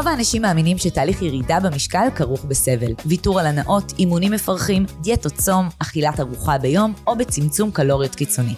רוב 0.00 0.08
האנשים 0.08 0.42
מאמינים 0.42 0.78
שתהליך 0.78 1.22
ירידה 1.22 1.60
במשקל 1.60 2.06
כרוך 2.14 2.44
בסבל. 2.44 2.92
ויתור 3.06 3.40
על 3.40 3.46
הנאות, 3.46 3.92
אימונים 3.98 4.32
מפרכים, 4.32 4.86
דיאטות 5.00 5.32
צום, 5.32 5.68
אכילת 5.78 6.20
ארוחה 6.20 6.58
ביום 6.58 6.92
או 7.06 7.16
בצמצום 7.16 7.70
קלוריות 7.70 8.14
קיצוני. 8.14 8.54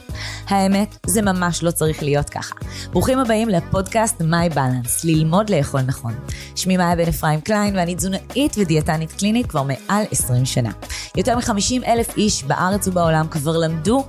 האמת, 0.49 0.97
זה 1.07 1.23
ממש 1.23 1.63
לא 1.63 1.71
צריך 1.71 2.03
להיות 2.03 2.31
ככה. 2.31 2.55
ברוכים 2.91 3.19
הבאים 3.19 3.49
לפודקאסט 3.49 4.21
My 4.21 4.55
Balance, 4.55 5.01
ללמוד 5.05 5.51
לאכול 5.51 5.81
נכון. 5.81 6.15
שמי 6.57 6.77
מאיה 6.77 6.97
בן 6.97 7.09
אפרים 7.09 7.41
קליין 7.41 7.77
ואני 7.77 7.95
תזונאית 7.95 8.55
ודיאטנית 8.59 9.13
קלינית 9.13 9.47
כבר 9.47 9.63
מעל 9.63 10.05
20 10.11 10.45
שנה. 10.45 10.71
יותר 11.17 11.37
מ-50 11.37 11.87
אלף 11.87 12.17
איש 12.17 12.45
בארץ 12.45 12.89
ובעולם 12.89 13.27
כבר 13.31 13.59
למדו 13.59 14.05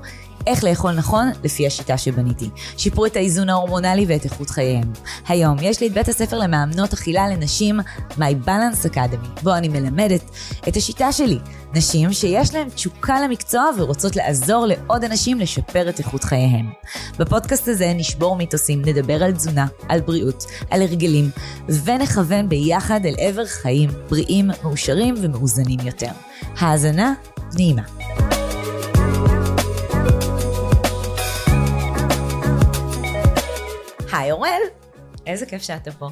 איך 0.48 0.64
לאכול 0.64 0.92
נכון 0.92 1.32
לפי 1.44 1.68
השיטה 1.68 1.98
שבניתי. 1.98 2.50
שיפרו 2.78 3.06
את 3.06 3.16
האיזון 3.16 3.50
ההורמונלי 3.50 4.06
ואת 4.08 4.26
איכות 4.26 4.50
חייהם. 4.50 4.94
היום 5.28 5.58
יש 5.62 5.82
לי 5.82 5.88
את 5.88 5.94
בית 5.94 6.08
הספר 6.08 6.38
למאמנות 6.38 6.94
אכילה 6.94 7.28
לנשים, 7.28 7.80
My 8.12 8.48
Balance 8.48 8.90
Academy, 8.90 9.42
בו 9.44 9.54
אני 9.56 9.68
מלמדת 9.68 10.22
את 10.68 10.78
השיטה 10.78 11.12
שלי. 11.12 11.40
נשים 11.74 12.14
שיש 12.14 12.54
להן 12.54 12.70
תשוקה 12.70 13.22
למקצוע 13.22 13.70
ורוצות 13.78 14.16
לעזור 14.16 14.66
לעוד 14.66 15.04
אנשים 15.04 15.40
לשפר 15.40 15.90
את 15.90 16.00
איכות 16.00 16.24
חייהם. 16.24 16.70
בפודקאסט 17.20 17.68
הזה 17.68 17.94
נשבור 17.96 18.36
מיתוסים, 18.36 18.82
נדבר 18.86 19.24
על 19.24 19.32
תזונה, 19.32 19.68
על 19.90 20.02
בריאות, 20.02 20.46
על 20.70 20.82
הרגלים, 20.82 21.30
ונכוון 21.84 22.50
ביחד 22.50 23.00
אל 23.06 23.16
עבר 23.18 23.46
חיים 23.46 23.90
בריאים, 24.10 24.48
מאושרים 24.64 25.16
ומאוזנים 25.18 25.80
יותר. 25.80 26.12
האזנה 26.58 27.14
נעימה. 27.54 28.43
היי 34.14 34.32
אורל, 34.32 34.62
איזה 35.26 35.46
כיף 35.46 35.62
שאתה 35.62 35.92
פה. 35.92 36.10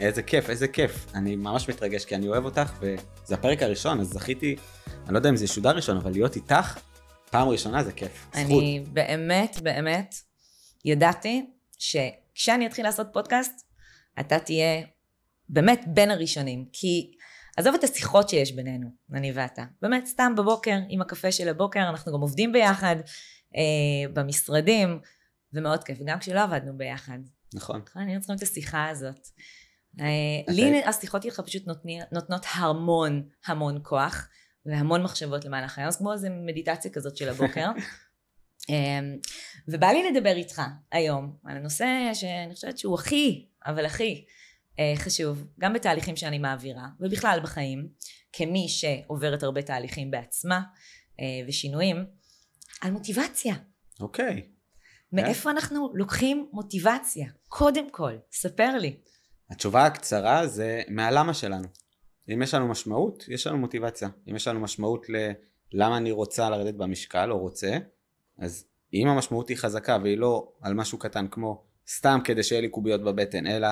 איזה 0.00 0.22
כיף, 0.22 0.50
איזה 0.50 0.68
כיף. 0.68 1.06
אני 1.14 1.36
ממש 1.36 1.68
מתרגש 1.68 2.04
כי 2.04 2.14
אני 2.14 2.28
אוהב 2.28 2.44
אותך, 2.44 2.72
וזה 2.80 3.34
הפרק 3.34 3.62
הראשון, 3.62 4.00
אז 4.00 4.06
זכיתי, 4.06 4.56
אני 5.04 5.12
לא 5.12 5.18
יודע 5.18 5.28
אם 5.28 5.36
זה 5.36 5.46
שודר 5.46 5.76
ראשון, 5.76 5.96
אבל 5.96 6.10
להיות 6.12 6.36
איתך, 6.36 6.78
פעם 7.30 7.48
ראשונה 7.48 7.84
זה 7.84 7.92
כיף. 7.92 8.26
זכות. 8.26 8.46
אני 8.46 8.84
באמת, 8.92 9.56
באמת, 9.62 10.14
ידעתי 10.84 11.46
שכשאני 11.78 12.66
אתחיל 12.66 12.84
לעשות 12.84 13.06
פודקאסט, 13.12 13.66
אתה 14.20 14.38
תהיה 14.38 14.82
באמת 15.48 15.84
בין 15.86 16.10
הראשונים. 16.10 16.64
כי 16.72 17.10
עזוב 17.56 17.74
את 17.74 17.84
השיחות 17.84 18.28
שיש 18.28 18.52
בינינו, 18.52 18.88
אני 19.14 19.32
ואתה. 19.34 19.64
באמת, 19.82 20.06
סתם 20.06 20.32
בבוקר, 20.36 20.76
עם 20.88 21.00
הקפה 21.00 21.32
של 21.32 21.48
הבוקר, 21.48 21.80
אנחנו 21.80 22.12
גם 22.12 22.20
עובדים 22.20 22.52
ביחד 22.52 22.96
אה, 23.56 24.12
במשרדים. 24.12 24.98
ומאוד 25.54 25.84
כיף, 25.84 25.98
גם 26.04 26.18
כשלא 26.18 26.42
עבדנו 26.42 26.78
ביחד. 26.78 27.18
נכון. 27.54 27.82
נכון, 27.88 28.02
היינו 28.02 28.20
צריכים 28.20 28.36
את 28.36 28.42
השיחה 28.42 28.88
הזאת. 28.88 29.28
אה, 30.00 30.54
לי 30.54 30.84
השיחות 30.84 31.24
איתך 31.24 31.40
פשוט 31.40 31.62
נותנות 32.12 32.44
המון 32.54 33.28
המון 33.46 33.78
כוח 33.82 34.28
והמון 34.66 35.02
מחשבות 35.02 35.44
למהלך 35.44 35.78
היום, 35.78 35.88
אז 35.88 35.96
כמו 35.96 36.12
איזה 36.12 36.28
מדיטציה 36.30 36.90
כזאת 36.90 37.16
של 37.16 37.28
הבוקר. 37.28 37.70
אמ, 38.68 39.16
ובא 39.68 39.86
לי 39.86 40.10
לדבר 40.10 40.36
איתך 40.36 40.62
היום 40.92 41.36
על 41.44 41.56
הנושא 41.56 42.10
שאני 42.14 42.54
חושבת 42.54 42.78
שהוא 42.78 42.94
הכי, 42.94 43.48
אבל 43.66 43.86
הכי 43.86 44.24
אה, 44.78 44.92
חשוב, 44.96 45.46
גם 45.60 45.72
בתהליכים 45.72 46.16
שאני 46.16 46.38
מעבירה, 46.38 46.86
ובכלל 47.00 47.40
בחיים, 47.42 47.88
כמי 48.32 48.68
שעוברת 48.68 49.42
הרבה 49.42 49.62
תהליכים 49.62 50.10
בעצמה 50.10 50.62
אה, 51.20 51.48
ושינויים, 51.48 52.04
על 52.80 52.90
מוטיבציה. 52.90 53.54
אוקיי. 54.00 54.42
Okay. 54.46 54.61
מאיפה 55.12 55.50
אנחנו 55.50 55.92
לוקחים 55.94 56.48
מוטיבציה? 56.52 57.28
קודם 57.48 57.90
כל, 57.90 58.12
ספר 58.32 58.78
לי. 58.78 58.96
התשובה 59.50 59.86
הקצרה 59.86 60.46
זה 60.46 60.82
מהלמה 60.88 61.34
שלנו. 61.34 61.68
אם 62.28 62.42
יש 62.42 62.54
לנו 62.54 62.68
משמעות, 62.68 63.24
יש 63.28 63.46
לנו 63.46 63.58
מוטיבציה. 63.58 64.08
אם 64.30 64.36
יש 64.36 64.48
לנו 64.48 64.60
משמעות 64.60 65.06
ללמה 65.72 65.96
אני 65.96 66.10
רוצה 66.10 66.50
לרדת 66.50 66.74
במשקל 66.74 67.30
או 67.30 67.38
רוצה, 67.38 67.78
אז 68.38 68.64
אם 68.94 69.08
המשמעות 69.08 69.48
היא 69.48 69.56
חזקה 69.56 69.98
והיא 70.02 70.18
לא 70.18 70.52
על 70.60 70.74
משהו 70.74 70.98
קטן 70.98 71.28
כמו 71.28 71.64
סתם 71.88 72.18
כדי 72.24 72.42
שיהיה 72.42 72.60
לי 72.60 72.68
קוביות 72.68 73.04
בבטן, 73.04 73.46
אלא 73.46 73.68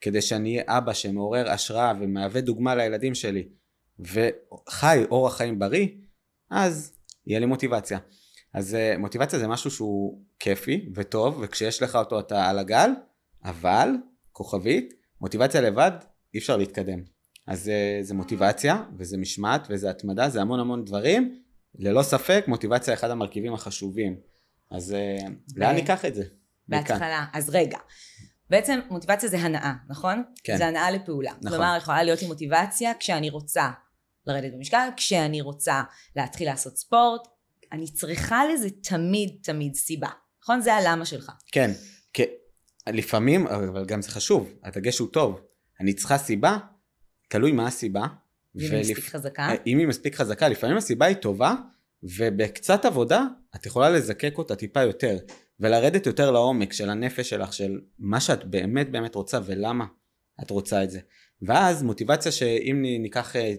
כדי 0.00 0.22
שאני 0.22 0.50
אהיה 0.58 0.78
אבא 0.78 0.92
שמעורר 0.92 1.50
השראה 1.50 1.92
ומהווה 2.00 2.40
דוגמה 2.40 2.74
לילדים 2.74 3.14
שלי 3.14 3.48
וחי 4.00 5.04
אורח 5.10 5.36
חיים 5.36 5.58
בריא, 5.58 5.88
אז 6.50 6.92
יהיה 7.26 7.40
לי 7.40 7.46
מוטיבציה. 7.46 7.98
אז 8.54 8.74
אה, 8.74 8.98
מוטיבציה 8.98 9.38
זה 9.38 9.48
משהו 9.48 9.70
שהוא 9.70 10.22
כיפי 10.38 10.88
וטוב, 10.94 11.38
וכשיש 11.42 11.82
לך 11.82 11.96
אותו 11.96 12.20
אתה 12.20 12.48
על 12.48 12.58
הגל, 12.58 12.90
אבל, 13.44 13.88
כוכבית, 14.32 14.94
מוטיבציה 15.20 15.60
לבד, 15.60 15.90
אי 16.34 16.38
אפשר 16.38 16.56
להתקדם. 16.56 17.00
אז 17.46 17.68
אה, 17.68 17.98
זה 18.02 18.14
מוטיבציה, 18.14 18.82
וזה 18.98 19.16
משמעת, 19.16 19.66
וזה 19.70 19.90
התמדה, 19.90 20.28
זה 20.28 20.40
המון 20.40 20.60
המון 20.60 20.84
דברים. 20.84 21.40
ללא 21.78 22.02
ספק, 22.02 22.44
מוטיבציה 22.48 22.94
אחד 22.94 23.10
המרכיבים 23.10 23.54
החשובים. 23.54 24.16
אז 24.70 24.94
אה, 24.94 25.28
ב... 25.54 25.58
לאן 25.58 25.74
ניקח 25.74 26.04
את 26.04 26.14
זה? 26.14 26.24
בהתחלה. 26.68 27.24
אז 27.32 27.50
רגע. 27.50 27.78
בעצם 28.50 28.80
מוטיבציה 28.90 29.28
זה 29.28 29.38
הנאה, 29.38 29.72
נכון? 29.88 30.22
כן. 30.44 30.56
זה 30.56 30.66
הנאה 30.66 30.90
לפעולה. 30.90 31.30
נכון. 31.30 31.48
כלומר, 31.48 31.74
יכולה 31.78 32.02
להיות 32.02 32.22
לי 32.22 32.28
מוטיבציה 32.28 32.92
כשאני 33.00 33.30
רוצה 33.30 33.70
לרדת 34.26 34.52
במשקל, 34.52 34.88
כשאני 34.96 35.40
רוצה 35.40 35.82
להתחיל 36.16 36.48
לעשות 36.48 36.76
ספורט, 36.76 37.28
אני 37.74 37.86
צריכה 37.86 38.40
לזה 38.46 38.68
תמיד 38.70 39.38
תמיד 39.42 39.74
סיבה. 39.74 40.08
נכון? 40.42 40.60
זה 40.60 40.74
הלמה 40.74 41.04
שלך. 41.04 41.32
כן. 41.52 41.70
כי 42.12 42.22
לפעמים, 42.88 43.46
אבל 43.46 43.84
גם 43.84 44.02
זה 44.02 44.08
חשוב, 44.08 44.52
הדגש 44.62 44.98
הוא 44.98 45.08
טוב. 45.12 45.40
אני 45.80 45.94
צריכה 45.94 46.18
סיבה, 46.18 46.58
תלוי 47.28 47.52
מה 47.52 47.66
הסיבה. 47.66 48.02
אם 48.02 48.08
ולפ... 48.56 48.72
היא 48.72 48.80
מספיק 48.80 49.04
חזקה? 49.04 49.42
אה, 49.42 49.54
אם 49.66 49.78
היא 49.78 49.86
מספיק 49.86 50.14
חזקה, 50.14 50.48
לפעמים 50.48 50.76
הסיבה 50.76 51.06
היא 51.06 51.16
טובה, 51.16 51.54
ובקצת 52.02 52.84
עבודה 52.84 53.24
את 53.56 53.66
יכולה 53.66 53.90
לזקק 53.90 54.34
אותה 54.38 54.56
טיפה 54.56 54.82
יותר, 54.82 55.18
ולרדת 55.60 56.06
יותר 56.06 56.30
לעומק 56.30 56.72
של 56.72 56.90
הנפש 56.90 57.30
שלך, 57.30 57.52
של 57.52 57.80
מה 57.98 58.20
שאת 58.20 58.44
באמת 58.44 58.90
באמת 58.90 59.14
רוצה 59.14 59.40
ולמה 59.44 59.86
את 60.42 60.50
רוצה 60.50 60.84
את 60.84 60.90
זה. 60.90 61.00
ואז 61.42 61.82
מוטיבציה 61.82 62.32
שאם 62.32 62.82
ניקח, 62.82 63.36
אה, 63.36 63.54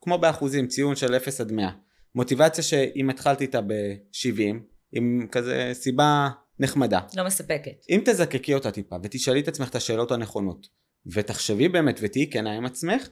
כמו 0.00 0.18
באחוזים, 0.18 0.66
ציון 0.66 0.96
של 0.96 1.14
0 1.14 1.40
עד 1.40 1.52
100, 1.52 1.70
מוטיבציה 2.14 2.64
שאם 2.64 3.10
התחלתי 3.10 3.44
איתה 3.44 3.60
ב-70, 3.60 4.56
עם 4.92 5.26
כזה 5.32 5.70
סיבה 5.72 6.28
נחמדה. 6.58 7.00
לא 7.16 7.24
מספקת. 7.24 7.84
אם 7.90 8.02
תזקקי 8.04 8.54
אותה 8.54 8.70
טיפה 8.70 8.96
ותשאלי 9.02 9.40
את 9.40 9.48
עצמך 9.48 9.68
את 9.68 9.74
השאלות 9.74 10.12
הנכונות, 10.12 10.68
ותחשבי 11.06 11.68
באמת 11.68 11.98
ותהיי 12.02 12.30
כנה 12.30 12.52
עם 12.52 12.66
עצמך, 12.66 13.08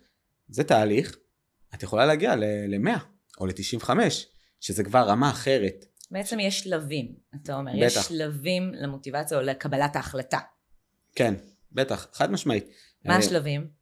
זה 0.48 0.64
תהליך, 0.64 1.16
את 1.74 1.82
יכולה 1.82 2.06
להגיע 2.06 2.36
ל-100 2.36 2.98
או 3.40 3.46
ל-95, 3.46 3.90
שזה 4.60 4.84
כבר 4.84 5.08
רמה 5.08 5.30
אחרת. 5.30 5.84
בעצם 6.10 6.40
יש 6.40 6.60
שלבים, 6.60 7.14
אתה 7.42 7.56
אומר, 7.56 7.72
בטח. 7.72 7.84
יש 7.84 7.94
שלבים 7.94 8.72
למוטיבציה 8.74 9.38
או 9.38 9.42
לקבלת 9.42 9.96
ההחלטה. 9.96 10.38
כן, 11.14 11.34
בטח, 11.72 12.08
חד 12.12 12.30
משמעית. 12.30 12.64
מה 13.04 13.14
אה, 13.14 13.18
השלבים? 13.18 13.77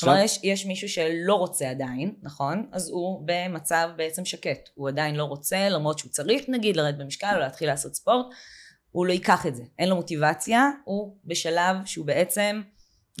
כלומר 0.00 0.18
יש, 0.18 0.40
יש 0.42 0.66
מישהו 0.66 0.88
שלא 0.88 1.34
רוצה 1.34 1.70
עדיין, 1.70 2.14
נכון? 2.22 2.66
אז 2.72 2.90
הוא 2.90 3.22
במצב 3.26 3.88
בעצם 3.96 4.24
שקט. 4.24 4.68
הוא 4.74 4.88
עדיין 4.88 5.14
לא 5.14 5.24
רוצה, 5.24 5.68
למרות 5.68 5.98
שהוא 5.98 6.10
צריך 6.10 6.44
נגיד 6.48 6.76
לרדת 6.76 6.98
במשקל 6.98 7.32
או 7.34 7.40
להתחיל 7.40 7.68
לעשות 7.68 7.94
ספורט, 7.94 8.26
הוא 8.90 9.06
לא 9.06 9.12
ייקח 9.12 9.46
את 9.46 9.56
זה. 9.56 9.62
אין 9.78 9.88
לו 9.88 9.96
מוטיבציה, 9.96 10.70
הוא 10.84 11.16
בשלב 11.24 11.76
שהוא 11.84 12.06
בעצם 12.06 12.62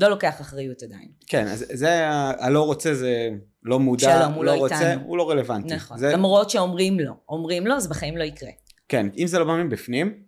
לא 0.00 0.08
לוקח 0.08 0.40
אחריות 0.40 0.82
עדיין. 0.82 1.08
כן, 1.26 1.46
אז 1.46 1.64
זה 1.72 2.08
הלא 2.38 2.62
רוצה 2.62 2.94
זה 2.94 3.30
לא 3.62 3.80
מודע, 3.80 4.18
שלום, 4.20 4.32
הוא 4.32 4.44
לא, 4.44 4.54
לא 4.54 4.58
רוצה, 4.58 4.92
איתנו. 4.92 5.06
הוא 5.06 5.18
לא 5.18 5.30
רלוונטי. 5.30 5.74
נכון, 5.74 5.98
זה... 5.98 6.12
למרות 6.12 6.50
שאומרים 6.50 7.00
לא. 7.00 7.12
אומרים 7.28 7.66
לא, 7.66 7.74
אז 7.74 7.88
בחיים 7.88 8.16
לא 8.16 8.24
יקרה. 8.24 8.50
כן, 8.88 9.06
אם 9.18 9.26
זה 9.26 9.38
לא 9.38 9.44
בא 9.44 9.56
מבפנים, 9.56 10.22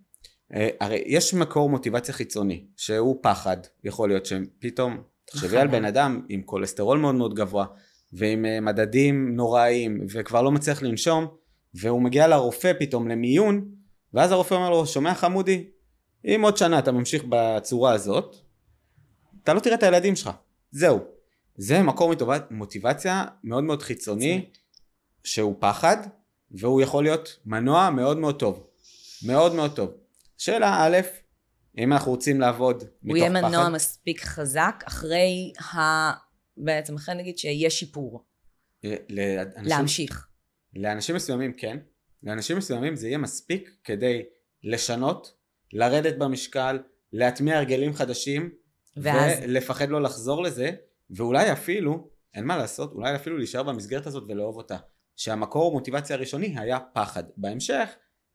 אה, 0.55 0.69
הרי 0.81 1.03
יש 1.07 1.35
מקור 1.35 1.71
מוטיבציה 1.71 2.15
חיצוני, 2.15 2.65
שהוא 2.77 3.19
פחד, 3.23 3.57
יכול 3.85 4.09
להיות 4.09 4.27
שפתאום 4.27 5.03
תחשבי 5.31 5.59
על 5.59 5.69
בן 5.69 5.85
אדם 5.85 6.21
עם 6.29 6.43
כולסטרול 6.43 6.99
מאוד 6.99 7.15
מאוד 7.15 7.35
גבוה 7.35 7.67
ועם 8.13 8.45
אה, 8.45 8.61
מדדים 8.61 9.37
נוראיים 9.37 10.07
וכבר 10.11 10.43
לא 10.43 10.51
מצליח 10.51 10.83
לנשום 10.83 11.27
והוא 11.75 12.03
מגיע 12.03 12.29
לרופא 12.29 12.73
פתאום 12.79 13.09
למיון 13.09 13.69
ואז 14.15 14.33
הרופא 14.33 14.55
אומר 14.55 14.71
לו 14.71 14.87
שומע 14.87 15.15
חמודי? 15.15 15.65
אם 16.25 16.41
עוד 16.45 16.57
שנה 16.57 16.79
אתה 16.79 16.93
ממשיך 16.93 17.25
בצורה 17.29 17.93
הזאת 17.93 18.37
אתה 19.43 19.55
לא 19.55 19.61
תראה 19.61 19.75
את 19.75 19.83
הילדים 19.83 20.17
שלך. 20.17 20.31
זהו. 20.71 20.99
זה 21.57 21.83
מקור 21.83 22.13
מוטיבציה 22.51 23.25
מאוד 23.45 23.65
מאוד 23.65 23.83
חיצוני 23.83 24.45
שהוא 25.25 25.57
פחד 25.59 25.97
והוא 26.51 26.81
יכול 26.81 27.05
להיות 27.05 27.37
מנוע 27.47 27.91
מאוד 27.91 28.19
מאוד 28.19 28.39
טוב. 28.39 28.67
מאוד 29.27 29.55
מאוד 29.55 29.77
טוב. 29.77 29.91
שאלה 30.39 30.87
א' 30.87 30.99
אם 31.79 31.93
אנחנו 31.93 32.11
רוצים 32.11 32.41
לעבוד 32.41 32.77
מתוך 32.77 32.89
פחד... 32.93 33.09
הוא 33.09 33.17
יהיה 33.17 33.31
מנוע 33.31 33.69
מספיק 33.69 34.25
חזק 34.25 34.85
אחרי 34.87 35.53
ה... 35.75 35.79
בעצם 36.57 36.95
אחרי 36.95 37.15
נגיד 37.15 37.39
שיהיה 37.39 37.71
שיפור. 37.71 38.25
לאנשים, 38.85 39.63
להמשיך. 39.63 40.29
לאנשים 40.77 41.17
מסוימים 41.17 41.53
כן, 41.53 41.79
לאנשים 42.23 42.57
מסוימים 42.57 42.97
זה 42.97 43.07
יהיה 43.07 43.19
מספיק 43.19 43.71
כדי 43.85 44.23
לשנות, 44.63 45.35
לרדת 45.73 46.19
במשקל, 46.19 46.79
להטמיע 47.13 47.57
הרגלים 47.57 47.95
חדשים, 47.95 48.51
ואז... 48.97 49.33
ולפחד 49.43 49.89
לא 49.89 50.03
לחזור 50.03 50.43
לזה, 50.43 50.71
ואולי 51.11 51.53
אפילו, 51.53 52.09
אין 52.35 52.45
מה 52.45 52.57
לעשות, 52.57 52.93
אולי 52.93 53.15
אפילו 53.15 53.39
להישאר 53.39 53.63
במסגרת 53.63 54.07
הזאת 54.07 54.25
ולאהוב 54.29 54.57
אותה. 54.57 54.77
שהמקור 55.17 55.73
מוטיבציה 55.73 56.17
הראשוני 56.17 56.59
היה 56.59 56.79
פחד. 56.81 57.25
בהמשך, 57.37 57.89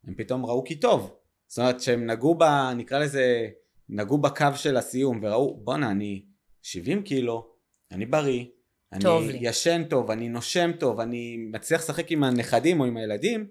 הם 0.08 0.16
פתאום 0.18 0.46
ראו 0.46 0.64
כי 0.64 0.76
טוב. 0.76 1.16
זאת 1.54 1.60
אומרת 1.60 1.82
שהם 1.82 2.06
נגעו 2.06 2.36
ב... 2.36 2.44
נקרא 2.76 3.00
לזה, 3.00 3.50
נגעו 3.90 4.18
בקו 4.18 4.46
של 4.56 4.78
הסיום 4.78 5.20
וראו, 5.24 5.64
בואנה, 5.64 5.92
אני 5.92 6.26
70 6.62 7.04
קילו, 7.04 7.54
אני 7.92 8.06
בריא, 8.06 8.46
אני 8.94 9.04
לי. 9.28 9.38
ישן 9.42 9.84
טוב, 9.90 10.12
אני 10.12 10.30
נושם 10.30 10.72
טוב, 10.80 11.00
אני 11.00 11.38
מצליח 11.38 11.82
לשחק 11.82 12.12
עם 12.12 12.24
הנכדים 12.24 12.80
או 12.80 12.86
עם 12.86 12.98
הילדים, 12.98 13.48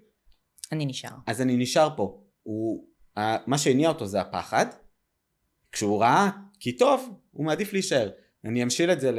אני 0.71 0.85
נשאר. 0.85 1.09
אז 1.27 1.41
אני 1.41 1.57
נשאר 1.57 1.89
פה. 1.97 2.23
הוא, 2.43 2.87
מה 3.47 3.57
שהניע 3.57 3.89
אותו 3.89 4.05
זה 4.05 4.21
הפחד. 4.21 4.65
כשהוא 5.71 6.01
ראה 6.01 6.29
כי 6.59 6.77
טוב, 6.77 7.19
הוא 7.31 7.45
מעדיף 7.45 7.73
להישאר. 7.73 8.09
אני 8.45 8.63
אמשיל 8.63 8.91
את 8.91 8.99
זה 8.99 9.11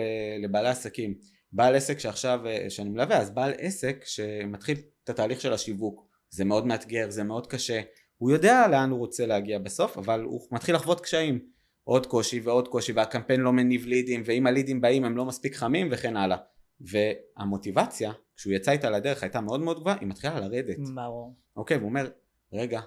לבעלי 0.42 0.69
עסקים. 0.69 1.14
בעל 1.52 1.75
עסק 1.75 1.98
שעכשיו, 1.98 2.46
אה, 2.46 2.70
שאני 2.70 2.90
מלווה, 2.90 3.19
אז 3.19 3.30
בעל 3.30 3.52
עסק 3.58 4.04
שמתחיל 4.04 4.78
את 5.04 5.08
התהליך 5.08 5.40
של 5.40 5.52
השיווק. 5.52 6.08
זה 6.30 6.44
מאוד 6.44 6.66
מאתגר, 6.66 7.10
זה 7.10 7.25
מאוד 7.25 7.46
קשה. 7.46 7.80
הוא 8.19 8.31
יודע 8.31 8.69
לאן 8.69 8.90
הוא 8.90 8.99
רוצה 8.99 9.26
להגיע 9.26 9.58
בסוף, 9.58 9.99
אבל 9.99 10.22
הוא 10.22 10.40
מתחיל 10.50 10.75
לחוות 10.75 11.00
קשיים. 11.00 11.55
עוד 11.84 12.06
קושי 12.06 12.40
ועוד 12.40 12.69
קושי, 12.69 12.93
והקמפיין 12.93 13.40
לא 13.40 13.52
מניב 13.52 13.87
לידים, 13.87 14.22
ואם 14.25 14.46
הלידים 14.46 14.81
באים 14.81 15.05
הם 15.05 15.16
לא 15.16 15.25
מספיק 15.25 15.55
חמים 15.55 15.88
וכן 15.90 16.16
הלאה. 16.16 16.37
והמוטיבציה, 16.81 18.12
כשהוא 18.37 18.52
יצא 18.52 18.70
איתה 18.70 18.90
לדרך 18.90 19.22
הייתה 19.22 19.40
מאוד 19.40 19.61
מאוד 19.61 19.81
גבוהה, 19.81 19.96
היא 20.00 20.08
מתחילה 20.08 20.40
לרדת. 20.40 20.76
ברור. 20.94 21.34
אוקיי, 21.56 21.76
והוא 21.76 21.88
אומר, 21.88 22.11
רגע, 22.52 22.81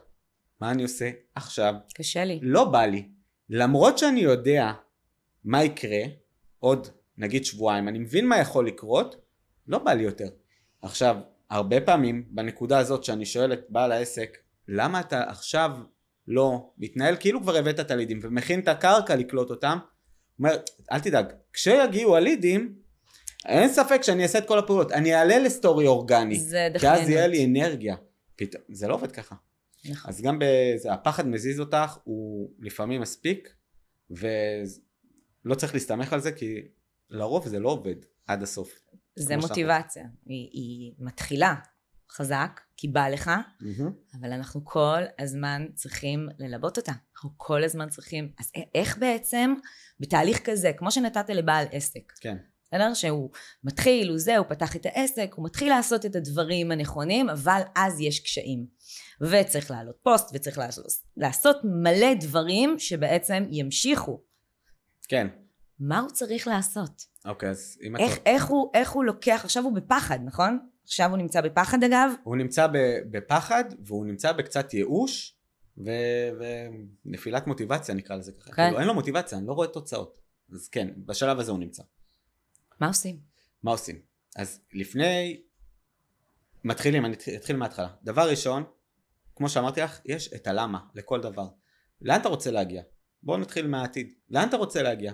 מה 0.62 0.72
אני 0.72 0.84
עושה 0.84 1.10
עכשיו? 1.36 1.74
קשה 1.94 2.26
לי. 2.26 2.40
לא 2.42 2.66
בא 2.66 2.86
לי. 2.86 3.08
למרות 3.50 3.98
שאני 3.98 4.20
יודע 4.20 4.72
מה 5.44 5.64
יקרה, 5.64 6.04
עוד 6.60 6.88
נגיד 7.18 7.46
שבועיים, 7.46 7.88
אני 7.88 8.00
מבין 8.00 8.28
מה 8.28 8.40
יכול 8.40 8.68
לקרות, 8.68 9.16
לא 9.68 9.78
בא 9.78 9.94
לי 9.94 10.04
יותר. 10.04 10.30
עכשיו, 10.82 11.18
הרבה 11.50 11.82
פעמים 11.82 12.26
בנקודה 12.30 12.78
הזאת 12.78 13.04
שאני 13.04 13.26
שואל 13.26 13.54
את 13.54 13.66
בעל 13.70 13.92
העסק, 13.92 14.38
למה 14.68 15.00
אתה 15.00 15.24
עכשיו 15.30 15.72
לא 16.28 16.72
מתנהל 16.78 17.16
כאילו 17.20 17.42
כבר 17.42 17.56
הבאת 17.56 17.80
את 17.80 17.92
הלידים 17.92 18.20
ומכין 18.24 18.60
את 18.60 18.68
הקרקע 18.68 19.16
לקלוט 19.16 19.50
אותם, 19.50 19.78
אומר, 20.40 20.56
אל 20.92 21.00
תדאג, 21.00 21.34
כשיגיעו 21.54 22.16
הלידים, 22.16 22.76
אין 23.46 23.70
ספק 23.70 24.02
שאני 24.04 24.24
אעשה 24.24 24.38
את 24.38 24.48
כל 24.48 24.60
הפעולות, 24.60 24.92
אני 24.92 25.16
אעלה 25.16 25.40
לסטורי 25.40 25.88
אורגני, 25.88 26.40
זה 26.40 26.68
כי 26.80 26.88
אז 26.88 27.10
יהיה 27.10 27.28
לי 27.28 27.46
אנרגיה. 27.46 27.96
פתאום, 28.36 28.64
זה 28.70 28.88
לא 28.88 28.94
עובד 28.94 29.12
ככה. 29.12 29.36
נכון. 29.90 30.10
אז 30.10 30.22
גם 30.22 30.40
בזה, 30.40 30.94
הפחד 30.94 31.28
מזיז 31.28 31.60
אותך, 31.60 31.98
הוא 32.04 32.52
לפעמים 32.60 33.02
מספיק, 33.02 33.54
ולא 34.10 35.56
צריך 35.56 35.74
להסתמך 35.74 36.14
על 36.14 36.20
זה, 36.20 36.32
כי 36.32 36.62
לרוב 37.10 37.48
זה 37.48 37.60
לא 37.60 37.70
עובד 37.70 37.96
עד 38.28 38.44
הסוף. 38.44 38.80
זה 39.16 39.38
מוטיבציה, 39.38 40.04
היא, 40.26 40.50
היא 40.54 40.94
מתחילה 41.00 41.56
חזק, 42.12 42.62
כי 42.78 42.88
בא 42.88 43.08
לך, 43.08 43.32
Mm-hmm. 43.62 44.18
אבל 44.20 44.32
אנחנו 44.32 44.66
כל 44.66 45.02
הזמן 45.20 45.66
צריכים 45.74 46.30
ללבות 46.40 46.78
אותה. 46.78 46.92
אנחנו 47.16 47.30
כל 47.38 47.64
הזמן 47.64 47.90
צריכים... 47.90 48.32
אז 48.40 48.52
איך 48.76 48.98
בעצם 48.98 49.54
בתהליך 50.00 50.40
כזה, 50.50 50.72
כמו 50.78 50.92
שנתת 50.92 51.30
לבעל 51.30 51.66
עסק, 51.72 52.14
כן. 52.22 52.38
בסדר? 52.68 52.94
שהוא 52.94 53.30
מתחיל, 53.64 54.10
הוא 54.10 54.18
זה, 54.18 54.38
הוא 54.38 54.46
פתח 54.50 54.76
את 54.76 54.86
העסק, 54.86 55.34
הוא 55.36 55.46
מתחיל 55.46 55.70
לעשות 55.70 56.06
את 56.06 56.16
הדברים 56.16 56.72
הנכונים, 56.72 57.30
אבל 57.30 57.62
אז 57.76 58.02
יש 58.02 58.20
קשיים. 58.20 58.66
וצריך 59.22 59.72
לעלות 59.72 59.96
פוסט, 60.04 60.30
וצריך 60.34 60.58
לעשות, 60.58 60.86
לעשות 61.18 61.58
מלא 61.64 62.14
דברים 62.20 62.80
שבעצם 62.80 63.48
ימשיכו. 63.52 64.22
כן. 65.08 65.28
מה 65.80 66.00
הוא 66.00 66.10
צריך 66.10 66.48
לעשות? 66.48 67.06
אוקיי, 67.26 67.50
אז 67.50 67.80
אם 67.88 67.98
איך, 67.98 68.18
אתה... 68.18 68.30
איך, 68.30 68.46
הוא, 68.46 68.72
איך 68.74 68.92
הוא 68.92 69.04
לוקח, 69.04 69.42
עכשיו 69.44 69.64
הוא 69.64 69.74
בפחד, 69.74 70.20
נכון? 70.24 70.60
עכשיו 70.88 71.10
הוא 71.10 71.18
נמצא 71.18 71.42
בפחד 71.42 71.84
אגב? 71.84 72.12
הוא 72.24 72.38
נמצא 72.38 72.68
בפחד, 73.12 73.64
והוא 73.80 74.06
נמצא 74.06 74.32
בקצת 74.32 74.74
ייאוש, 74.74 75.36
ו... 75.78 75.92
ונפילת 77.06 77.48
מוטיבציה 77.48 77.96
נקרא 77.96 78.16
לזה 78.16 78.32
ככה. 78.32 78.52
כן. 78.52 78.64
כאילו 78.64 78.80
אין 78.80 78.88
לו 78.88 78.94
מוטיבציה, 78.94 79.38
אני 79.38 79.48
לא 79.48 79.54
רואה 79.54 79.68
תוצאות. 79.68 80.20
אז 80.54 80.68
כן, 80.70 80.90
בשלב 80.98 81.40
הזה 81.40 81.52
הוא 81.52 81.60
נמצא. 81.60 81.84
מה 82.80 82.88
עושים? 82.88 83.20
מה 83.64 83.72
עושים? 83.72 84.02
אז 84.36 84.60
לפני... 84.74 85.42
מתחילים, 86.64 87.06
אני 87.06 87.16
אתחיל 87.36 87.56
מההתחלה. 87.56 87.90
דבר 88.04 88.30
ראשון, 88.30 88.64
כמו 89.36 89.50
שאמרתי 89.50 89.82
לך, 89.82 90.00
יש 90.06 90.34
את 90.34 90.48
הלמה 90.48 90.80
לכל 90.96 91.22
דבר. 91.22 91.48
לאן 92.02 92.22
אתה 92.22 92.30
רוצה 92.30 92.52
להגיע? 92.52 92.84
בואו 93.24 93.38
נתחיל 93.38 93.68
מהעתיד. 93.68 94.14
לאן 94.30 94.50
אתה 94.50 94.58
רוצה 94.58 94.84
להגיע? 94.84 95.14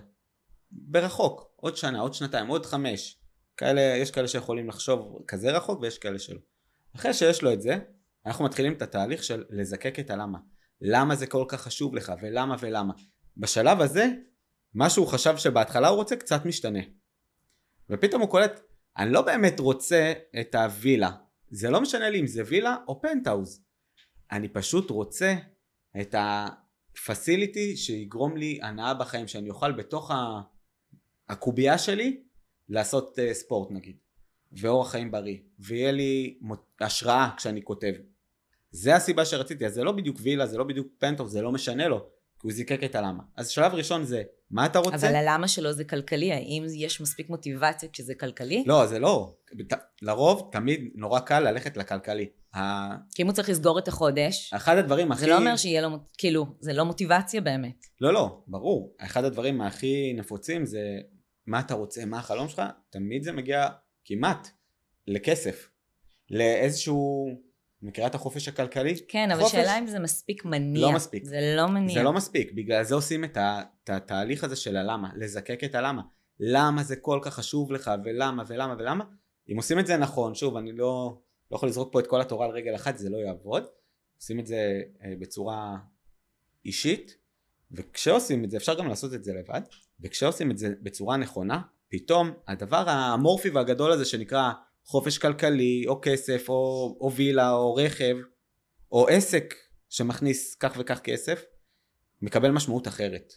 ברחוק, 0.72 1.54
עוד 1.56 1.78
שנה, 1.78 2.00
עוד 2.00 2.14
שנתיים, 2.14 2.48
עוד 2.48 2.66
חמש. 2.66 3.23
כאלה, 3.58 3.82
יש 3.82 4.12
כאלה 4.12 4.28
שיכולים 4.28 4.68
לחשוב 4.68 5.24
כזה 5.28 5.52
רחוק 5.52 5.82
ויש 5.82 5.98
כאלה 5.98 6.20
שלא. 6.20 6.40
אחרי 6.96 7.14
שיש 7.14 7.42
לו 7.42 7.54
את 7.54 7.62
זה, 7.62 7.78
אנחנו 8.26 8.46
מתחילים 8.46 8.74
את 8.74 8.82
התהליך 8.82 9.24
של 9.24 9.44
לזקק 9.50 10.00
את 10.00 10.10
הלמה. 10.10 10.40
למה 10.82 11.16
זה 11.16 11.28
כל 11.28 11.46
כך 11.48 11.62
חשוב 11.62 11.96
לך 11.96 12.14
ולמה 12.22 12.56
ולמה. 12.60 12.94
בשלב 13.38 13.82
הזה, 13.82 14.08
מה 14.74 14.90
שהוא 14.90 15.08
חשב 15.08 15.38
שבהתחלה 15.38 15.88
הוא 15.88 15.96
רוצה 15.96 16.16
קצת 16.16 16.46
משתנה. 16.46 16.80
ופתאום 17.90 18.22
הוא 18.22 18.30
קולט, 18.30 18.62
אני 18.98 19.12
לא 19.12 19.22
באמת 19.22 19.60
רוצה 19.60 20.14
את 20.40 20.56
הווילה. 20.56 21.12
זה 21.50 21.70
לא 21.70 21.82
משנה 21.82 22.10
לי 22.10 22.20
אם 22.20 22.28
זה 22.28 22.42
וילה 22.46 22.76
או 22.88 23.02
פנטהאוז. 23.02 23.64
אני 24.32 24.50
פשוט 24.50 24.90
רוצה 24.90 25.36
את 26.02 26.16
הפסיליטי 26.18 27.78
שיגרום 27.78 28.38
לי 28.38 28.60
הנאה 28.62 28.94
בחיים, 28.94 29.28
שאני 29.28 29.50
אוכל 29.50 29.72
בתוך. 29.72 30.12
הקובייה 31.30 31.78
שלי 31.78 32.24
לעשות 32.70 33.20
uh, 33.20 33.34
ספורט 33.34 33.72
נגיד, 33.72 33.96
ואורח 34.52 34.92
חיים 34.92 35.12
בריא, 35.12 35.38
ויהיה 35.60 35.92
לי. 35.92 36.40
השראה 36.82 37.30
כשאני 37.38 37.64
כותב. 37.64 37.94
זה 38.72 38.96
הסיבה 38.96 39.26
שרציתי, 39.26 39.66
אז 39.66 39.74
זה 39.74 39.84
לא 39.84 39.92
בדיוק 39.92 40.18
וילה, 40.22 40.48
זה 40.48 40.58
לא 40.58 40.64
בדיוק 40.64 40.88
פנטהאוז, 40.98 41.32
זה 41.32 41.42
לא 41.42 41.52
משנה 41.52 41.88
לו, 41.88 42.00
כי 42.00 42.48
הוא 42.48 42.52
זיקק 42.52 42.84
את 42.84 42.96
הלמה. 42.96 43.24
אז 43.38 43.50
שלב 43.50 43.74
ראשון 43.74 44.04
זה, 44.04 44.24
מה 44.52 44.66
אתה 44.66 44.80
רוצה? 44.80 44.96
אבל 44.96 45.16
הלמה 45.16 45.48
שלו 45.48 45.74
זה 45.74 45.84
כלכלי, 45.84 46.32
האם 46.32 46.64
יש 46.76 47.02
מספיק 47.02 47.30
מוטיבציה 47.30 47.90
כשזה 47.90 48.16
כלכלי? 48.16 48.64
לא, 48.68 48.86
זה 48.86 49.00
לא. 49.00 49.34
לרוב 50.02 50.50
תמיד 50.52 50.92
נורא 50.96 51.20
קל 51.20 51.40
ללכת 51.40 51.78
לכלכלי. 51.78 52.30
כי 53.16 53.22
אם 53.22 53.28
הוא 53.28 53.34
צריך 53.34 53.50
לסגור 53.50 53.80
את 53.80 53.88
החודש, 53.88 54.54
אחד 54.54 54.78
הדברים 54.78 55.12
הכי... 55.12 55.22
זה 55.22 55.28
לא 55.28 55.38
אומר 55.38 55.56
שיהיה 55.56 55.82
לו, 55.82 55.90
כאילו, 56.18 56.46
זה 56.60 56.74
לא 56.74 56.84
מוטיבציה 56.84 57.42
באמת. 57.42 57.86
לא, 58.02 58.14
לא, 58.14 58.42
ברור. 58.48 58.96
אחד 59.00 59.24
הדברים 59.24 59.62
הכי 59.62 60.14
נפוצים 60.14 60.66
זה 60.66 61.00
מה 61.46 61.60
אתה 61.60 61.74
רוצה, 61.74 62.06
מה 62.06 62.20
החלום 62.20 62.48
שלך, 62.48 62.62
תמיד 62.90 63.24
זה 63.24 63.32
מגיע 63.32 63.68
כמעט 64.06 64.48
לכסף. 65.08 65.70
לאיזשהו... 66.30 67.28
מכירה 67.84 68.08
את 68.08 68.16
החופש 68.16 68.48
הכלכלי? 68.48 68.96
כן, 69.08 69.32
אבל 69.32 69.46
שאלה 69.46 69.80
אם 69.80 69.88
זה 69.88 70.00
מספיק 70.00 70.46
מניע. 70.46 70.82
לא 70.82 70.92
מספיק. 70.92 71.26
זה 71.26 71.54
לא 71.58 71.68
מניע. 71.68 71.94
זה 71.94 72.04
לא 72.04 72.14
מספיק, 72.14 72.52
בגלל 72.52 72.84
זה 72.84 72.96
עושים 72.96 73.24
את 73.24 73.90
התהליך 73.90 74.44
הזה 74.44 74.56
של 74.56 74.78
הלמה, 74.78 75.12
לזקק 75.16 75.64
את 75.64 75.76
הלמה. 75.76 76.02
למה 76.40 76.84
זה 76.84 76.96
כל 76.96 77.20
כך 77.22 77.34
חשוב 77.34 77.72
לך, 77.72 77.92
ולמה, 78.04 78.44
ולמה, 78.48 78.76
ולמה. 78.80 79.04
אם 79.52 79.58
עושים 79.58 79.80
את 79.80 79.88
זה 79.88 79.98
נכון, 79.98 80.36
שוב, 80.36 80.58
אני 80.58 80.72
לא, 80.72 81.18
לא 81.52 81.56
יכול 81.56 81.70
לזרוק 81.70 81.94
פה 81.94 82.00
את 82.00 82.08
כל 82.08 82.22
התורה 82.22 82.46
על 82.46 82.52
רגל 82.52 82.76
אחת, 82.76 82.98
זה 82.98 83.10
לא 83.10 83.18
יעבוד. 83.18 83.64
עושים 84.18 84.40
את 84.40 84.48
זה 84.48 84.82
אה, 85.04 85.14
בצורה 85.20 85.78
אישית, 86.66 87.18
וכשעושים 87.72 88.44
את 88.44 88.52
זה, 88.52 88.58
אפשר 88.58 88.80
גם 88.80 88.88
לעשות 88.88 89.14
את 89.14 89.24
זה 89.24 89.34
לבד, 89.34 89.62
וכשעושים 90.04 90.52
את 90.52 90.58
זה 90.58 90.74
בצורה 90.82 91.18
נכונה, 91.18 91.62
פתאום 91.90 92.32
הדבר 92.48 92.90
האמורפי 92.90 93.50
והגדול 93.50 93.92
הזה 93.92 94.06
שנקרא 94.06 94.52
חופש 94.86 95.18
כלכלי, 95.18 95.84
או 95.88 96.00
כסף, 96.02 96.50
או, 96.50 96.98
או 97.02 97.12
וילה, 97.12 97.52
או 97.52 97.76
רכב, 97.76 98.16
או 98.92 99.08
עסק 99.08 99.54
שמכניס 99.90 100.56
כך 100.56 100.74
וכך 100.80 101.00
כסף, 101.00 101.44
מקבל 102.22 102.52
משמעות 102.52 102.88
אחרת. 102.88 103.34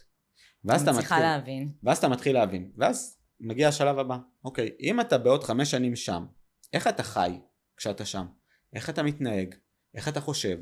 ואז 0.65 0.81
אתה 0.81 0.91
אני 0.91 0.99
מתחיל, 0.99 1.19
להבין. 1.19 1.71
ואז 1.83 1.97
אתה 1.97 2.07
מתחיל 2.07 2.33
להבין, 2.33 2.71
ואז 2.77 3.17
מגיע 3.39 3.67
השלב 3.67 3.99
הבא. 3.99 4.17
אוקיי, 4.45 4.69
אם 4.79 5.01
אתה 5.01 5.17
בעוד 5.17 5.43
חמש 5.43 5.71
שנים 5.71 5.95
שם, 5.95 6.25
איך 6.73 6.87
אתה 6.87 7.03
חי 7.03 7.39
כשאתה 7.77 8.05
שם? 8.05 8.25
איך 8.73 8.89
אתה 8.89 9.03
מתנהג? 9.03 9.55
איך 9.95 10.07
אתה 10.07 10.21
חושב? 10.21 10.57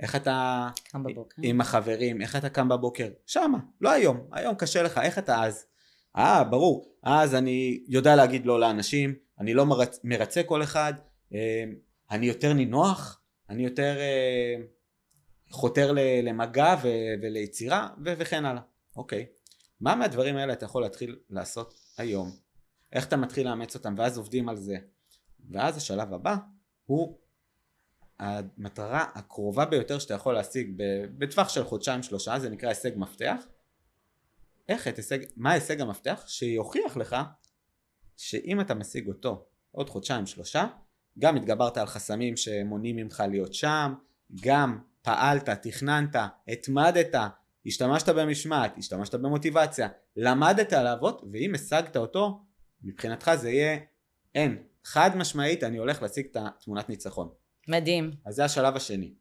איך 0.00 0.16
אתה... 0.16 0.68
קם 0.84 1.02
בבוקר. 1.02 1.42
עם 1.44 1.60
החברים, 1.60 2.20
איך 2.20 2.36
אתה 2.36 2.48
קם 2.48 2.68
בבוקר? 2.68 3.08
שמה, 3.26 3.58
לא 3.80 3.90
היום, 3.90 4.28
היום 4.32 4.54
קשה 4.54 4.82
לך, 4.82 4.98
איך 4.98 5.18
אתה 5.18 5.44
אז? 5.44 5.66
אה, 6.16 6.44
ברור, 6.44 6.96
אז 7.02 7.34
אני 7.34 7.84
יודע 7.88 8.16
להגיד 8.16 8.46
לא 8.46 8.60
לאנשים, 8.60 9.14
אני 9.40 9.54
לא 9.54 9.66
מרצ... 9.66 10.00
מרצה 10.04 10.42
כל 10.42 10.62
אחד, 10.62 10.94
אה, 11.34 11.64
אני 12.10 12.26
יותר 12.26 12.52
נינוח, 12.52 13.20
אני 13.50 13.64
יותר 13.64 13.96
אה, 13.98 14.56
חותר 15.50 15.92
למגע 16.22 16.74
ו... 16.82 16.88
וליצירה 17.22 17.88
ו... 18.04 18.12
וכן 18.18 18.44
הלאה. 18.44 18.62
אוקיי, 18.96 19.26
מה 19.80 19.94
מהדברים 19.94 20.36
האלה 20.36 20.52
אתה 20.52 20.64
יכול 20.64 20.82
להתחיל 20.82 21.18
לעשות 21.30 21.74
היום? 21.98 22.36
איך 22.92 23.06
אתה 23.06 23.16
מתחיל 23.16 23.48
לאמץ 23.48 23.74
אותם 23.74 23.94
ואז 23.98 24.18
עובדים 24.18 24.48
על 24.48 24.56
זה? 24.56 24.76
ואז 25.50 25.76
השלב 25.76 26.14
הבא 26.14 26.36
הוא 26.84 27.18
המטרה 28.18 29.04
הקרובה 29.14 29.64
ביותר 29.64 29.98
שאתה 29.98 30.14
יכול 30.14 30.34
להשיג 30.34 30.72
בטווח 31.18 31.48
של 31.48 31.64
חודשיים 31.64 32.02
שלושה 32.02 32.38
זה 32.38 32.50
נקרא 32.50 32.68
הישג 32.68 32.90
מפתח 32.96 33.42
איך 34.68 34.88
את 34.88 34.96
הישג, 34.96 35.18
מה 35.36 35.52
הישג 35.52 35.80
המפתח? 35.80 36.24
שיוכיח 36.26 36.96
לך 36.96 37.16
שאם 38.16 38.60
אתה 38.60 38.74
משיג 38.74 39.08
אותו 39.08 39.46
עוד 39.70 39.90
חודשיים 39.90 40.26
שלושה, 40.26 40.66
גם 41.18 41.36
התגברת 41.36 41.76
על 41.76 41.86
חסמים 41.86 42.36
שמונעים 42.36 42.96
ממך 42.96 43.22
להיות 43.28 43.54
שם, 43.54 43.94
גם 44.40 44.78
פעלת, 45.02 45.48
תכננת, 45.48 46.16
התמדת, 46.48 47.14
השתמשת 47.66 48.08
במשמעת, 48.08 48.78
השתמשת 48.78 49.14
במוטיבציה, 49.14 49.88
למדת 50.16 50.72
לעבוד, 50.72 51.28
ואם 51.32 51.54
השגת 51.54 51.96
אותו, 51.96 52.40
מבחינתך 52.82 53.30
זה 53.34 53.50
יהיה 53.50 53.78
אין. 54.34 54.62
חד 54.84 55.16
משמעית 55.16 55.64
אני 55.64 55.78
הולך 55.78 56.02
להשיג 56.02 56.26
את 56.30 56.36
התמונת 56.40 56.88
ניצחון. 56.88 57.28
מדהים. 57.68 58.10
אז 58.26 58.34
זה 58.34 58.44
השלב 58.44 58.76
השני. 58.76 59.14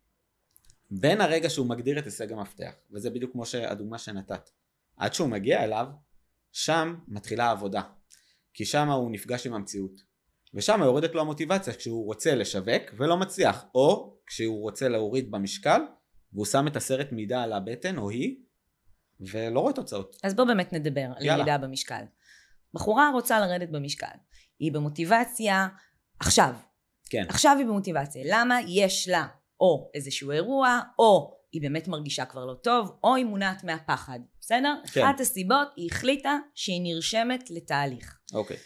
בין 0.91 1.21
הרגע 1.21 1.49
שהוא 1.49 1.69
מגדיר 1.69 1.99
את 1.99 2.05
הישג 2.05 2.31
המפתח, 2.31 2.71
וזה 2.91 3.09
בדיוק 3.09 3.31
כמו 3.31 3.45
שהדוגמה 3.45 3.97
שנתת, 3.97 4.49
עד 4.97 5.13
שהוא 5.13 5.29
מגיע 5.29 5.63
אליו, 5.63 5.87
שם 6.51 6.95
מתחילה 7.07 7.45
העבודה. 7.45 7.81
כי 8.53 8.65
שם 8.65 8.89
הוא 8.89 9.11
נפגש 9.11 9.47
עם 9.47 9.53
המציאות. 9.53 9.91
ושם 10.53 10.79
יורדת 10.83 11.15
לו 11.15 11.21
המוטיבציה 11.21 11.73
כשהוא 11.73 12.05
רוצה 12.05 12.35
לשווק 12.35 12.83
ולא 12.97 13.17
מצליח, 13.17 13.65
או 13.75 14.17
כשהוא 14.27 14.61
רוצה 14.61 14.89
להוריד 14.89 15.31
במשקל, 15.31 15.81
והוא 16.33 16.45
שם 16.45 16.67
את 16.67 16.75
הסרט 16.75 17.11
מידה 17.11 17.43
על 17.43 17.53
הבטן, 17.53 17.97
או 17.97 18.09
היא, 18.09 18.35
ולא 19.19 19.59
רואה 19.59 19.73
תוצאות. 19.73 20.15
אז 20.23 20.33
בוא 20.33 20.45
באמת 20.45 20.73
נדבר 20.73 21.07
על. 21.15 21.25
ירידה 21.25 21.57
במשקל. 21.57 22.03
בחורה 22.73 23.09
רוצה 23.13 23.39
לרדת 23.39 23.69
במשקל. 23.69 24.15
היא 24.59 24.71
במוטיבציה 24.71 25.67
עכשיו. 26.19 26.55
כן. 27.09 27.25
עכשיו 27.29 27.55
היא 27.57 27.65
במוטיבציה. 27.65 28.21
למה? 28.25 28.57
יש 28.67 29.07
לה 29.09 29.27
או 29.59 29.91
איזשהו 29.93 30.31
אירוע, 30.31 30.81
או 30.99 31.37
היא 31.51 31.61
באמת 31.61 31.87
מרגישה 31.87 32.25
כבר 32.25 32.45
לא 32.45 32.53
טוב, 32.53 32.99
או 33.03 33.15
היא 33.15 33.25
מונעת 33.25 33.63
מהפחד. 33.63 34.19
בסדר? 34.41 34.75
כן. 34.93 35.05
אחת 35.05 35.19
הסיבות, 35.19 35.67
היא 35.75 35.89
החליטה 35.91 36.37
שהיא 36.55 36.81
נרשמת 36.83 37.49
לתהליך. 37.49 38.19
אוקיי. 38.33 38.57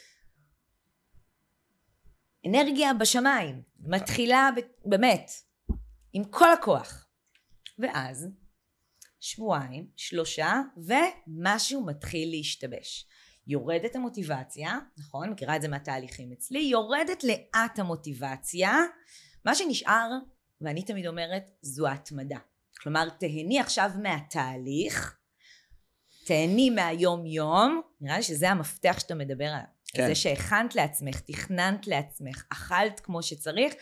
אנרגיה 2.47 2.93
בשמיים, 2.93 3.61
מתחילה 3.79 4.49
ב- 4.55 4.89
באמת, 4.89 5.31
עם 6.13 6.23
כל 6.23 6.53
הכוח. 6.53 7.05
ואז, 7.79 8.27
שבועיים, 9.19 9.87
שלושה, 9.95 10.61
ומשהו 10.77 11.85
מתחיל 11.85 12.29
להשתבש. 12.29 13.07
יורדת 13.49 13.95
המוטיבציה, 13.95 14.77
נכון? 14.97 15.29
מכירה 15.29 15.55
את 15.55 15.61
זה 15.61 15.67
מהתהליכים 15.67 16.31
אצלי, 16.31 16.59
יורדת 16.59 17.23
לאט 17.23 17.79
המוטיבציה, 17.79 18.77
מה 19.45 19.55
שנשאר, 19.55 20.09
ואני 20.61 20.81
תמיד 20.83 21.07
אומרת, 21.07 21.51
זו 21.61 21.87
ההתמדה. 21.87 22.37
כלומר, 22.81 23.09
תהני 23.09 23.59
עכשיו 23.59 23.91
מהתהליך, 24.03 25.17
תהני 26.25 26.69
מהיום 26.69 27.25
יום, 27.25 27.81
נראה 28.01 28.17
לי 28.17 28.23
שזה 28.23 28.49
המפתח 28.49 28.99
שאתה 28.99 29.15
מדבר 29.15 29.45
עליו. 29.45 29.63
כן. 29.93 30.07
זה 30.07 30.15
שהכנת 30.15 30.75
לעצמך, 30.75 31.19
תכננת 31.19 31.87
לעצמך, 31.87 32.45
אכלת 32.49 32.99
כמו 32.99 33.23
שצריך, 33.23 33.73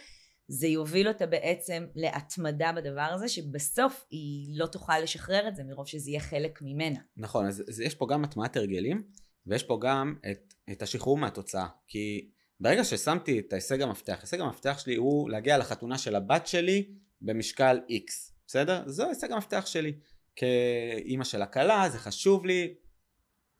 זה 0.47 0.67
יוביל 0.67 1.07
אותה 1.07 1.25
בעצם 1.25 1.85
להתמדה 1.95 2.71
בדבר 2.71 3.01
הזה, 3.01 3.29
שבסוף 3.29 4.05
היא 4.09 4.59
לא 4.59 4.65
תוכל 4.65 4.99
לשחרר 4.99 5.47
את 5.47 5.55
זה 5.55 5.63
מרוב 5.63 5.87
שזה 5.87 6.09
יהיה 6.09 6.19
חלק 6.19 6.59
ממנה. 6.61 6.99
נכון, 7.17 7.47
אז, 7.47 7.63
אז 7.69 7.79
יש 7.79 7.95
פה 7.95 8.07
גם 8.09 8.23
הטמעת 8.23 8.57
הרגלים, 8.57 9.03
ויש 9.47 9.63
פה 9.63 9.79
גם 9.81 10.15
את, 10.31 10.53
את 10.71 10.81
השחרור 10.81 11.17
מהתוצאה. 11.17 11.67
כי 11.87 12.29
ברגע 12.59 12.83
ששמתי 12.83 13.39
את 13.39 13.53
ההישג 13.53 13.81
המפתח, 13.81 14.17
הישג 14.21 14.41
המפתח 14.41 14.79
שלי 14.79 14.95
הוא 14.95 15.29
להגיע 15.29 15.57
לחתונה 15.57 15.97
של 15.97 16.15
הבת 16.15 16.47
שלי 16.47 16.89
במשקל 17.21 17.79
X, 17.89 18.31
בסדר? 18.47 18.83
זה 18.85 19.05
ההישג 19.05 19.31
המפתח 19.31 19.65
שלי. 19.65 19.93
כאימא 20.35 21.23
של 21.23 21.41
הכלה, 21.41 21.89
זה 21.89 21.99
חשוב 21.99 22.45
לי, 22.45 22.73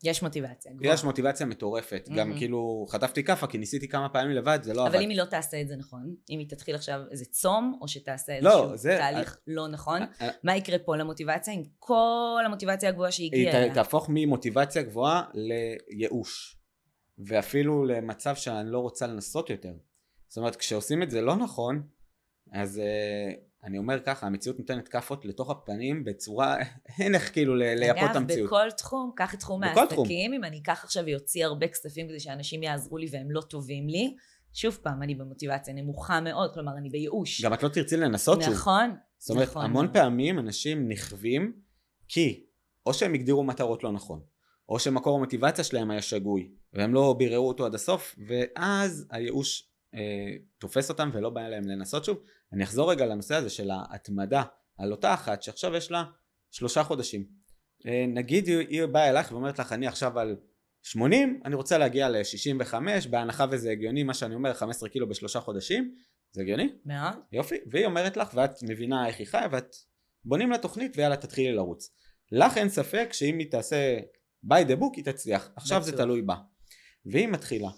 יש 0.03 0.23
מוטיבציה. 0.23 0.71
יש 0.81 1.03
מוטיבציה 1.03 1.45
מטורפת. 1.45 2.09
גם 2.09 2.15
מהמם. 2.15 2.37
כאילו 2.37 2.85
חטפתי 2.89 3.23
כאפה 3.23 3.47
כי 3.47 3.57
ניסיתי 3.57 3.87
כמה 3.87 4.09
פעמים 4.09 4.31
לבד, 4.31 4.59
זה 4.63 4.73
לא 4.73 4.81
עבד. 4.85 4.95
אבל 4.95 5.03
אם 5.03 5.09
היא 5.09 5.17
לא 5.17 5.25
תעשה 5.25 5.61
את 5.61 5.67
זה 5.67 5.75
נכון, 5.75 6.15
אם 6.29 6.39
היא 6.39 6.49
תתחיל 6.49 6.75
עכשיו 6.75 7.01
איזה 7.11 7.25
צום, 7.25 7.77
או 7.81 7.87
שתעשה 7.87 8.39
לא, 8.41 8.49
איזשהו 8.61 8.77
זה- 8.77 8.95
תהליך 8.99 9.39
לא 9.47 9.67
נכון, 9.67 10.01
אה, 10.21 10.29
מה 10.43 10.55
יקרה 10.55 10.79
פה 10.79 10.95
למוטיבציה 10.95 11.53
עם 11.53 11.63
כל 11.79 12.41
המוטיבציה 12.45 12.89
הגבוהה 12.89 13.11
שהיא 13.11 13.29
היא 13.33 13.47
הגיעה 13.47 13.63
אליה? 13.63 13.73
תהפוך 13.73 14.05
ממוטיבציה 14.09 14.81
גבוהה 14.81 15.23
לייאוש. 15.33 16.57
ואפילו 17.19 17.85
למצב 17.85 18.35
שאני 18.35 18.71
לא 18.71 18.79
רוצה 18.79 19.07
לנסות 19.07 19.49
יותר. 19.49 19.73
זאת 20.27 20.37
אומרת, 20.37 20.55
כשעושים 20.55 21.03
את 21.03 21.11
זה 21.11 21.21
לא 21.21 21.35
נכון, 21.35 21.87
אז 22.53 22.81
uh, 22.83 23.46
אני 23.63 23.77
אומר 23.77 23.99
ככה, 24.05 24.27
המציאות 24.27 24.59
נותנת 24.59 24.87
כאפות 24.87 25.25
לתוך 25.25 25.49
הפנים 25.49 26.03
בצורה, 26.03 26.57
אין 26.99 27.15
איך 27.15 27.33
כאילו 27.33 27.55
לייפות 27.55 28.03
את 28.03 28.09
אגב, 28.09 28.17
המציאות. 28.17 28.47
בכל 28.47 28.71
תחום, 28.77 29.11
קח 29.15 29.33
את 29.33 29.39
תחום. 29.39 29.63
העסקים, 29.63 30.33
אם 30.33 30.43
אני 30.43 30.59
אקח 30.59 30.83
עכשיו 30.83 31.03
ואוציא 31.07 31.45
הרבה 31.45 31.67
כספים 31.67 32.07
כדי 32.07 32.19
שאנשים 32.19 32.63
יעזרו 32.63 32.97
לי 32.97 33.07
והם 33.11 33.31
לא 33.31 33.41
טובים 33.41 33.87
לי, 33.87 34.15
שוב 34.53 34.79
פעם, 34.83 35.03
אני 35.03 35.15
במוטיבציה 35.15 35.73
נמוכה 35.73 36.21
מאוד, 36.21 36.53
כלומר, 36.53 36.77
אני 36.77 36.89
בייאוש. 36.89 37.41
גם 37.41 37.53
את 37.53 37.63
לא 37.63 37.69
תרצי 37.69 37.97
לנסות 37.97 38.41
שוב. 38.41 38.53
נכון, 38.53 38.95
זאת 39.17 39.29
אומרת, 39.29 39.47
נכון 39.47 39.65
המון 39.65 39.85
מאוד. 39.85 39.93
פעמים 39.93 40.39
אנשים 40.39 40.89
נכווים 40.89 41.53
כי 42.07 42.45
או 42.85 42.93
שהם 42.93 43.13
הגדירו 43.13 43.43
מטרות 43.43 43.83
לא 43.83 43.91
נכון, 43.91 44.21
או 44.69 44.79
שמקור 44.79 45.17
המוטיבציה 45.17 45.63
שלהם 45.63 45.91
היה 45.91 46.01
שגוי, 46.01 46.51
והם 46.73 46.93
לא 46.93 47.15
ביררו 47.17 47.47
אותו 47.47 47.65
עד 47.65 47.75
הסוף, 47.75 48.15
ואז 48.27 49.07
הייאוש 49.11 49.69
תופס 50.57 50.89
אותם 50.89 51.09
ולא 51.13 51.29
בא 51.29 51.47
להם 51.47 51.67
לנסות 51.67 52.05
שוב. 52.05 52.17
אני 52.53 52.63
אחזור 52.63 52.91
רגע 52.91 53.05
לנושא 53.05 53.35
הזה 53.35 53.49
של 53.49 53.69
ההתמדה 53.71 54.43
על 54.77 54.91
אותה 54.91 55.13
אחת 55.13 55.43
שעכשיו 55.43 55.75
יש 55.75 55.91
לה 55.91 56.03
שלושה 56.51 56.83
חודשים. 56.83 57.25
אה, 57.87 58.05
נגיד 58.07 58.47
היא, 58.47 58.85
באה 58.85 59.09
אלייך 59.09 59.31
ואומרת 59.31 59.59
לך 59.59 59.73
אני 59.73 59.87
עכשיו 59.87 60.19
על 60.19 60.35
80, 60.83 61.41
אני 61.45 61.55
רוצה 61.55 61.77
להגיע 61.77 62.09
ל-65, 62.09 62.73
בהנחה 63.09 63.45
וזה 63.51 63.71
הגיוני 63.71 64.03
מה 64.03 64.13
שאני 64.13 64.35
אומר 64.35 64.53
15 64.53 64.89
קילו 64.89 65.09
בשלושה 65.09 65.39
חודשים, 65.39 65.95
זה 66.31 66.41
הגיוני? 66.41 66.69
מאוד. 66.85 67.13
יופי, 67.31 67.55
והיא 67.71 67.85
אומרת 67.85 68.17
לך, 68.17 68.29
ואת 68.33 68.63
מבינה 68.63 69.07
איך 69.07 69.19
היא 69.19 69.27
חיה, 69.27 69.47
ואת 69.51 69.75
בונים 70.25 70.49
לה 70.49 70.57
תוכנית 70.57 70.97
ויאללה 70.97 71.17
תתחילי 71.17 71.51
לרוץ. 71.51 71.89
לך 72.31 72.57
אין 72.57 72.69
ספק 72.69 73.09
שאם 73.11 73.39
היא 73.39 73.51
תעשה 73.51 73.99
by 74.45 74.67
the 74.67 74.81
book 74.81 74.95
היא 74.95 75.05
תצליח, 75.05 75.49
עכשיו 75.55 75.83
זה 75.83 75.91
בטוח. 75.91 76.03
תלוי 76.03 76.21
בה. 76.21 76.35
והיא 77.05 77.27
מתחילה. 77.27 77.69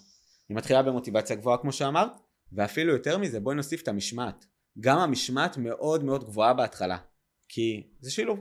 היא 0.49 0.57
מתחילה 0.57 0.83
במוטיבציה 0.83 1.35
גבוהה 1.35 1.57
כמו 1.57 1.71
שאמרת, 1.71 2.11
ואפילו 2.51 2.93
יותר 2.93 3.17
מזה 3.17 3.39
בואי 3.39 3.55
נוסיף 3.55 3.81
את 3.81 3.87
המשמעת. 3.87 4.45
גם 4.79 4.97
המשמעת 4.97 5.57
מאוד 5.57 6.03
מאוד 6.03 6.23
גבוהה 6.23 6.53
בהתחלה, 6.53 6.97
כי 7.49 7.87
זה 7.99 8.11
שילוב. 8.11 8.39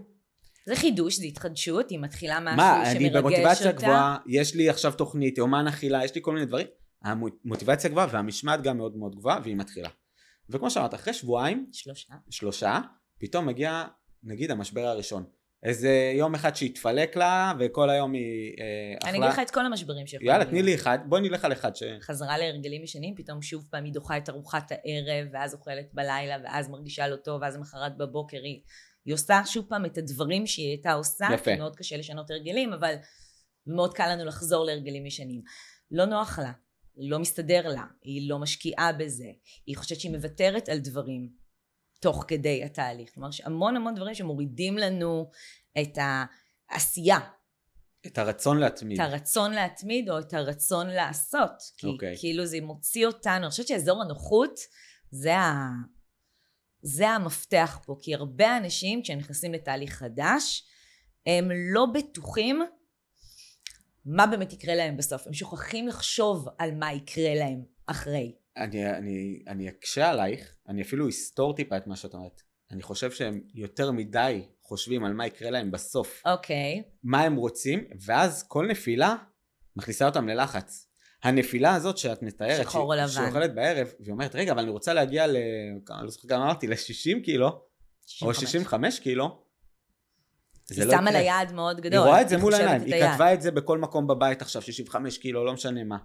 זה 0.66 0.76
חידוש, 0.76 1.16
זה 1.16 1.24
התחדשות, 1.24 1.90
היא 1.90 1.98
מתחילה 1.98 2.40
משהו 2.40 2.56
מה, 2.56 2.82
שמרגש 2.84 2.96
אני 2.96 3.10
במוטיבציה 3.10 3.66
אותה. 3.70 3.82
גבוהה, 3.82 4.16
יש 4.26 4.54
לי 4.54 4.68
עכשיו 4.68 4.92
תוכנית, 4.92 5.38
יומן 5.38 5.66
אכילה, 5.66 6.04
יש 6.04 6.14
לי 6.14 6.20
כל 6.24 6.32
מיני 6.32 6.46
דברים. 6.46 6.66
המוטיבציה 7.02 7.90
גבוהה 7.90 8.06
והמשמעת 8.10 8.62
גם 8.62 8.76
מאוד 8.76 8.96
מאוד 8.96 9.16
גבוהה 9.16 9.40
והיא 9.42 9.56
מתחילה. 9.56 9.88
וכמו 10.50 10.70
שאמרת, 10.70 10.94
אחרי 10.94 11.14
שבועיים 11.14 11.66
שלושה. 11.72 12.14
שלושה, 12.30 12.80
פתאום 13.18 13.46
מגיע 13.46 13.84
נגיד 14.22 14.50
המשבר 14.50 14.86
הראשון. 14.86 15.24
איזה 15.62 16.12
יום 16.14 16.34
אחד 16.34 16.56
שהתפלק 16.56 17.16
לה 17.16 17.52
וכל 17.58 17.90
היום 17.90 18.12
היא 18.12 18.54
אה, 18.60 18.98
אכלה. 18.98 19.10
אני 19.10 19.18
אגיד 19.18 19.30
לך 19.30 19.38
את 19.38 19.50
כל 19.50 19.66
המשברים 19.66 20.06
שיכולים 20.06 20.32
יאללה. 20.32 20.44
תני 20.44 20.62
לי 20.62 20.74
אחד, 20.74 20.98
בואי 21.06 21.20
נלך 21.22 21.44
על 21.44 21.52
אחד 21.52 21.76
ש... 21.76 21.82
חזרה 22.00 22.38
להרגלים 22.38 22.82
ישנים, 22.82 23.14
פתאום 23.16 23.42
שוב 23.42 23.64
פעם 23.70 23.84
היא 23.84 23.92
דוחה 23.92 24.16
את 24.16 24.28
ארוחת 24.28 24.72
הערב, 24.72 25.28
ואז 25.32 25.54
אוכלת 25.54 25.88
בלילה, 25.94 26.36
ואז 26.44 26.68
מרגישה 26.68 27.08
לא 27.08 27.16
טוב, 27.16 27.42
ואז 27.42 27.56
למחרת 27.56 27.96
בבוקר 27.96 28.40
היא, 28.42 28.62
היא 29.04 29.14
עושה 29.14 29.40
שוב 29.46 29.66
פעם 29.68 29.84
את 29.84 29.98
הדברים 29.98 30.46
שהיא 30.46 30.68
הייתה 30.68 30.92
עושה, 30.92 31.26
יפה. 31.34 31.54
כי 31.54 31.58
מאוד 31.58 31.76
קשה 31.76 31.96
לשנות 31.96 32.30
הרגלים, 32.30 32.72
אבל 32.72 32.94
מאוד 33.66 33.94
קל 33.94 34.12
לנו 34.12 34.24
לחזור 34.24 34.64
להרגלים 34.64 35.06
ישנים. 35.06 35.42
לא 35.90 36.04
נוח 36.04 36.38
לה, 36.38 36.52
לא 36.96 37.18
מסתדר 37.18 37.68
לה, 37.68 37.84
היא 38.02 38.28
לא 38.28 38.38
משקיעה 38.38 38.92
בזה, 38.92 39.28
היא 39.66 39.76
חושבת 39.76 40.00
שהיא 40.00 40.12
מוותרת 40.12 40.68
על 40.68 40.78
דברים 40.78 41.28
תוך 42.00 42.24
כדי 42.28 42.64
התהליך. 42.64 43.14
כלומר, 43.14 43.28
יש 43.28 43.40
המון 43.40 43.76
המון 43.76 43.94
דברים 43.94 44.14
שמורידים 44.14 44.78
לנו 44.78 45.30
את 45.80 45.98
העשייה, 46.70 47.18
את 48.06 48.18
הרצון 48.18 48.58
להתמיד. 48.58 49.00
את 49.00 49.06
הרצון 49.06 49.52
להתמיד 49.52 50.10
או 50.10 50.18
את 50.18 50.34
הרצון 50.34 50.86
לעשות. 50.86 51.62
כי 51.76 51.86
אוקיי. 51.86 52.14
כאילו 52.18 52.46
זה 52.46 52.58
מוציא 52.62 53.06
אותנו, 53.06 53.44
אני 53.44 53.50
חושבת 53.50 53.68
שאזור 53.68 54.02
הנוחות 54.02 54.60
זה, 55.10 55.36
ה... 55.36 55.68
זה 56.82 57.08
המפתח 57.08 57.78
פה, 57.86 57.96
כי 58.00 58.14
הרבה 58.14 58.56
אנשים 58.56 59.02
כשהם 59.02 59.18
נכנסים 59.18 59.52
לתהליך 59.52 59.92
חדש, 59.92 60.64
הם 61.26 61.50
לא 61.54 61.86
בטוחים 61.94 62.62
מה 64.04 64.26
באמת 64.26 64.52
יקרה 64.52 64.74
להם 64.74 64.96
בסוף, 64.96 65.26
הם 65.26 65.32
שוכחים 65.32 65.88
לחשוב 65.88 66.48
על 66.58 66.74
מה 66.74 66.92
יקרה 66.92 67.34
להם 67.34 67.62
אחרי. 67.86 68.32
אני, 68.58 68.90
אני, 68.90 69.42
אני 69.48 69.68
אקשה 69.68 70.10
עלייך, 70.10 70.54
אני 70.68 70.82
אפילו 70.82 71.08
אסתור 71.08 71.56
טיפה 71.56 71.76
את 71.76 71.86
מה 71.86 71.96
שאת 71.96 72.14
אומרת. 72.14 72.42
אני 72.70 72.82
חושב 72.82 73.10
שהם 73.10 73.40
יותר 73.54 73.90
מדי 73.90 74.42
חושבים 74.62 75.04
על 75.04 75.12
מה 75.12 75.26
יקרה 75.26 75.50
להם 75.50 75.70
בסוף. 75.70 76.22
אוקיי, 76.26 76.82
מה 77.02 77.22
הם 77.22 77.36
רוצים, 77.36 77.84
ואז 78.06 78.44
כל 78.48 78.66
נפילה 78.66 79.14
מכניסה 79.76 80.06
אותם 80.06 80.28
ללחץ. 80.28 80.88
הנפילה 81.22 81.74
הזאת 81.74 81.98
שאת 81.98 82.22
מתארת, 82.22 82.62
שחור 82.62 82.94
או 82.94 82.98
לבן. 82.98 83.08
שאוכלת 83.08 83.54
בערב, 83.54 83.92
והיא 84.00 84.12
אומרת, 84.12 84.34
רגע, 84.34 84.52
אבל 84.52 84.62
אני 84.62 84.70
רוצה 84.70 84.94
להגיע 84.94 85.26
ל... 85.26 85.36
אני 85.90 86.04
לא 86.04 86.10
זוכר 86.10 86.28
כמה 86.28 86.44
אמרתי, 86.44 86.66
ל-60 86.66 87.24
קילו, 87.24 87.46
או 88.22 88.34
65. 88.34 88.36
65 88.36 89.00
קילו. 89.00 89.42
זה 90.64 90.82
היא 90.82 90.90
לא 90.90 90.98
שמה 90.98 91.10
לה 91.10 91.18
יקרה. 91.18 91.22
יעד 91.22 91.52
מאוד 91.52 91.80
גדול. 91.80 91.98
היא 92.00 92.08
רואה 92.08 92.20
את 92.22 92.28
זה 92.28 92.36
מול 92.36 92.54
העיניים, 92.54 92.82
היא. 92.82 93.12
כתבה 93.12 93.34
את 93.34 93.42
זה 93.42 93.50
בכל 93.50 93.78
מקום 93.78 94.06
בבית 94.06 94.42
עכשיו, 94.42 94.62
65 94.62 95.18
קילו, 95.18 95.44
לא 95.44 95.52
משנה 95.52 95.84
מה. 95.84 95.98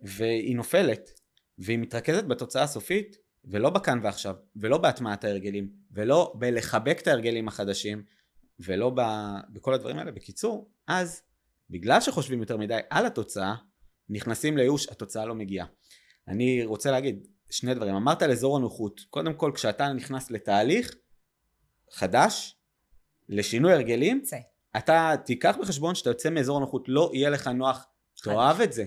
והיא 0.00 0.56
נופלת, 0.56 1.10
והיא 1.58 1.78
מתרכזת 1.78 2.24
בתוצאה 2.24 2.62
הסופית, 2.62 3.16
ולא 3.44 3.70
בכאן 3.70 4.00
ועכשיו, 4.02 4.34
ולא 4.56 4.78
בהטמעת 4.78 5.24
ההרגלים, 5.24 5.70
ולא 5.92 6.32
בלחבק 6.38 6.98
את 7.02 7.06
ההרגלים 7.06 7.48
החדשים, 7.48 8.04
ולא 8.60 8.90
ב... 8.94 9.00
בכל 9.52 9.74
הדברים 9.74 9.98
האלה. 9.98 10.12
בקיצור, 10.12 10.70
אז 10.86 11.22
בגלל 11.70 12.00
שחושבים 12.00 12.40
יותר 12.40 12.56
מדי 12.56 12.78
על 12.90 13.06
התוצאה, 13.06 13.54
נכנסים 14.08 14.56
לייאוש, 14.56 14.88
התוצאה 14.88 15.26
לא 15.26 15.34
מגיעה. 15.34 15.66
אני 16.28 16.64
רוצה 16.64 16.90
להגיד 16.90 17.26
שני 17.50 17.74
דברים. 17.74 17.94
אמרת 17.94 18.22
על 18.22 18.30
אזור 18.30 18.56
הנוחות. 18.56 19.00
קודם 19.10 19.34
כל, 19.34 19.52
כשאתה 19.54 19.92
נכנס 19.92 20.30
לתהליך 20.30 20.94
חדש, 21.90 22.56
לשינוי 23.28 23.72
הרגלים, 23.72 24.22
צא. 24.22 24.36
אתה 24.76 25.12
תיקח 25.24 25.56
בחשבון 25.60 25.94
שאתה 25.94 26.10
יוצא 26.10 26.30
מאזור 26.30 26.56
הנוחות, 26.56 26.84
לא 26.88 27.10
יהיה 27.14 27.30
לך 27.30 27.48
נוח, 27.48 27.86
תאהב 28.22 28.60
את 28.60 28.72
זה. 28.72 28.84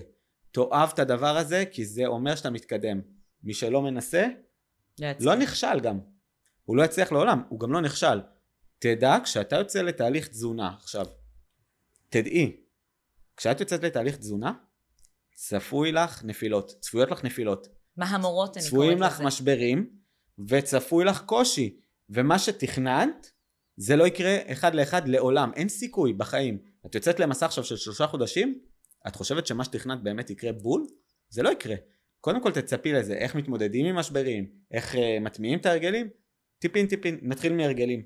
תאהב 0.58 0.90
את 0.94 0.98
הדבר 0.98 1.36
הזה, 1.36 1.64
כי 1.70 1.84
זה 1.84 2.06
אומר 2.06 2.36
שאתה 2.36 2.50
מתקדם. 2.50 3.00
מי 3.42 3.54
שלא 3.54 3.82
מנסה, 3.82 4.26
לא 5.20 5.34
נכשל 5.34 5.80
גם. 5.82 5.98
הוא 6.64 6.76
לא 6.76 6.82
יצליח 6.82 7.12
לעולם, 7.12 7.42
הוא 7.48 7.60
גם 7.60 7.72
לא 7.72 7.80
נכשל. 7.80 8.20
תדע, 8.78 9.16
כשאתה 9.24 9.56
יוצא 9.56 9.82
לתהליך 9.82 10.28
תזונה, 10.28 10.74
עכשיו, 10.80 11.06
תדעי, 12.08 12.56
כשאת 13.36 13.60
יוצאת 13.60 13.82
לתהליך 13.82 14.16
תזונה, 14.16 14.52
צפוי 15.34 15.92
לך 15.92 16.24
נפילות, 16.24 16.72
צפויות 16.80 17.10
לך 17.10 17.24
נפילות. 17.24 17.68
מהמורות 17.96 18.16
אני 18.16 18.52
קוראת 18.52 18.56
לזה. 18.56 18.68
צפויים 18.68 19.02
לך 19.02 19.20
משברים, 19.20 19.90
וצפוי 20.48 21.04
לך 21.04 21.22
קושי. 21.22 21.80
ומה 22.10 22.38
שתכננת, 22.38 23.30
זה 23.76 23.96
לא 23.96 24.06
יקרה 24.06 24.36
אחד 24.46 24.74
לאחד 24.74 25.08
לעולם. 25.08 25.50
אין 25.56 25.68
סיכוי 25.68 26.12
בחיים. 26.12 26.58
את 26.86 26.94
יוצאת 26.94 27.20
למסע 27.20 27.46
עכשיו 27.46 27.64
של 27.64 27.76
שלושה 27.76 28.06
חודשים, 28.06 28.60
את 29.06 29.16
חושבת 29.16 29.46
שמה 29.46 29.64
שתכננת 29.64 30.02
באמת 30.02 30.30
יקרה 30.30 30.52
בול? 30.52 30.86
זה 31.28 31.42
לא 31.42 31.50
יקרה. 31.50 31.76
קודם 32.20 32.42
כל 32.42 32.52
תצפי 32.52 32.92
לזה, 32.92 33.14
איך 33.14 33.34
מתמודדים 33.34 33.86
עם 33.86 33.96
משברים, 33.96 34.50
איך 34.70 34.94
uh, 34.94 34.98
מטמיעים 35.20 35.58
את 35.58 35.66
ההרגלים, 35.66 36.08
טיפין 36.58 36.86
טיפין, 36.86 37.18
נתחיל 37.22 37.52
מהרגלים. 37.52 38.02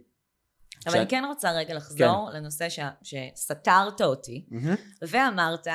אבל 0.87 0.99
אני 0.99 1.08
כן 1.08 1.25
רוצה 1.28 1.52
רגע 1.52 1.75
לחזור 1.75 2.30
כן. 2.30 2.37
לנושא 2.37 2.68
ש... 2.68 2.78
שסתרת 3.02 4.00
אותי, 4.00 4.46
mm-hmm. 4.50 5.06
ואמרת 5.08 5.66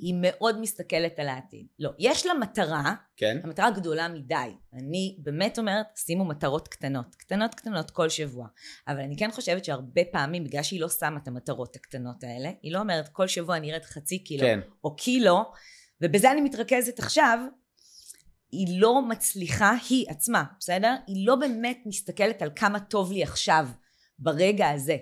שהיא 0.00 0.14
מאוד 0.20 0.60
מסתכלת 0.60 1.18
על 1.18 1.28
העתיד. 1.28 1.66
לא, 1.78 1.90
יש 1.98 2.26
לה 2.26 2.34
מטרה, 2.34 2.94
כן. 3.16 3.38
המטרה 3.44 3.70
גדולה 3.70 4.08
מדי. 4.08 4.50
אני 4.72 5.16
באמת 5.18 5.58
אומרת, 5.58 5.86
שימו 5.96 6.24
מטרות 6.24 6.68
קטנות, 6.68 7.14
קטנות 7.14 7.54
קטנות 7.54 7.90
כל 7.90 8.08
שבוע. 8.08 8.46
אבל 8.88 9.00
אני 9.00 9.16
כן 9.16 9.30
חושבת 9.30 9.64
שהרבה 9.64 10.02
פעמים, 10.12 10.44
בגלל 10.44 10.62
שהיא 10.62 10.80
לא 10.80 10.88
שמה 10.88 11.18
את 11.22 11.28
המטרות 11.28 11.76
הקטנות 11.76 12.24
האלה, 12.24 12.50
היא 12.62 12.72
לא 12.72 12.78
אומרת 12.78 13.08
כל 13.08 13.28
שבוע 13.28 13.56
אני 13.56 13.72
ארד 13.72 13.84
חצי 13.84 14.18
קילו, 14.18 14.42
כן. 14.42 14.60
או 14.84 14.96
קילו, 14.96 15.42
ובזה 16.00 16.32
אני 16.32 16.40
מתרכזת 16.40 16.98
עכשיו, 16.98 17.38
היא 18.52 18.80
לא 18.80 19.02
מצליחה, 19.02 19.74
היא 19.90 20.06
עצמה, 20.08 20.44
בסדר? 20.58 20.94
היא 21.06 21.26
לא 21.26 21.36
באמת 21.36 21.78
מסתכלת 21.86 22.42
על 22.42 22.50
כמה 22.56 22.80
טוב 22.80 23.12
לי 23.12 23.22
עכשיו, 23.22 23.68
ברגע 24.18 24.70
הזה. 24.70 24.96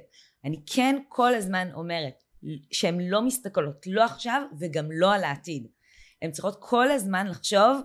אני 0.45 0.61
כן 0.67 0.97
כל 1.09 1.35
הזמן 1.35 1.69
אומרת 1.75 2.28
שהן 2.73 3.01
לא 3.01 3.23
מסתכלות 3.23 3.87
לא 3.87 4.05
עכשיו 4.05 4.43
וגם 4.59 4.93
לא 4.93 5.15
על 5.15 5.25
העתיד. 5.25 5.67
הן 6.23 6.31
צריכות 6.31 6.57
כל 6.61 6.91
הזמן 6.91 7.27
לחשוב 7.27 7.81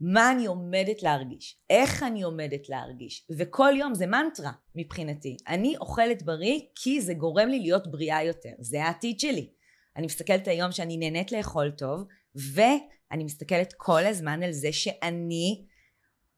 מה 0.00 0.32
אני 0.32 0.46
עומדת 0.46 1.02
להרגיש, 1.02 1.56
איך 1.70 2.02
אני 2.02 2.22
עומדת 2.22 2.68
להרגיש, 2.68 3.26
וכל 3.38 3.72
יום 3.76 3.94
זה 3.94 4.06
מנטרה 4.06 4.52
מבחינתי. 4.74 5.36
אני 5.48 5.76
אוכלת 5.76 6.22
בריא 6.22 6.60
כי 6.74 7.00
זה 7.00 7.14
גורם 7.14 7.48
לי 7.48 7.58
להיות 7.58 7.90
בריאה 7.90 8.24
יותר, 8.24 8.52
זה 8.58 8.84
העתיד 8.84 9.20
שלי. 9.20 9.50
אני 9.96 10.06
מסתכלת 10.06 10.48
היום 10.48 10.72
שאני 10.72 10.96
נהנית 10.96 11.32
לאכול 11.32 11.70
טוב, 11.70 12.04
ואני 12.34 13.24
מסתכלת 13.24 13.74
כל 13.76 14.06
הזמן 14.06 14.42
על 14.42 14.52
זה 14.52 14.72
שאני 14.72 15.64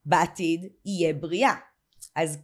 בעתיד 0.04 0.72
אהיה 0.86 1.14
בריאה. 1.14 1.54
אז 2.16 2.42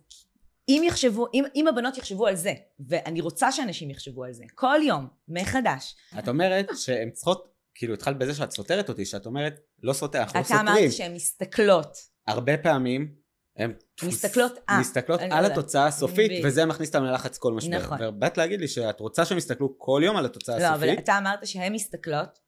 אם 0.68 0.83
יחשבו, 0.87 1.26
אם, 1.35 1.44
אם 1.54 1.68
הבנות 1.68 1.98
יחשבו 1.98 2.26
על 2.26 2.37
זה, 2.37 2.52
ואני 2.88 3.20
רוצה 3.20 3.52
שאנשים 3.52 3.90
יחשבו 3.90 4.24
על 4.24 4.33
זה, 4.33 4.44
כל 4.54 4.81
יום, 4.83 5.07
מחדש. 5.28 5.96
את 6.18 6.28
אומרת 6.28 6.68
שהן 6.76 7.11
צריכות, 7.11 7.48
כאילו 7.74 7.94
התחלת 7.94 8.18
בזה 8.18 8.35
שאת 8.35 8.50
סותרת 8.50 8.88
אותי, 8.88 9.04
שאת 9.04 9.26
אומרת, 9.26 9.61
לא 9.83 9.92
סותר, 9.92 10.18
אנחנו 10.18 10.38
לא 10.38 10.44
סותרים. 10.44 10.61
אתה 10.61 10.72
אמרת 10.72 10.92
שהן 10.92 11.14
מסתכלות. 11.14 11.96
הרבה 12.26 12.59
פעמים 12.59 13.14
הן 13.59 13.72
מסתכלות, 14.02 14.59
אה, 14.70 14.81
מסתכלות 14.81 15.20
על 15.20 15.42
לא 15.42 15.52
התוצאה 15.52 15.87
הסופית, 15.87 16.44
וזה 16.44 16.66
מכניס 16.66 16.88
אותם 16.88 17.04
ללחץ 17.04 17.38
כל 17.38 17.52
משבר. 17.52 17.78
נכון. 17.78 17.98
ובאת 18.02 18.38
להגיד 18.38 18.61
לי 18.61 18.68
שאת 18.68 19.00
רוצה 19.00 19.24
שהם 19.24 19.38
יסתכלו 19.38 19.78
כל 19.78 20.02
יום 20.04 20.16
על 20.16 20.26
התוצאה 20.26 20.57
הסופית. 20.57 20.87
לא, 20.87 20.92
אבל 20.92 20.98
אתה 20.98 21.18
אמרת 21.18 21.46
שהן 21.46 21.72
מסתכלות, 21.72 22.38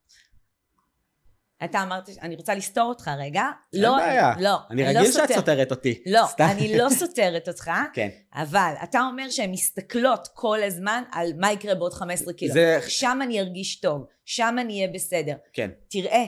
אתה 1.64 1.82
אמרת, 1.82 2.08
אני 2.22 2.36
רוצה 2.36 2.54
לסתור 2.54 2.88
אותך 2.88 3.10
רגע. 3.18 3.42
אין 3.72 3.82
לא, 3.82 3.96
בעיה. 3.96 4.32
לא, 4.40 4.56
אני 4.70 4.82
רגיל 4.82 5.00
לא 5.00 5.04
שאת 5.04 5.12
סותר. 5.12 5.34
סותרת 5.34 5.70
אותי. 5.70 6.02
לא, 6.06 6.26
סתם. 6.28 6.46
אני 6.50 6.78
לא 6.78 6.88
סותרת 6.90 7.48
אותך. 7.48 7.70
כן. 7.94 8.08
אבל 8.34 8.74
אתה 8.82 9.00
אומר 9.10 9.30
שהן 9.30 9.50
מסתכלות 9.50 10.28
כל 10.34 10.62
הזמן 10.62 11.02
על 11.12 11.32
מה 11.36 11.52
יקרה 11.52 11.74
בעוד 11.74 11.92
15 11.92 12.34
קילו. 12.34 12.52
זה... 12.52 12.78
שם 12.88 13.18
אני 13.22 13.40
ארגיש 13.40 13.80
טוב, 13.80 14.04
שם 14.24 14.56
אני 14.60 14.74
אהיה 14.74 14.92
בסדר. 14.94 15.34
כן. 15.52 15.70
תראה, 15.90 16.24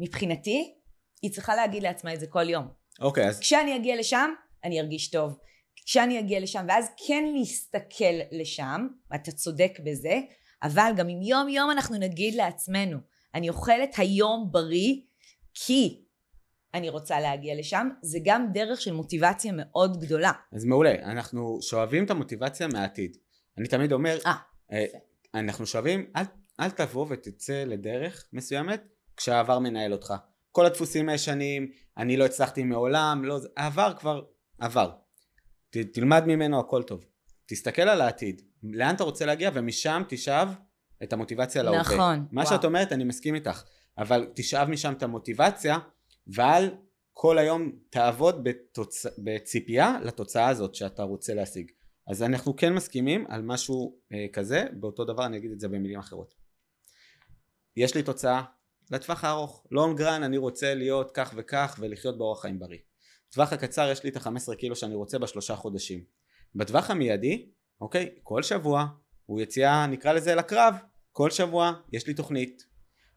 מבחינתי, 0.00 0.74
היא 1.22 1.32
צריכה 1.32 1.54
להגיד 1.54 1.82
לעצמה 1.82 2.14
את 2.14 2.20
זה 2.20 2.26
כל 2.26 2.50
יום. 2.50 2.68
אוקיי, 3.00 3.28
אז... 3.28 3.40
כשאני 3.40 3.76
אגיע 3.76 3.96
לשם, 3.96 4.30
אני 4.64 4.80
ארגיש 4.80 5.10
טוב. 5.10 5.38
כשאני 5.86 6.18
אגיע 6.18 6.40
לשם, 6.40 6.66
ואז 6.68 6.90
כן 7.06 7.24
להסתכל 7.36 8.14
לשם, 8.32 8.86
אתה 9.14 9.32
צודק 9.32 9.78
בזה, 9.84 10.20
אבל 10.62 10.92
גם 10.96 11.08
אם 11.08 11.22
יום 11.22 11.48
יום 11.48 11.70
אנחנו 11.70 11.98
נגיד 11.98 12.34
לעצמנו, 12.34 12.98
אני 13.34 13.48
אוכלת 13.48 13.94
היום 13.96 14.48
בריא 14.52 14.94
כי 15.54 16.04
אני 16.74 16.88
רוצה 16.88 17.20
להגיע 17.20 17.54
לשם, 17.58 17.88
זה 18.02 18.18
גם 18.24 18.46
דרך 18.52 18.80
של 18.80 18.92
מוטיבציה 18.92 19.52
מאוד 19.56 20.00
גדולה. 20.00 20.32
אז 20.52 20.64
מעולה, 20.64 20.94
אנחנו 20.94 21.58
שואבים 21.62 22.04
את 22.04 22.10
המוטיבציה 22.10 22.68
מהעתיד. 22.68 23.16
אני 23.58 23.68
תמיד 23.68 23.92
אומר, 23.92 24.18
אה, 24.26 24.34
אה 24.72 24.84
אנחנו 25.34 25.66
שואבים, 25.66 26.10
אל, 26.16 26.24
אל 26.60 26.70
תבוא 26.70 27.06
ותצא 27.08 27.64
לדרך 27.66 28.28
מסוימת 28.32 28.82
כשהעבר 29.16 29.58
מנהל 29.58 29.92
אותך. 29.92 30.14
כל 30.52 30.66
הדפוסים 30.66 31.08
הישנים, 31.08 31.70
אני 31.96 32.16
לא 32.16 32.24
הצלחתי 32.24 32.64
מעולם, 32.64 33.24
לא, 33.24 33.38
העבר 33.56 33.92
כבר 33.98 34.22
עבר. 34.58 34.90
ת, 35.70 35.76
תלמד 35.76 36.24
ממנו 36.26 36.60
הכל 36.60 36.82
טוב. 36.82 37.04
תסתכל 37.46 37.82
על 37.82 38.00
העתיד, 38.00 38.42
לאן 38.62 38.94
אתה 38.94 39.04
רוצה 39.04 39.26
להגיע 39.26 39.50
ומשם 39.54 40.02
תשאב 40.08 40.54
את 41.02 41.12
המוטיבציה 41.12 41.62
להווה. 41.62 41.80
נכון. 41.80 42.26
מה 42.30 42.42
וואו. 42.42 42.54
שאת 42.54 42.64
אומרת, 42.64 42.92
אני 42.92 43.04
מסכים 43.04 43.34
איתך. 43.34 43.62
אבל 43.98 44.26
תשאב 44.34 44.68
משם 44.68 44.92
את 44.92 45.02
המוטיבציה, 45.02 45.78
ואל 46.26 46.70
כל 47.12 47.38
היום 47.38 47.72
תעבוד 47.90 48.44
בתוצ... 48.44 49.06
בציפייה 49.18 49.96
לתוצאה 50.02 50.48
הזאת 50.48 50.74
שאתה 50.74 51.02
רוצה 51.02 51.34
להשיג. 51.34 51.70
אז 52.06 52.22
אנחנו 52.22 52.56
כן 52.56 52.72
מסכימים 52.74 53.24
על 53.28 53.42
משהו 53.42 53.98
אה, 54.12 54.26
כזה, 54.32 54.64
באותו 54.72 55.04
דבר 55.04 55.26
אני 55.26 55.36
אגיד 55.36 55.50
את 55.52 55.60
זה 55.60 55.68
במילים 55.68 55.98
אחרות. 55.98 56.34
יש 57.76 57.94
לי 57.94 58.02
תוצאה 58.02 58.42
לטווח 58.90 59.24
הארוך, 59.24 59.66
לונג 59.70 60.02
רן 60.02 60.22
אני 60.22 60.36
רוצה 60.36 60.74
להיות 60.74 61.10
כך 61.14 61.34
וכך 61.36 61.76
ולחיות 61.80 62.18
באורח 62.18 62.42
חיים 62.42 62.58
בריא. 62.58 62.78
בטווח 63.30 63.52
הקצר 63.52 63.88
יש 63.92 64.04
לי 64.04 64.10
את 64.10 64.16
ה-15 64.16 64.54
קילו 64.58 64.76
שאני 64.76 64.94
רוצה 64.94 65.18
בשלושה 65.18 65.56
חודשים. 65.56 66.04
בטווח 66.54 66.90
המיידי, 66.90 67.50
אוקיי, 67.80 68.14
כל 68.22 68.42
שבוע 68.42 68.86
הוא 69.26 69.40
יציאה 69.40 69.86
נקרא 69.86 70.12
לזה 70.12 70.34
לקרב, 70.34 70.74
כל 71.12 71.30
שבוע 71.30 71.72
יש 71.92 72.06
לי 72.06 72.14
תוכנית, 72.14 72.66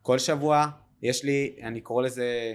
כל 0.01 0.19
שבוע 0.19 0.67
יש 1.01 1.23
לי, 1.23 1.59
אני 1.63 1.81
קורא 1.81 2.03
לזה 2.03 2.53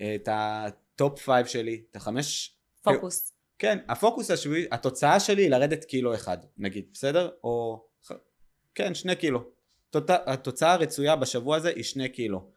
אה, 0.00 0.14
את 0.14 0.28
ה 0.32 0.54
top 0.54 1.20
five 1.20 1.46
שלי, 1.46 1.82
את 1.90 1.96
החמש... 1.96 2.58
פוקוס. 2.82 3.32
כן, 3.58 3.78
הפוקוס 3.88 4.30
השבועי, 4.30 4.66
התוצאה 4.72 5.20
שלי 5.20 5.42
היא 5.42 5.50
לרדת 5.50 5.84
קילו 5.84 6.14
אחד, 6.14 6.38
נגיד, 6.58 6.84
בסדר? 6.92 7.30
או... 7.44 7.84
כן, 8.74 8.94
שני 8.94 9.16
קילו. 9.16 9.44
התוצאה 10.08 10.72
הרצויה 10.72 11.16
בשבוע 11.16 11.56
הזה 11.56 11.68
היא 11.68 11.84
שני 11.84 12.08
קילו. 12.08 12.50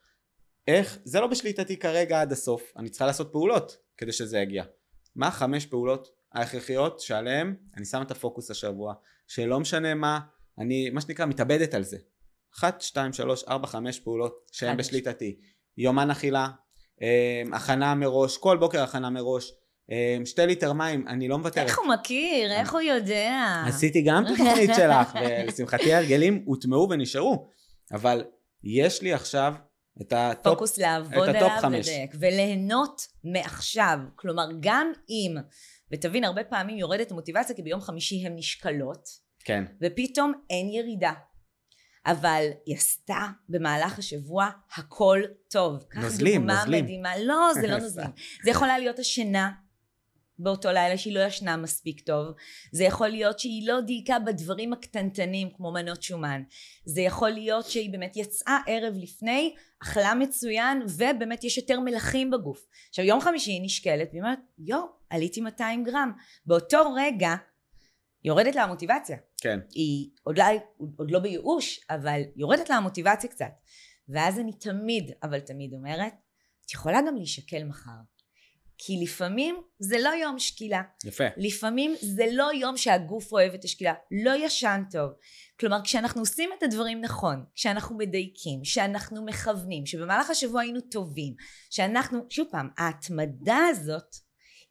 איך? 0.67 0.99
זה 1.03 1.19
לא 1.19 1.27
בשליטתי 1.27 1.77
כרגע 1.77 2.21
עד 2.21 2.31
הסוף, 2.31 2.73
אני 2.77 2.89
צריכה 2.89 3.05
לעשות 3.05 3.31
פעולות 3.31 3.77
כדי 3.97 4.11
שזה 4.11 4.39
יגיע. 4.39 4.63
מה 5.15 5.31
חמש 5.31 5.65
פעולות 5.65 6.07
ההכרחיות 6.33 6.99
שעליהן 6.99 7.55
אני 7.77 7.85
שם 7.85 8.01
את 8.01 8.11
הפוקוס 8.11 8.51
השבוע, 8.51 8.93
שלא 9.27 9.59
משנה 9.59 9.93
מה, 9.93 10.19
אני 10.59 10.89
מה 10.89 11.01
שנקרא 11.01 11.25
מתאבדת 11.25 11.73
על 11.73 11.83
זה. 11.83 11.97
אחת, 12.57 12.81
שתיים, 12.81 13.13
שלוש, 13.13 13.43
ארבע, 13.43 13.67
חמש 13.67 13.99
פעולות 13.99 14.33
שהן 14.51 14.77
בשליטתי. 14.77 15.39
יומן 15.77 16.11
אכילה, 16.11 16.47
אה, 17.01 17.43
הכנה 17.53 17.95
מראש, 17.95 18.37
כל 18.37 18.57
בוקר 18.57 18.83
הכנה 18.83 19.09
מראש. 19.09 19.51
אה, 19.91 20.17
שתי 20.25 20.45
ליטר 20.45 20.73
מים, 20.73 21.07
אני 21.07 21.27
לא 21.27 21.37
מוותרת. 21.37 21.67
איך 21.67 21.79
הוא 21.79 21.87
מכיר? 21.87 22.51
איך 22.51 22.73
הוא 22.73 22.81
יודע? 22.81 23.63
עשיתי 23.67 24.01
גם 24.01 24.23
את 24.25 24.31
התוכנית 24.31 24.69
שלך, 24.75 25.13
ולשמחתי 25.21 25.93
ההרגלים 25.93 26.43
הוטמעו 26.45 26.87
ונשארו. 26.89 27.49
אבל 27.91 28.23
יש 28.63 29.01
לי 29.01 29.13
עכשיו 29.13 29.53
את 30.01 30.13
ה 30.13 30.23
top 30.23 30.53
focus 30.53 30.77
לעבוד 30.77 31.29
עליו 31.29 31.49
לדייק, 31.71 32.11
וליהנות 32.19 33.01
מעכשיו. 33.23 33.99
כלומר, 34.15 34.45
גם 34.59 34.91
אם, 35.09 35.35
ותבין, 35.91 36.23
הרבה 36.23 36.43
פעמים 36.43 36.77
יורדת 36.77 37.11
המוטיבציה, 37.11 37.55
כי 37.55 37.61
ביום 37.61 37.81
חמישי 37.81 38.25
הן 38.25 38.35
נשקלות, 38.35 39.26
כן. 39.47 39.63
ופתאום 39.81 40.33
אין 40.49 40.69
ירידה. 40.69 41.13
אבל 42.05 42.45
היא 42.65 42.75
עשתה 42.75 43.27
במהלך 43.49 43.99
השבוע 43.99 44.49
הכל 44.75 45.21
טוב. 45.47 45.85
נוזלים, 45.95 46.49
נוזלים. 46.49 46.83
מדהימה. 46.83 47.17
לא, 47.17 47.49
זה 47.61 47.67
לא 47.67 47.77
נוזלים. 47.83 48.09
זה 48.43 48.49
יכולה 48.49 48.79
להיות 48.79 48.99
השינה 48.99 49.51
באותו 50.39 50.71
לילה 50.71 50.97
שהיא 50.97 51.13
לא 51.13 51.19
ישנה 51.19 51.57
מספיק 51.57 52.01
טוב. 52.01 52.27
זה 52.71 52.83
יכול 52.83 53.07
להיות 53.07 53.39
שהיא 53.39 53.67
לא 53.67 53.81
דייקה 53.81 54.19
בדברים 54.19 54.73
הקטנטנים 54.73 55.49
כמו 55.57 55.71
מנות 55.71 56.03
שומן. 56.03 56.43
זה 56.85 57.01
יכול 57.01 57.29
להיות 57.29 57.65
שהיא 57.65 57.91
באמת 57.91 58.17
יצאה 58.17 58.59
ערב 58.67 58.93
לפני, 58.97 59.55
אכלה 59.83 60.13
מצוין, 60.13 60.81
ובאמת 60.97 61.43
יש 61.43 61.57
יותר 61.57 61.79
מלחים 61.79 62.31
בגוף. 62.31 62.65
עכשיו 62.89 63.05
יום 63.05 63.21
חמישי 63.21 63.51
היא 63.51 63.61
נשקלת 63.63 64.07
והיא 64.11 64.21
אומרת, 64.21 64.39
יואו, 64.59 64.85
עליתי 65.09 65.41
200 65.41 65.83
גרם. 65.83 66.11
באותו 66.45 66.93
רגע 66.95 67.35
יורדת 68.23 68.55
לה 68.55 68.63
המוטיבציה. 68.63 69.17
כן. 69.41 69.59
היא 69.73 70.09
עוד 70.23 70.37
לא, 70.37 70.43
עוד 70.97 71.11
לא 71.11 71.19
בייאוש, 71.19 71.79
אבל 71.89 72.21
יורדת 72.35 72.69
לה 72.69 72.75
המוטיבציה 72.75 73.29
קצת. 73.29 73.51
ואז 74.09 74.39
אני 74.39 74.53
תמיד, 74.53 75.11
אבל 75.23 75.39
תמיד 75.39 75.73
אומרת, 75.73 76.13
את 76.65 76.71
יכולה 76.71 76.99
גם 77.07 77.15
להישקל 77.15 77.63
מחר. 77.63 77.99
כי 78.77 78.99
לפעמים 79.03 79.61
זה 79.79 79.97
לא 79.99 80.09
יום 80.09 80.39
שקילה. 80.39 80.81
יפה. 81.05 81.23
לפעמים 81.37 81.95
זה 82.01 82.25
לא 82.31 82.49
יום 82.53 82.77
שהגוף 82.77 83.31
אוהב 83.31 83.53
את 83.53 83.63
השקילה. 83.63 83.93
לא 84.25 84.45
ישן 84.45 84.83
טוב. 84.91 85.11
כלומר, 85.59 85.81
כשאנחנו 85.83 86.21
עושים 86.21 86.49
את 86.57 86.63
הדברים 86.63 87.01
נכון, 87.01 87.45
כשאנחנו 87.55 87.97
מדייקים, 87.97 88.63
שאנחנו 88.63 89.25
מכוונים, 89.25 89.85
שבמהלך 89.85 90.29
השבוע 90.29 90.61
היינו 90.61 90.81
טובים, 90.81 91.33
שאנחנו, 91.69 92.19
שוב 92.29 92.47
פעם, 92.51 92.69
ההתמדה 92.77 93.59
הזאת, 93.69 94.15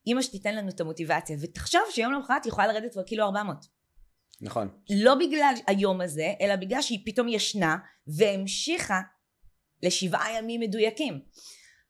אימא 0.06 0.22
שתיתן 0.22 0.54
לנו 0.54 0.68
את 0.68 0.80
המוטיבציה, 0.80 1.36
ותחשוב 1.40 1.80
שיום 1.90 2.12
למחרת 2.12 2.44
היא 2.44 2.50
יכולה 2.50 2.66
לרדת 2.66 2.92
כבר 2.92 3.02
קילו 3.02 3.24
400. 3.24 3.66
נכון. 4.40 4.68
לא 4.90 5.14
בגלל 5.14 5.54
היום 5.66 6.00
הזה, 6.00 6.32
אלא 6.40 6.56
בגלל 6.56 6.82
שהיא 6.82 6.98
פתאום 7.06 7.28
ישנה 7.28 7.76
והמשיכה 8.06 9.00
לשבעה 9.82 10.38
ימים 10.38 10.60
מדויקים. 10.60 11.20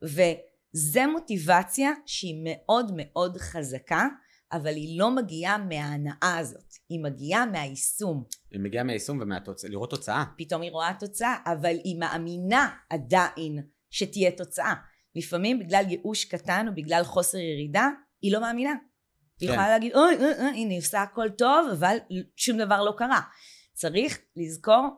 וזה 0.02 1.07
מוטיבציה 1.07 1.90
שהיא 2.07 2.42
מאוד 2.44 2.92
מאוד 2.96 3.37
חזקה, 3.37 4.07
אבל 4.52 4.74
היא 4.74 4.98
לא 4.98 5.11
מגיעה 5.11 5.59
מההנאה 5.59 6.37
הזאת, 6.38 6.74
היא 6.88 7.00
מגיעה 7.02 7.46
מהיישום. 7.46 8.24
היא 8.50 8.61
מגיעה 8.61 8.85
מהיישום 8.85 9.20
ולראות 9.64 9.90
תוצאה. 9.90 10.24
פתאום 10.38 10.62
היא 10.62 10.70
רואה 10.72 10.92
תוצאה, 11.00 11.37
אבל 11.46 11.76
היא 11.85 12.00
מאמינה 12.00 12.76
עדיין 12.90 13.62
שתהיה 13.90 14.31
תוצאה. 14.31 14.74
לפעמים 15.14 15.59
בגלל 15.59 15.85
ייאוש 15.88 16.24
קטן 16.24 16.66
או 16.68 16.74
בגלל 16.74 17.02
חוסר 17.05 17.38
ירידה, 17.38 17.88
היא 18.22 18.33
לא 18.33 18.40
מאמינה. 18.40 18.72
היא 19.40 19.48
כן. 19.48 19.55
יכולה 19.55 19.68
להגיד, 19.68 19.92
אוי, 19.94 20.16
אוי, 20.16 20.33
אוי, 20.38 20.48
הנה, 20.48 20.74
עושה 20.76 21.02
הכל 21.02 21.31
טוב, 21.31 21.68
אבל 21.72 21.96
שום 22.37 22.59
דבר 22.59 22.83
לא 22.83 22.94
קרה. 22.98 23.20
צריך 23.72 24.18
לזכור 24.37 24.88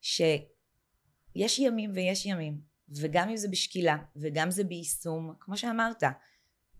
שיש 0.00 1.58
ימים 1.58 1.90
ויש 1.94 2.26
ימים, 2.26 2.60
וגם 3.00 3.28
אם 3.28 3.36
זה 3.36 3.48
בשקילה, 3.48 3.96
וגם 4.16 4.50
זה 4.50 4.64
ביישום, 4.64 5.34
כמו 5.40 5.56
שאמרת, 5.56 6.02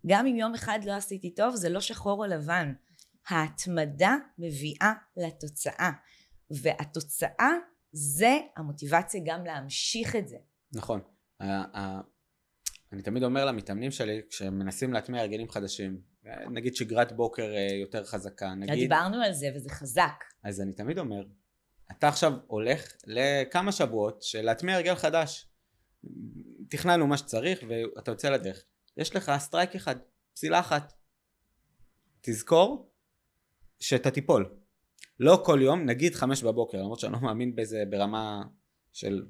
גם 0.06 0.26
אם 0.26 0.36
יום 0.36 0.54
אחד 0.54 0.78
לא 0.84 0.92
עשיתי 0.92 1.34
טוב, 1.34 1.54
זה 1.54 1.68
לא 1.68 1.80
שחור 1.80 2.24
או 2.24 2.30
לבן. 2.30 2.72
ההתמדה 3.28 4.14
מביאה 4.38 4.92
לתוצאה, 5.16 5.90
והתוצאה 6.50 7.50
זה 7.92 8.38
המוטיבציה 8.56 9.20
גם 9.26 9.44
להמשיך 9.44 10.16
את 10.16 10.28
זה. 10.28 10.36
נכון. 10.72 11.00
אני 12.92 13.02
תמיד 13.02 13.22
אומר 13.22 13.44
למתאמנים 13.44 13.90
שלי, 13.90 14.20
כשהם 14.30 14.58
מנסים 14.58 14.92
להטמיע 14.92 15.20
הרגלים 15.20 15.48
חדשים, 15.48 16.00
נגיד 16.50 16.74
שגרת 16.74 17.12
בוקר 17.12 17.54
אה, 17.54 17.76
יותר 17.80 18.04
חזקה, 18.04 18.54
נגיד... 18.54 18.74
דיברנו 18.74 19.22
על 19.22 19.32
זה 19.32 19.46
וזה 19.56 19.70
חזק. 19.70 20.24
אז 20.42 20.60
אני 20.60 20.72
תמיד 20.72 20.98
אומר, 20.98 21.24
אתה 21.90 22.08
עכשיו 22.08 22.32
הולך 22.46 22.92
לכמה 23.06 23.72
שבועות 23.72 24.22
של 24.22 24.42
להטמיע 24.42 24.74
הרגל 24.74 24.94
חדש. 24.94 25.48
תכננו 26.70 27.06
מה 27.06 27.16
שצריך 27.16 27.60
ואתה 27.68 28.10
יוצא 28.10 28.30
לדרך. 28.30 28.64
יש 28.96 29.16
לך 29.16 29.32
סטרייק 29.38 29.74
אחד, 29.74 29.96
פסילה 30.34 30.60
אחת. 30.60 30.92
תזכור 32.20 32.92
שאתה 33.80 34.10
תיפול. 34.10 34.56
לא 35.20 35.42
כל 35.44 35.58
יום, 35.62 35.84
נגיד 35.84 36.14
חמש 36.14 36.42
בבוקר, 36.42 36.78
למרות 36.78 37.00
שאני 37.00 37.12
לא 37.12 37.20
מאמין 37.20 37.56
בזה 37.56 37.82
ברמה 37.90 38.42
של 38.92 39.26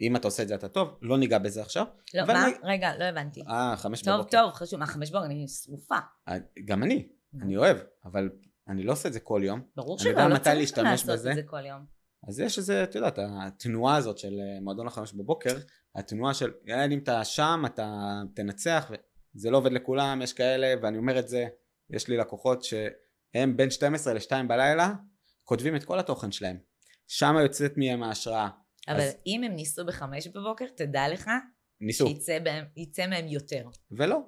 אם 0.00 0.16
אתה 0.16 0.28
עושה 0.28 0.42
את 0.42 0.48
זה 0.48 0.54
אתה 0.54 0.68
טוב, 0.68 0.98
לא 1.02 1.18
ניגע 1.18 1.38
בזה 1.38 1.62
עכשיו. 1.62 1.86
לא, 2.14 2.26
מה? 2.26 2.46
נגיד- 2.46 2.56
רגע, 2.64 2.96
לא 2.98 3.04
הבנתי. 3.04 3.42
אה, 3.48 3.74
חמש 3.76 4.02
טוב, 4.02 4.14
בבוקר. 4.14 4.42
טוב, 4.42 4.52
חשוב. 4.52 4.80
מה, 4.80 4.86
חמש 4.86 5.10
בוקר? 5.10 5.24
אני 5.24 5.48
שרופה. 5.48 5.94
אה, 6.28 6.36
גם 6.64 6.82
אני, 6.82 7.08
אני 7.42 7.56
אוהב, 7.56 7.76
אבל 8.04 8.30
אני 8.68 8.82
לא 8.82 8.92
עושה 8.92 9.08
את 9.08 9.12
זה 9.12 9.20
כל 9.20 9.40
יום. 9.44 9.62
ברור 9.76 9.96
אני 10.00 10.02
שלא, 10.04 10.26
לא 10.28 10.38
צריך 10.38 10.78
לעשות 10.78 11.10
בזה. 11.10 11.30
את 11.30 11.36
זה 11.36 11.42
כל 11.42 11.64
יום. 11.66 11.84
אז 12.28 12.40
יש 12.40 12.58
איזה, 12.58 12.84
את 12.84 12.94
יודעת, 12.94 13.18
התנועה 13.42 13.96
הזאת 13.96 14.18
של 14.18 14.32
אה, 14.40 14.60
מועדון 14.60 14.86
החמש 14.86 15.12
בבוקר, 15.12 15.56
התנועה 15.94 16.34
של, 16.34 16.52
יאללה, 16.66 16.84
אם 16.94 16.98
אתה 16.98 17.24
שם, 17.24 17.62
אתה 17.66 17.92
תנצח, 18.34 18.90
וזה 19.34 19.50
לא 19.50 19.56
עובד 19.56 19.72
לכולם, 19.72 20.22
יש 20.22 20.32
כאלה, 20.32 20.74
ואני 20.82 20.98
אומר 20.98 21.18
את 21.18 21.28
זה, 21.28 21.46
יש 21.90 22.08
לי 22.08 22.16
לקוחות 22.16 22.64
שהם 22.64 23.56
בין 23.56 23.70
12 23.70 24.14
ל-2 24.14 24.30
בלילה, 24.48 24.92
כותבים 25.44 25.76
את 25.76 25.84
כל 25.84 25.98
התוכן 25.98 26.32
שלהם. 26.32 26.56
שם 27.08 27.34
יוצאת 27.42 27.72
מהם 27.76 28.02
ההשראה. 28.02 28.48
אבל 28.88 29.00
אז- 29.00 29.16
אם 29.26 29.42
הם 29.44 29.52
ניסו 29.52 29.84
בחמש 29.86 30.28
בבוקר, 30.28 30.64
תדע 30.76 31.08
לך, 31.08 31.30
ניסו, 31.80 32.06
שיצא 32.08 32.38
בהם- 32.38 32.64
יצא 32.76 33.06
מהם 33.06 33.28
יותר. 33.28 33.68
ולא. 33.90 34.18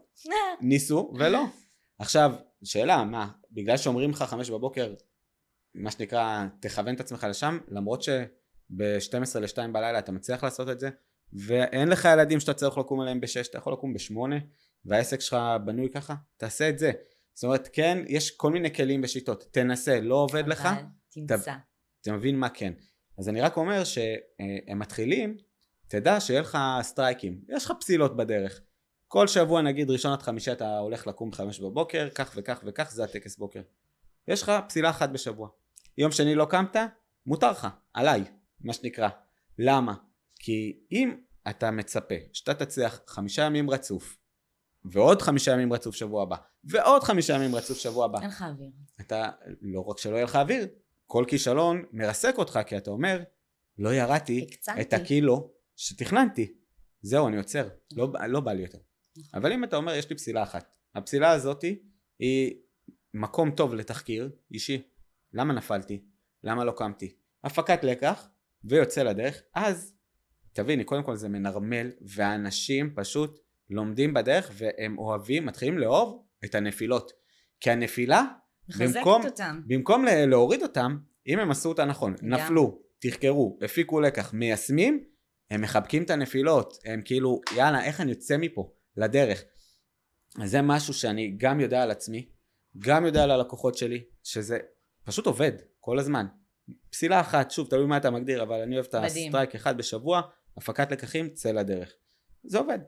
ניסו, 0.60 1.12
ולא. 1.18 1.44
עכשיו, 1.98 2.32
שאלה, 2.64 3.04
מה, 3.04 3.28
בגלל 3.50 3.76
שאומרים 3.76 4.10
לך 4.10 4.22
חמש 4.22 4.50
בבוקר, 4.50 4.94
מה 5.74 5.90
שנקרא, 5.90 6.46
תכוון 6.60 6.94
את 6.94 7.00
עצמך 7.00 7.26
לשם, 7.30 7.58
למרות 7.68 8.02
שב-12 8.02 9.38
ל-2 9.40 9.56
בלילה 9.72 9.98
אתה 9.98 10.12
מצליח 10.12 10.44
לעשות 10.44 10.68
את 10.68 10.80
זה, 10.80 10.90
ואין 11.32 11.88
לך 11.88 12.08
ילדים 12.12 12.40
שאתה 12.40 12.54
צריך 12.54 12.78
לקום 12.78 13.00
עליהם 13.00 13.20
ב-6, 13.20 13.50
אתה 13.50 13.58
יכול 13.58 13.72
לקום 13.72 13.94
ב-8, 13.94 14.16
והעסק 14.84 15.20
שלך 15.20 15.36
בנוי 15.64 15.90
ככה, 15.90 16.14
תעשה 16.36 16.68
את 16.68 16.78
זה. 16.78 16.92
זאת 17.34 17.44
אומרת, 17.44 17.68
כן, 17.72 17.98
יש 18.08 18.30
כל 18.30 18.50
מיני 18.52 18.74
כלים 18.74 19.00
ושיטות, 19.04 19.44
תנסה, 19.50 20.00
לא 20.00 20.14
עובד 20.14 20.46
לך, 20.48 20.68
תמצא. 21.10 21.54
אתה 22.02 22.12
מבין 22.12 22.36
מה 22.38 22.48
כן. 22.48 22.72
אז 23.18 23.28
אני 23.28 23.40
רק 23.40 23.56
אומר 23.56 23.84
שהם 23.84 24.78
מתחילים, 24.78 25.36
תדע 25.88 26.20
שיהיה 26.20 26.40
לך 26.40 26.58
סטרייקים, 26.82 27.40
יש 27.48 27.64
לך 27.64 27.72
פסילות 27.80 28.16
בדרך. 28.16 28.60
כל 29.08 29.26
שבוע 29.26 29.62
נגיד 29.62 29.90
ראשון 29.90 30.12
עד 30.12 30.22
חמישי 30.22 30.52
אתה 30.52 30.78
הולך 30.78 31.06
לקום 31.06 31.30
בחמש 31.30 31.60
בבוקר, 31.60 32.08
כך 32.14 32.32
וכך 32.36 32.60
וכך 32.66 32.90
זה 32.90 33.04
הטקס 33.04 33.36
בוקר. 33.36 33.62
יש 34.28 34.42
לך 34.42 34.52
פסילה 34.68 34.90
אחת 34.90 35.08
בשבוע. 35.08 35.48
יום 35.98 36.12
שני 36.12 36.34
לא 36.34 36.44
קמת, 36.44 36.76
מותר 37.26 37.50
לך, 37.50 37.66
עליי, 37.92 38.24
מה 38.60 38.72
שנקרא. 38.72 39.08
למה? 39.58 39.94
כי 40.38 40.80
אם 40.92 41.16
אתה 41.48 41.70
מצפה 41.70 42.14
שאתה 42.32 42.54
תצליח 42.54 43.00
חמישה 43.06 43.42
ימים 43.42 43.70
רצוף, 43.70 44.16
ועוד 44.84 45.22
חמישה 45.22 45.52
ימים 45.52 45.72
רצוף 45.72 45.94
שבוע 45.94 46.22
הבא, 46.22 46.36
ועוד 46.64 47.02
חמישה 47.02 47.34
ימים 47.34 47.54
רצוף 47.54 47.78
שבוע 47.78 48.04
הבא, 48.04 48.20
אין 48.20 48.28
לך 48.28 48.42
אוויר. 48.42 48.70
אתה, 49.00 49.30
לא 49.60 49.80
רק 49.80 49.98
שלא 49.98 50.14
יהיה 50.14 50.24
לך 50.24 50.36
אוויר, 50.36 50.66
כל 51.06 51.24
כישלון 51.28 51.84
מרסק 51.92 52.38
אותך, 52.38 52.60
כי 52.66 52.76
אתה 52.76 52.90
אומר, 52.90 53.22
לא 53.78 53.94
ירדתי 53.94 54.46
הקצנתי. 54.50 54.80
את 54.80 54.92
הקילו 54.92 55.50
שתכננתי. 55.76 56.54
זהו, 57.02 57.28
אני 57.28 57.36
עוצר, 57.36 57.68
לא, 57.92 58.12
לא 58.28 58.40
בא 58.40 58.52
לי 58.52 58.62
יותר. 58.62 58.78
אבל 59.34 59.52
אם 59.52 59.64
אתה 59.64 59.76
אומר, 59.76 59.94
יש 59.94 60.10
לי 60.10 60.16
פסילה 60.16 60.42
אחת, 60.42 60.70
הפסילה 60.94 61.30
הזאת 61.30 61.64
היא 62.18 62.54
מקום 63.14 63.50
טוב 63.50 63.74
לתחקיר 63.74 64.30
אישי. 64.50 64.82
למה 65.32 65.54
נפלתי? 65.54 66.04
למה 66.44 66.64
לא 66.64 66.72
קמתי? 66.76 67.16
הפקת 67.44 67.84
לקח, 67.84 68.28
ויוצא 68.64 69.02
לדרך, 69.02 69.42
אז 69.54 69.94
תביני, 70.52 70.84
קודם 70.84 71.02
כל 71.02 71.16
זה 71.16 71.28
מנרמל, 71.28 71.90
והאנשים 72.00 72.94
פשוט 72.94 73.38
לומדים 73.70 74.14
בדרך, 74.14 74.50
והם 74.54 74.98
אוהבים, 74.98 75.46
מתחילים 75.46 75.78
לאהוב 75.78 76.26
את 76.44 76.54
הנפילות. 76.54 77.12
כי 77.60 77.70
הנפילה 77.70 78.24
מחזקת 78.68 78.96
במקום- 78.96 79.26
אותם. 79.26 79.60
במקום 79.66 80.04
להוריד 80.26 80.62
אותם, 80.62 80.96
אם 81.26 81.38
הם 81.38 81.50
עשו 81.50 81.68
אותה 81.68 81.84
נכון, 81.84 82.14
לגמרי. 82.22 82.42
נפלו, 82.42 82.82
תחקרו, 82.98 83.58
הפיקו 83.62 84.00
לקח, 84.00 84.32
מיישמים, 84.34 85.04
הם 85.50 85.60
מחבקים 85.60 86.02
את 86.02 86.10
הנפילות, 86.10 86.78
הם 86.84 87.02
כאילו, 87.04 87.40
יאללה, 87.56 87.84
איך 87.84 88.00
אני 88.00 88.10
יוצא 88.10 88.36
מפה, 88.36 88.72
לדרך. 88.96 89.44
אז 90.42 90.50
זה 90.50 90.62
משהו 90.62 90.94
שאני 90.94 91.34
גם 91.36 91.60
יודע 91.60 91.82
על 91.82 91.90
עצמי, 91.90 92.28
גם 92.78 93.06
יודע 93.06 93.22
על 93.24 93.30
הלקוחות 93.30 93.76
שלי, 93.76 94.04
שזה 94.24 94.58
פשוט 95.04 95.26
עובד 95.26 95.52
כל 95.80 95.98
הזמן. 95.98 96.26
פסילה 96.90 97.20
אחת, 97.20 97.50
שוב, 97.50 97.68
תלוי 97.70 97.86
מה 97.86 97.96
אתה 97.96 98.10
מגדיר, 98.10 98.42
אבל 98.42 98.60
אני 98.60 98.74
אוהב 98.74 98.86
את. 98.88 98.94
הסטרייק 98.94 99.54
אחד 99.54 99.78
בשבוע, 99.78 100.20
הפקת 100.56 100.92
לקחים, 100.92 101.28
צא 101.30 101.52
לדרך. 101.52 101.92
זה 102.44 102.58
עובד. 102.58 102.78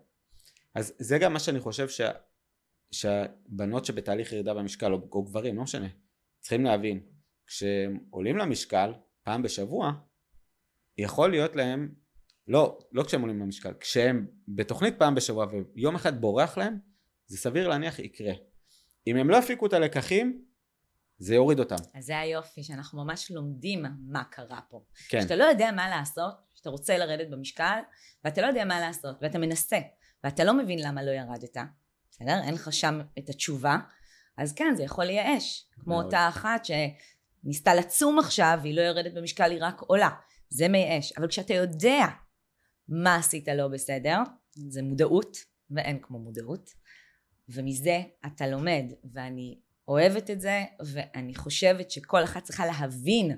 אז 0.75 0.95
זה 0.99 1.19
גם 1.19 1.33
מה 1.33 1.39
שאני 1.39 1.61
חושב 1.61 1.89
שה, 1.89 2.11
שהבנות 2.91 3.85
שבתהליך 3.85 4.33
ירידה 4.33 4.55
במשקל, 4.55 4.93
או, 4.93 5.09
או 5.13 5.23
גברים, 5.23 5.57
לא 5.57 5.63
משנה, 5.63 5.89
צריכים 6.41 6.65
להבין, 6.65 7.01
כשהם 7.47 7.99
עולים 8.11 8.37
למשקל 8.37 8.93
פעם 9.23 9.43
בשבוע, 9.43 9.93
יכול 10.99 11.31
להיות 11.31 11.57
להם, 11.57 11.95
לא, 12.49 12.79
לא 12.93 13.03
כשהם 13.03 13.21
עולים 13.21 13.41
למשקל, 13.41 13.73
כשהם 13.81 14.27
בתוכנית 14.49 14.99
פעם 14.99 15.15
בשבוע 15.15 15.47
ויום 15.75 15.95
אחד 15.95 16.21
בורח 16.21 16.59
להם, 16.59 16.79
זה 17.27 17.39
סביר 17.39 17.69
להניח 17.69 17.99
יקרה. 17.99 18.33
אם 19.07 19.17
הם 19.17 19.31
לא 19.31 19.39
הפיקו 19.39 19.67
את 19.67 19.73
הלקחים, 19.73 20.45
זה 21.19 21.35
יוריד 21.35 21.59
אותם. 21.59 21.77
אז 21.95 22.05
זה 22.05 22.19
היופי, 22.19 22.63
שאנחנו 22.63 23.05
ממש 23.05 23.31
לומדים 23.31 23.85
מה 24.07 24.25
קרה 24.25 24.61
פה. 24.69 24.85
כן. 25.09 25.23
שאתה 25.23 25.37
לא 25.37 25.45
יודע 25.45 25.71
מה 25.73 25.89
לעשות, 25.89 26.35
שאתה 26.55 26.71
רוצה 26.71 26.99
לרדת 26.99 27.31
במשקל, 27.31 27.79
ואתה 28.25 28.41
לא 28.41 28.47
יודע 28.47 28.65
מה 28.65 28.81
לעשות, 28.81 29.17
ואתה 29.23 29.39
מנסה, 29.39 29.79
ואתה 30.25 30.45
לא 30.45 30.59
מבין 30.59 30.79
למה 30.83 31.03
לא 31.03 31.11
ירדת, 31.11 31.57
בסדר? 32.21 32.41
אין 32.45 32.55
לך 32.55 32.73
שם 32.73 33.01
את 33.19 33.29
התשובה, 33.29 33.77
אז 34.37 34.53
כן, 34.53 34.75
זה 34.77 34.83
יכול 34.83 35.05
לייאש. 35.05 35.65
כמו 35.75 35.95
מאוד. 35.95 36.05
אותה 36.05 36.29
אחת 36.29 36.65
שניסתה 36.65 37.75
לצום 37.75 38.19
עכשיו, 38.19 38.59
והיא 38.63 38.75
לא 38.75 38.81
יורדת 38.81 39.15
במשקל, 39.15 39.51
היא 39.51 39.59
רק 39.61 39.81
עולה. 39.81 40.11
זה 40.49 40.69
מייאש. 40.69 41.13
אבל 41.13 41.29
כשאתה 41.29 41.55
יודע 41.55 42.07
מה 42.89 43.17
עשית 43.17 43.49
לא 43.49 43.69
בסדר, 43.69 44.19
זה 44.53 44.83
מודעות, 44.83 45.37
ואין 45.71 45.99
כמו 46.03 46.19
מודעות. 46.19 46.71
ומזה 47.49 48.03
אתה 48.27 48.47
לומד, 48.47 48.85
ואני 49.13 49.59
אוהבת 49.89 50.31
את 50.31 50.41
זה, 50.41 50.65
ואני 50.87 51.35
חושבת 51.35 51.91
שכל 51.91 52.25
אחת 52.25 52.43
צריכה 52.45 52.67
להבין 52.67 53.37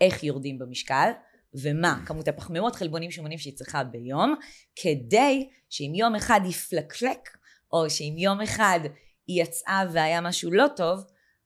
איך 0.00 0.24
יורדים 0.24 0.58
במשקל, 0.58 1.10
ומה 1.54 2.02
כמות 2.06 2.28
הפחמימות, 2.28 2.76
חלבונים, 2.76 3.10
שומנים 3.10 3.38
שהיא 3.38 3.56
צריכה 3.56 3.84
ביום, 3.84 4.34
כדי 4.76 5.48
שאם 5.68 5.92
יום 5.94 6.14
אחד 6.14 6.40
יפלקלק, 6.48 7.28
או 7.72 7.90
שאם 7.90 8.14
יום 8.18 8.40
אחד 8.40 8.80
היא 9.26 9.42
יצאה 9.42 9.84
והיה 9.92 10.20
משהו 10.20 10.50
לא 10.50 10.66
טוב, 10.76 11.04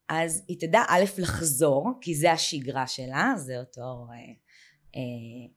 אז 0.08 0.44
היא 0.48 0.56
תדע 0.60 0.82
א' 0.88 1.04
לחזור, 1.18 1.90
כי 2.00 2.14
זה 2.14 2.32
השגרה 2.32 2.86
שלה, 2.86 3.32
זה 3.36 3.58
אותו 3.60 3.80
אה, 3.80 4.16
אה, 4.96 5.48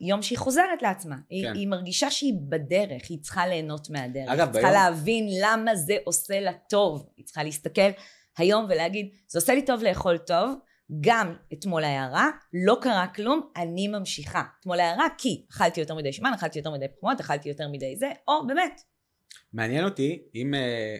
יום 0.00 0.22
שהיא 0.22 0.38
חוזרת 0.38 0.82
לעצמה. 0.82 1.16
היא, 1.30 1.44
כן. 1.44 1.54
היא 1.54 1.68
מרגישה 1.68 2.10
שהיא 2.10 2.34
בדרך, 2.48 3.02
היא 3.08 3.18
צריכה 3.22 3.46
ליהנות 3.46 3.90
מהדרך. 3.90 4.28
אגב, 4.28 4.46
היא 4.46 4.52
צריכה 4.52 4.68
ביום- 4.68 4.82
להבין 4.82 5.28
למה 5.42 5.76
זה 5.76 5.96
עושה 6.04 6.40
לה 6.40 6.52
טוב. 6.68 7.08
היא 7.16 7.24
צריכה 7.26 7.42
להסתכל 7.42 7.90
היום 8.38 8.64
ולהגיד, 8.68 9.08
זה 9.28 9.38
עושה 9.38 9.54
לי 9.54 9.64
טוב 9.64 9.82
לאכול 9.82 10.18
טוב, 10.18 10.54
גם 11.00 11.34
אתמול 11.52 11.84
היה 11.84 12.08
רע, 12.08 12.26
לא 12.52 12.78
קרה 12.82 13.06
כלום, 13.06 13.40
אני 13.56 13.88
ממשיכה. 13.88 14.42
אתמול 14.60 14.80
היה 14.80 14.94
רע 14.94 15.06
כי 15.18 15.46
אכלתי 15.50 15.80
יותר 15.80 15.94
מדי 15.94 16.12
שומן, 16.12 16.32
אכלתי 16.34 16.58
יותר 16.58 16.70
מדי 16.70 16.86
פחמות, 16.96 17.20
אכלתי 17.20 17.48
יותר 17.48 17.68
מדי 17.68 17.96
זה, 17.96 18.10
או 18.28 18.46
באמת, 18.46 18.80
מעניין 19.52 19.84
אותי 19.84 20.22
אם, 20.34 20.54
אה, 20.54 20.96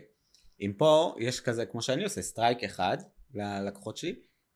אם 0.61 0.72
פה 0.79 1.14
יש 1.20 1.40
כזה, 1.40 1.66
כמו 1.66 1.83
שאני 1.83 2.05
עושה, 2.05 2.22
סטרייק 2.22 2.64
אחד 2.64 2.96
ללקוחות 3.35 3.96
שלי, 3.96 4.14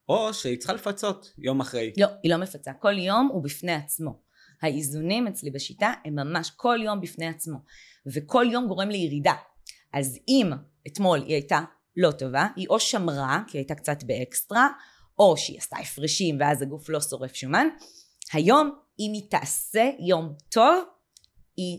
או 0.08 0.34
שהיא 0.34 0.58
צריכה 0.58 0.72
לפצות 0.72 1.32
יום 1.38 1.60
אחרי. 1.60 1.92
לא, 1.96 2.06
היא 2.22 2.32
לא 2.32 2.36
מפצה. 2.36 2.72
כל 2.72 2.98
יום 2.98 3.28
הוא 3.32 3.44
בפני 3.44 3.72
עצמו. 3.72 4.22
האיזונים 4.62 5.26
אצלי 5.26 5.50
בשיטה 5.50 5.92
הם 6.04 6.14
ממש 6.14 6.50
כל 6.56 6.78
יום 6.84 7.00
בפני 7.00 7.26
עצמו. 7.26 7.58
וכל 8.14 8.46
יום 8.52 8.68
גורם 8.68 8.88
לירידה. 8.88 9.34
אז 9.92 10.18
אם 10.28 10.50
אתמול 10.86 11.18
היא 11.18 11.34
הייתה 11.34 11.60
לא 11.96 12.10
טובה, 12.10 12.48
היא 12.56 12.68
או 12.68 12.80
שמרה, 12.80 13.42
כי 13.46 13.58
היא 13.58 13.60
הייתה 13.60 13.74
קצת 13.74 14.04
באקסטרה, 14.04 14.68
או 15.18 15.36
שהיא 15.36 15.58
עשתה 15.58 15.76
הפרשים 15.76 16.36
ואז 16.40 16.62
הגוף 16.62 16.88
לא 16.88 17.00
שורף 17.00 17.34
שומן. 17.34 17.66
היום, 18.32 18.70
אם 19.00 19.10
היא 19.14 19.30
תעשה 19.30 19.90
יום 19.98 20.34
טוב, 20.48 20.84
היא 21.56 21.78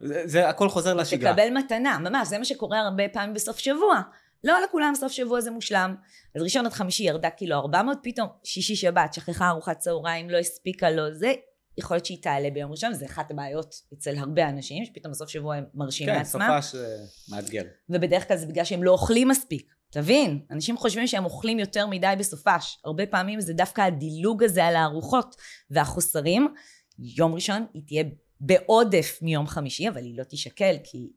זה, 0.00 0.22
זה 0.24 0.48
הכל 0.48 0.68
חוזר 0.68 0.94
לשגרה. 0.94 1.32
תקבל 1.32 1.50
מתנה, 1.50 1.98
ממש, 1.98 2.28
זה 2.28 2.38
מה 2.38 2.44
שקורה 2.44 2.80
הרבה 2.80 3.08
פעמים 3.12 3.34
בסוף 3.34 3.58
שבוע. 3.58 4.00
לא 4.44 4.54
לכולם 4.64 4.92
סוף 4.94 5.12
שבוע 5.12 5.40
זה 5.40 5.50
מושלם. 5.50 5.94
אז 6.34 6.42
ראשון 6.42 6.66
עד 6.66 6.72
חמישי 6.72 7.02
ירדה 7.02 7.30
קילו 7.30 7.56
400, 7.56 7.98
פתאום 8.02 8.28
שישי 8.44 8.76
שבת, 8.76 9.14
שכחה 9.14 9.48
ארוחת 9.48 9.78
צהריים, 9.78 10.30
לא 10.30 10.38
הספיקה 10.38 10.90
לו 10.90 11.14
זה, 11.14 11.32
יכול 11.78 11.94
להיות 11.94 12.06
שהיא 12.06 12.22
תעלה 12.22 12.50
ביום 12.50 12.70
ראשון, 12.70 12.94
זה 12.94 13.06
אחת 13.06 13.30
הבעיות 13.30 13.74
אצל 13.94 14.16
הרבה 14.18 14.48
אנשים, 14.48 14.84
שפתאום 14.84 15.12
בסוף 15.12 15.28
שבוע 15.28 15.56
הם 15.56 15.64
מרשים 15.74 16.06
כן, 16.06 16.14
לעצמם, 16.14 16.60
סופש 16.60 16.74
אה, 16.74 16.80
מאתגר. 17.28 17.62
ובדרך 17.88 18.28
כלל 18.28 18.36
זה 18.36 18.46
בגלל 18.46 18.64
שהם 18.64 18.82
לא 18.82 18.90
אוכלים 18.90 19.28
מספיק. 19.28 19.72
תבין, 19.92 20.40
אנשים 20.50 20.76
חושבים 20.76 21.06
שהם 21.06 21.24
אוכלים 21.24 21.58
יותר 21.58 21.86
מדי 21.86 22.14
בסופש. 22.18 22.78
הרבה 22.84 23.06
פעמים 23.06 23.40
זה 23.40 23.52
דווקא 23.52 23.80
הדילוג 23.80 24.44
הזה 24.44 24.64
על 24.64 24.76
הארוחות 24.76 25.36
והחוסרים. 25.70 26.54
יום 26.98 27.34
ראשון 27.34 27.66
היא 27.74 27.82
תהיה 27.86 28.04
בעודף 28.40 29.18
מיום 29.22 29.46
חמישי, 29.46 29.88
אבל 29.88 30.04
היא 30.04 30.18
לא 30.18 30.24
תישקל 30.24 30.76
כי 30.84 31.12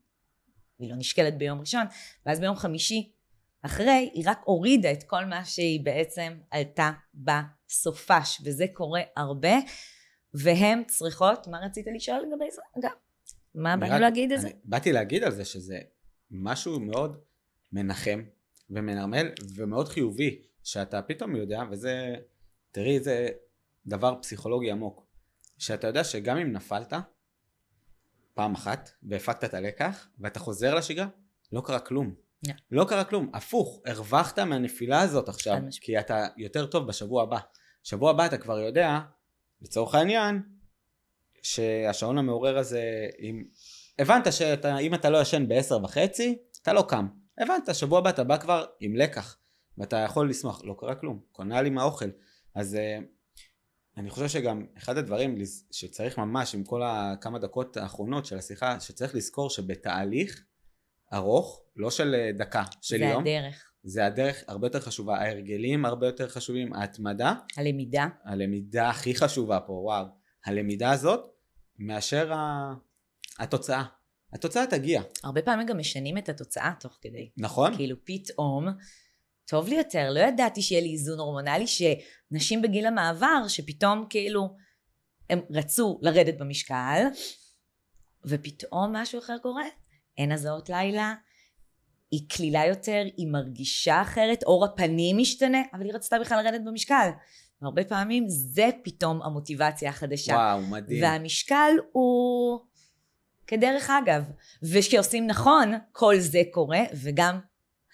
היא 0.79 0.89
לא 0.89 0.95
נשקלת 0.95 1.37
ביום 1.37 1.59
ראשון, 1.59 1.85
ואז 2.25 2.39
ביום 2.39 2.55
חמישי 2.55 3.11
אחרי 3.61 4.09
היא 4.13 4.23
רק 4.25 4.41
הורידה 4.43 4.91
את 4.91 5.03
כל 5.03 5.25
מה 5.25 5.45
שהיא 5.45 5.85
בעצם 5.85 6.33
עלתה 6.51 6.91
בסופש, 7.13 8.41
וזה 8.45 8.65
קורה 8.73 9.01
הרבה, 9.15 9.53
והן 10.33 10.83
צריכות, 10.87 11.47
מה 11.47 11.59
רצית 11.65 11.85
לשאול 11.95 12.17
לגבי 12.17 12.51
זה? 12.51 12.61
אגב, 12.79 12.91
מה 13.55 13.77
באנו 13.77 13.99
להגיד 13.99 14.31
את 14.31 14.41
זה? 14.41 14.49
באתי 14.63 14.91
להגיד 14.91 15.23
על 15.23 15.31
זה 15.31 15.45
שזה 15.45 15.79
משהו 16.31 16.79
מאוד 16.79 17.17
מנחם 17.71 18.23
ומנרמל 18.69 19.31
ומאוד 19.55 19.87
חיובי, 19.87 20.41
שאתה 20.63 21.01
פתאום 21.01 21.35
יודע, 21.35 21.61
וזה, 21.71 22.15
תראי, 22.71 22.99
זה 22.99 23.29
דבר 23.85 24.15
פסיכולוגי 24.21 24.71
עמוק, 24.71 25.05
שאתה 25.57 25.87
יודע 25.87 26.03
שגם 26.03 26.37
אם 26.37 26.51
נפלת 26.51 26.93
פעם 28.33 28.53
אחת 28.53 28.89
והפקת 29.03 29.43
את 29.43 29.53
הלקח 29.53 30.07
ואתה 30.19 30.39
חוזר 30.39 30.75
לשגרה, 30.75 31.07
לא 31.51 31.61
קרה 31.65 31.79
כלום. 31.79 32.13
לא. 32.47 32.53
לא 32.71 32.85
קרה 32.89 33.03
כלום, 33.03 33.29
הפוך, 33.33 33.81
הרווחת 33.85 34.39
מהנפילה 34.39 35.01
הזאת 35.01 35.29
עכשיו. 35.29 35.57
כי 35.81 35.99
אתה 35.99 36.27
יותר 36.37 36.65
טוב 36.65 36.87
בשבוע 36.87 37.23
הבא. 37.23 37.39
שבוע 37.83 38.09
הבא 38.09 38.25
אתה 38.25 38.37
כבר 38.37 38.59
יודע, 38.59 38.99
לצורך 39.61 39.95
העניין, 39.95 40.41
שהשעון 41.41 42.17
המעורר 42.17 42.57
הזה, 42.57 43.07
אם... 43.19 43.43
הבנת 43.99 44.33
שאם 44.33 44.93
אתה 44.93 45.09
לא 45.09 45.21
ישן 45.21 45.47
בעשר 45.47 45.83
וחצי, 45.83 46.37
אתה 46.61 46.73
לא 46.73 46.85
קם. 46.89 47.07
הבנת, 47.37 47.75
שבוע 47.75 47.99
הבא 47.99 48.09
אתה 48.09 48.23
בא 48.23 48.37
כבר 48.37 48.65
עם 48.79 48.95
לקח, 48.95 49.37
ואתה 49.77 49.97
יכול 49.97 50.29
לשמוח, 50.29 50.61
לא 50.65 50.75
קרה 50.79 50.95
כלום, 50.95 51.19
קונה 51.31 51.61
לי 51.61 51.69
מהאוכל. 51.69 52.09
אז 52.55 52.77
uh, 52.77 53.03
אני 53.97 54.09
חושב 54.09 54.27
שגם 54.27 54.65
אחד 54.77 54.97
הדברים 54.97 55.37
שצריך 55.71 56.17
ממש 56.17 56.55
עם 56.55 56.63
כל 56.63 56.81
הכמה 56.85 57.39
דקות 57.39 57.77
האחרונות 57.77 58.25
של 58.25 58.37
השיחה, 58.37 58.79
שצריך 58.79 59.15
לזכור 59.15 59.49
שבתהליך 59.49 60.43
ארוך, 61.13 61.63
לא 61.75 61.91
של 61.91 62.15
אה, 62.15 62.31
דקה, 62.31 62.63
של 62.81 62.97
זה 62.97 63.03
יום, 63.03 63.21
הדרך, 63.21 63.71
זה 63.83 64.05
הדרך 64.05 64.43
הרבה 64.47 64.67
יותר 64.67 64.79
חשובה, 64.79 65.17
ההרגלים 65.17 65.85
הרבה 65.85 66.07
יותר 66.07 66.29
חשובים, 66.29 66.73
ההתמדה, 66.73 67.33
הלמידה. 67.57 68.07
הלמידה 68.25 68.89
הכי 68.89 69.15
חשובה 69.15 69.59
פה, 69.59 69.73
וואו, 69.73 70.05
הלמידה 70.45 70.91
הזאת, 70.91 71.19
מאשר 71.79 72.33
ה... 72.33 72.73
התוצאה. 73.39 73.83
התוצאה 74.33 74.67
תגיע, 74.67 75.01
הרבה 75.23 75.41
פעמים 75.41 75.67
גם 75.67 75.77
משנים 75.77 76.17
את 76.17 76.29
התוצאה 76.29 76.73
תוך 76.79 76.97
כדי. 77.01 77.29
נכון? 77.37 77.75
כאילו 77.75 77.95
פתאום, 78.03 78.67
טוב 79.45 79.67
לי 79.67 79.75
יותר, 79.75 80.09
לא 80.11 80.19
ידעתי 80.19 80.61
שיהיה 80.61 80.81
לי 80.81 80.91
איזון 80.91 81.19
הורמונלי, 81.19 81.65
שנשים 81.67 82.61
בגיל 82.61 82.85
המעבר, 82.85 83.47
שפתאום 83.47 84.05
כאילו, 84.09 84.55
הם 85.29 85.41
רצו 85.49 85.99
לרדת 86.01 86.37
במשקל, 86.37 87.03
ופתאום 88.25 88.95
משהו 88.95 89.19
אחר 89.19 89.37
קורה. 89.37 89.63
אין 90.17 90.31
הזעות 90.31 90.69
לילה, 90.69 91.13
היא 92.11 92.29
קלילה 92.29 92.65
יותר, 92.65 93.03
היא 93.17 93.27
מרגישה 93.27 94.01
אחרת, 94.01 94.43
אור 94.43 94.65
הפנים 94.65 95.17
משתנה, 95.17 95.61
אבל 95.73 95.85
היא 95.85 95.93
רצתה 95.93 96.19
בכלל 96.19 96.43
לרדת 96.43 96.61
במשקל. 96.65 97.09
והרבה 97.61 97.83
פעמים 97.83 98.25
זה 98.27 98.69
פתאום 98.83 99.21
המוטיבציה 99.21 99.89
החדשה. 99.89 100.33
וואו, 100.33 100.61
מדהים. 100.61 101.03
והמשקל 101.03 101.71
הוא 101.91 102.59
כדרך 103.47 103.89
אגב, 103.89 104.31
וכשעושים 104.63 105.27
נכון, 105.27 105.73
כל 105.91 106.19
זה 106.19 106.41
קורה, 106.51 106.81
וגם 106.93 107.39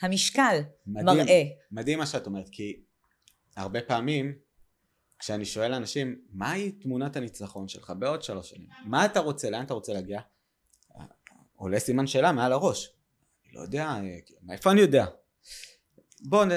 המשקל 0.02 0.62
מדהים. 0.88 1.18
מראה. 1.18 1.44
מדהים 1.72 2.00
מה 2.00 2.06
שאת 2.06 2.26
אומרת, 2.26 2.50
כי 2.52 2.82
הרבה 3.56 3.82
פעמים 3.82 4.34
כשאני 5.20 5.46
שואל 5.46 5.74
אנשים, 5.74 6.22
מהי 6.30 6.72
תמונת 6.72 7.16
הניצחון 7.16 7.68
שלך 7.68 7.94
בעוד 8.00 8.24
שלוש 8.24 8.50
שנים? 8.50 8.68
מה 8.86 9.06
אתה 9.06 9.20
רוצה? 9.20 9.50
לאן 9.50 9.66
אתה 9.66 9.74
רוצה 9.74 9.94
להגיע? 9.94 10.20
עולה 11.56 11.80
סימן 11.80 12.08
שאלה 12.08 12.32
מעל 12.32 12.52
הראש. 12.52 12.94
אני 13.46 13.54
לא 13.54 13.62
יודע, 13.62 13.96
מאיפה 14.42 14.72
אני 14.72 14.82
יודע? 14.82 15.06
בואו, 16.22 16.48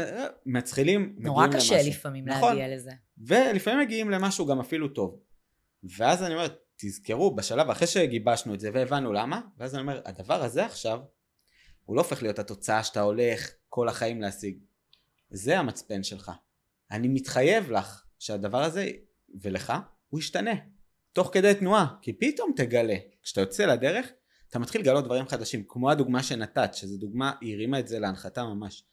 מתחילים, 0.46 1.16
נורא 1.18 1.46
קשה 1.46 1.74
למשהו. 1.74 1.90
לפעמים 1.90 2.28
נכון. 2.28 2.56
להגיע 2.56 2.76
לזה. 2.76 2.90
ולפעמים 3.18 3.80
מגיעים 3.80 4.10
למשהו 4.10 4.46
גם 4.46 4.60
אפילו 4.60 4.88
טוב. 4.88 5.20
ואז 5.96 6.22
אני 6.22 6.34
אומר, 6.34 6.46
תזכרו, 6.76 7.34
בשלב 7.34 7.70
אחרי 7.70 7.86
שגיבשנו 7.86 8.54
את 8.54 8.60
זה 8.60 8.70
והבנו 8.74 9.12
למה, 9.12 9.40
ואז 9.58 9.74
אני 9.74 9.82
אומר, 9.82 10.00
הדבר 10.04 10.42
הזה 10.42 10.66
עכשיו, 10.66 11.00
הוא 11.92 11.96
לא 11.96 12.02
הופך 12.02 12.22
להיות 12.22 12.38
התוצאה 12.38 12.84
שאתה 12.84 13.00
הולך 13.00 13.50
כל 13.68 13.88
החיים 13.88 14.20
להשיג. 14.20 14.58
זה 15.30 15.58
המצפן 15.58 16.02
שלך. 16.02 16.30
אני 16.90 17.08
מתחייב 17.08 17.70
לך 17.70 18.04
שהדבר 18.18 18.62
הזה, 18.62 18.90
ולך, 19.42 19.72
הוא 20.08 20.20
ישתנה. 20.20 20.54
תוך 21.12 21.30
כדי 21.32 21.54
תנועה. 21.54 21.86
כי 22.02 22.12
פתאום 22.12 22.52
תגלה, 22.56 22.94
כשאתה 23.22 23.40
יוצא 23.40 23.66
לדרך, 23.66 24.08
אתה 24.48 24.58
מתחיל 24.58 24.80
לגלות 24.80 25.04
דברים 25.04 25.28
חדשים. 25.28 25.64
כמו 25.68 25.90
הדוגמה 25.90 26.22
שנתת, 26.22 26.74
שזו 26.74 26.98
דוגמה, 26.98 27.32
היא 27.40 27.54
הרימה 27.54 27.78
את 27.78 27.88
זה 27.88 27.98
להנחתה 27.98 28.44
ממש. 28.44 28.84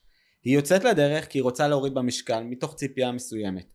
היא 0.44 0.56
יוצאת 0.56 0.84
לדרך 0.84 1.28
כי 1.28 1.38
היא 1.38 1.44
רוצה 1.44 1.68
להוריד 1.68 1.94
במשקל 1.94 2.44
מתוך 2.44 2.76
ציפייה 2.76 3.12
מסוימת. 3.12 3.66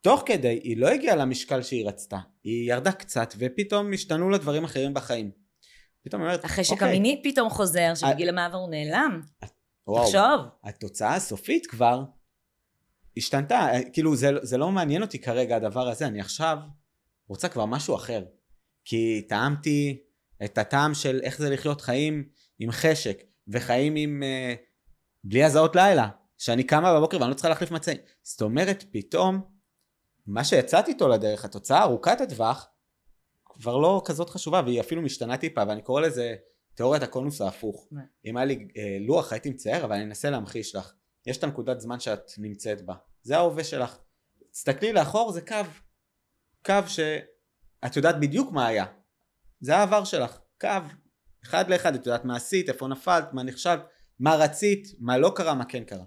תוך 0.00 0.22
כדי 0.26 0.60
היא 0.64 0.76
לא 0.76 0.88
הגיעה 0.88 1.16
למשקל 1.16 1.62
שהיא 1.62 1.88
רצתה, 1.88 2.18
היא 2.44 2.72
ירדה 2.72 2.92
קצת 2.92 3.34
ופתאום 3.38 3.92
השתנו 3.92 4.30
לה 4.30 4.38
דברים 4.38 4.64
אחרים 4.64 4.94
בחיים. 4.94 5.39
פתאום 6.02 6.22
אומרת, 6.22 6.44
אחרי 6.44 6.64
"אוקיי, 6.70 6.76
שקמיני 6.76 7.20
פתאום 7.24 7.50
חוזר, 7.50 7.92
שבגיל 7.94 8.28
המעבר 8.28 8.58
הוא 8.58 8.70
נעלם. 8.70 9.20
וואו, 9.86 10.04
תחשוב. 10.06 10.46
התוצאה 10.64 11.14
הסופית 11.14 11.66
כבר 11.66 12.04
השתנתה, 13.16 13.68
כאילו 13.92 14.16
זה, 14.16 14.30
זה 14.42 14.58
לא 14.58 14.70
מעניין 14.70 15.02
אותי 15.02 15.18
כרגע 15.18 15.56
הדבר 15.56 15.88
הזה, 15.88 16.06
אני 16.06 16.20
עכשיו 16.20 16.58
רוצה 17.28 17.48
כבר 17.48 17.66
משהו 17.66 17.94
אחר. 17.94 18.24
כי 18.84 19.26
טעמתי 19.28 20.02
את 20.44 20.58
הטעם 20.58 20.94
של 20.94 21.20
איך 21.22 21.38
זה 21.38 21.50
לחיות 21.50 21.80
חיים 21.80 22.28
עם 22.58 22.70
חשק, 22.70 23.22
וחיים 23.48 23.94
עם... 23.96 24.22
אה, 24.22 24.54
בלי 25.24 25.44
הזעות 25.44 25.76
לילה, 25.76 26.08
שאני 26.38 26.64
קמה 26.64 26.94
בבוקר 26.94 27.18
ואני 27.20 27.30
לא 27.30 27.34
צריכה 27.34 27.48
להחליף 27.48 27.70
מצעים. 27.70 27.98
זאת 28.22 28.42
אומרת, 28.42 28.84
פתאום, 28.92 29.40
מה 30.26 30.44
שיצאתי 30.44 30.90
איתו 30.90 31.08
לדרך, 31.08 31.44
התוצאה 31.44 31.82
ארוכת 31.82 32.20
הטווח, 32.20 32.68
כבר 33.60 33.76
לא 33.76 34.02
כזאת 34.04 34.30
חשובה, 34.30 34.62
והיא 34.64 34.80
אפילו 34.80 35.02
משתנה 35.02 35.36
טיפה, 35.36 35.62
ואני 35.68 35.82
קורא 35.82 36.00
לזה 36.00 36.34
תיאוריית 36.74 37.02
הקונוס 37.02 37.40
ההפוך. 37.40 37.88
אם 38.24 38.36
היה 38.36 38.46
לי 38.46 38.68
אה, 38.76 38.96
לוח 39.00 39.32
הייתי 39.32 39.50
מצייר, 39.50 39.84
אבל 39.84 39.94
אני 39.94 40.04
אנסה 40.04 40.30
להמחיש 40.30 40.74
לך. 40.74 40.92
יש 41.26 41.36
את 41.36 41.44
הנקודת 41.44 41.80
זמן 41.80 42.00
שאת 42.00 42.30
נמצאת 42.38 42.82
בה. 42.86 42.94
זה 43.22 43.36
ההווה 43.36 43.64
שלך. 43.64 43.98
תסתכלי 44.50 44.92
לאחור, 44.92 45.32
זה 45.32 45.40
קו. 45.40 45.56
קו 46.66 46.74
שאת 46.86 47.96
יודעת 47.96 48.20
בדיוק 48.20 48.52
מה 48.52 48.66
היה. 48.66 48.84
זה 49.60 49.76
העבר 49.76 50.04
שלך. 50.04 50.38
קו. 50.60 50.68
אחד 51.44 51.70
לאחד, 51.70 51.94
את 51.94 52.06
יודעת 52.06 52.24
מה 52.24 52.36
עשית, 52.36 52.68
איפה 52.68 52.88
נפלת, 52.88 53.32
מה 53.32 53.42
נכשלת, 53.42 53.80
מה 54.18 54.34
רצית, 54.34 54.86
מה 54.98 55.18
לא 55.18 55.32
קרה, 55.36 55.54
מה 55.54 55.64
כן 55.64 55.84
קרה. 55.84 56.04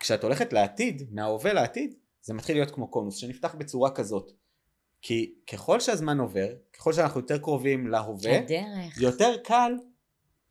כשאת 0.00 0.22
הולכת 0.22 0.52
לעתיד, 0.52 1.08
מההווה 1.10 1.52
לעתיד, 1.52 1.94
זה 2.22 2.34
מתחיל 2.34 2.56
להיות 2.56 2.70
כמו 2.70 2.90
קונוס, 2.90 3.16
שנפתח 3.16 3.54
בצורה 3.54 3.90
כזאת. 3.90 4.41
כי 5.02 5.34
ככל 5.52 5.80
שהזמן 5.80 6.18
עובר, 6.20 6.48
ככל 6.72 6.92
שאנחנו 6.92 7.20
יותר 7.20 7.38
קרובים 7.38 7.86
להווה, 7.86 8.38
הדרך. 8.38 9.00
יותר 9.00 9.36
קל 9.44 9.72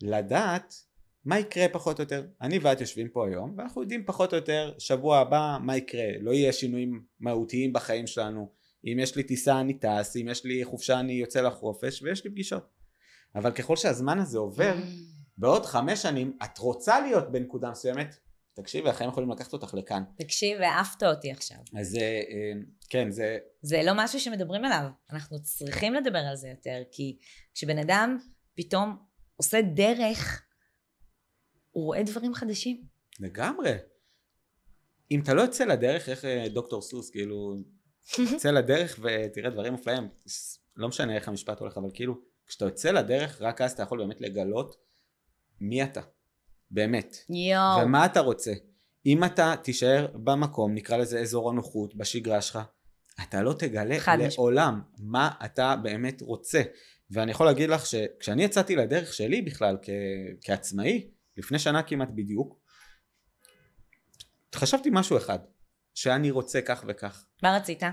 לדעת 0.02 0.74
מה 1.26 1.40
יקרה 1.40 1.70
פחות 1.72 2.00
או 2.00 2.04
יותר. 2.04 2.26
אני 2.42 2.60
ואת 2.60 2.82
יושבים 2.82 3.10
פה 3.10 3.28
היום, 3.28 3.54
ואנחנו 3.58 3.82
יודעים 3.82 4.04
פחות 4.06 4.34
או 4.34 4.38
יותר 4.38 4.74
שבוע 4.78 5.18
הבא 5.18 5.58
מה 5.62 5.78
יקרה. 5.78 6.08
לא 6.20 6.32
יהיה 6.32 6.54
שינויים 6.54 7.04
מהותיים 7.20 7.74
בחיים 7.74 8.08
שלנו. 8.08 8.52
אם 8.86 8.98
יש 9.00 9.16
לי 9.16 9.24
טיסה 9.24 9.60
אני 9.60 9.74
טס, 9.74 10.16
אם 10.22 10.28
יש 10.28 10.46
לי 10.46 10.66
חופשה 10.66 11.00
אני 11.00 11.14
יוצא 11.14 11.42
לחופש, 11.42 12.02
ויש 12.02 12.24
לי 12.24 12.30
פגישות. 12.30 12.64
אבל 13.36 13.52
ככל 13.52 13.76
שהזמן 13.76 14.20
הזה 14.20 14.38
עובר, 14.38 14.74
Mm. 14.74 14.86
בעוד 15.38 15.66
חמש 15.66 16.02
שנים 16.02 16.38
את 16.44 16.58
רוצה 16.58 17.00
להיות 17.00 17.32
בנקודה 17.32 17.72
מסוימת, 17.72 18.16
תקשיבי, 18.54 18.90
החיים 18.90 19.10
יכולים 19.10 19.32
לקחת 19.32 19.54
אותך 19.54 19.74
לכאן. 19.74 20.04
תקשיב, 20.18 20.62
העפת 20.62 21.04
אותי 21.04 21.32
עכשיו. 21.32 21.58
אז 21.80 21.96
אה, 21.96 22.22
כן, 22.90 23.12
זה, 23.12 23.38
זה 23.62 23.82
לא 23.84 23.92
משהו 23.96 24.20
שמדברים 24.20 24.66
עליו. 24.66 24.90
אנחנו 25.10 25.42
צריכים 25.42 25.94
לדבר 25.94 26.20
על 26.20 26.36
זה 26.36 26.48
יותר, 26.48 26.82
כי 26.92 27.18
כשבן 27.54 27.78
אדם 27.78 28.18
פתאום 28.56 28.98
עושה 29.36 29.62
דרך, 29.62 30.46
הוא 31.72 31.86
רואה 31.86 32.04
דברים 32.04 32.34
חדשים. 32.34 32.84
לגמרי. 33.20 33.74
אם 35.12 35.22
אתה 35.24 35.34
לא 35.34 35.42
יוצא 35.42 35.66
לדרך, 35.66 36.10
איך 36.10 36.26
אה, 36.26 36.46
דוקטור 36.50 36.82
סוס, 36.82 37.10
כאילו, 37.10 37.56
יוצא 38.32 38.52
לדרך 38.52 39.00
ותראה 39.02 39.50
דברים 39.50 39.74
מופלאים, 39.74 40.10
לא 40.76 40.88
משנה 40.88 41.16
איך 41.16 41.28
המשפט 41.28 41.60
הולך, 41.60 41.78
אבל 41.78 41.90
כאילו, 41.94 42.22
כשאתה 42.48 42.66
יוצא 42.66 42.92
לדרך, 42.92 43.42
רק 43.42 43.62
אז 43.62 43.72
אתה 43.72 43.84
יכול 43.84 44.00
באמת 44.00 44.22
לגלות 44.22 44.76
מי 45.60 45.84
אתה. 45.84 46.02
באמת. 46.72 47.18
יואו. 47.30 47.82
ומה 47.84 48.06
אתה 48.06 48.20
רוצה. 48.20 48.52
אם 49.06 49.24
אתה 49.24 49.54
תישאר 49.64 50.08
במקום, 50.14 50.74
נקרא 50.74 50.98
לזה 50.98 51.20
אזור 51.20 51.50
הנוחות, 51.50 51.96
בשגרה 51.96 52.42
שלך, 52.42 52.60
אתה 53.24 53.42
לא 53.42 53.54
תגלה. 53.54 53.98
לעולם 54.38 54.82
מה 55.00 55.30
אתה 55.46 55.76
באמת 55.76 56.22
רוצה. 56.22 56.62
ואני 57.12 57.32
יכול 57.32 57.46
להגיד 57.46 57.70
לך 57.70 57.86
שכשאני 57.86 58.44
יצאתי 58.44 58.76
לדרך 58.76 59.14
שלי 59.14 59.42
בכלל 59.42 59.78
כ- 59.82 59.90
כעצמאי, 60.42 61.08
לפני 61.38 61.60
שנה 61.60 61.84
כמעט 61.84 62.10
בדיוק, 62.16 62.60
חשבתי 64.56 64.90
משהו 64.92 65.18
אחד, 65.18 65.40
שאני 65.94 66.32
רוצה 66.32 66.62
כך 66.62 66.84
וכך. 66.88 67.26
מה 67.44 67.56
רצית? 67.56 67.84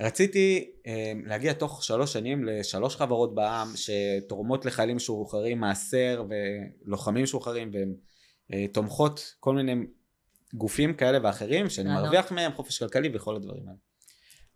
רציתי 0.00 0.70
אה, 0.86 1.12
להגיע 1.26 1.52
תוך 1.52 1.84
שלוש 1.84 2.12
שנים 2.12 2.44
לשלוש 2.44 2.96
חברות 2.96 3.34
בעם 3.34 3.68
שתורמות 3.76 4.64
לחיילים 4.64 4.96
משוחררים 4.96 5.60
מעשר 5.60 6.24
ולוחמים 6.28 7.22
משוחררים 7.22 7.70
אה, 7.74 7.80
תומכות 8.72 9.34
כל 9.40 9.54
מיני 9.54 9.74
גופים 10.54 10.94
כאלה 10.94 11.18
ואחרים 11.22 11.70
שאני 11.70 11.88
לענות. 11.88 12.02
מרוויח 12.02 12.32
מהם 12.32 12.52
חופש 12.52 12.78
כלכלי 12.78 13.10
וכל 13.14 13.36
הדברים 13.36 13.68
האלה. 13.68 13.78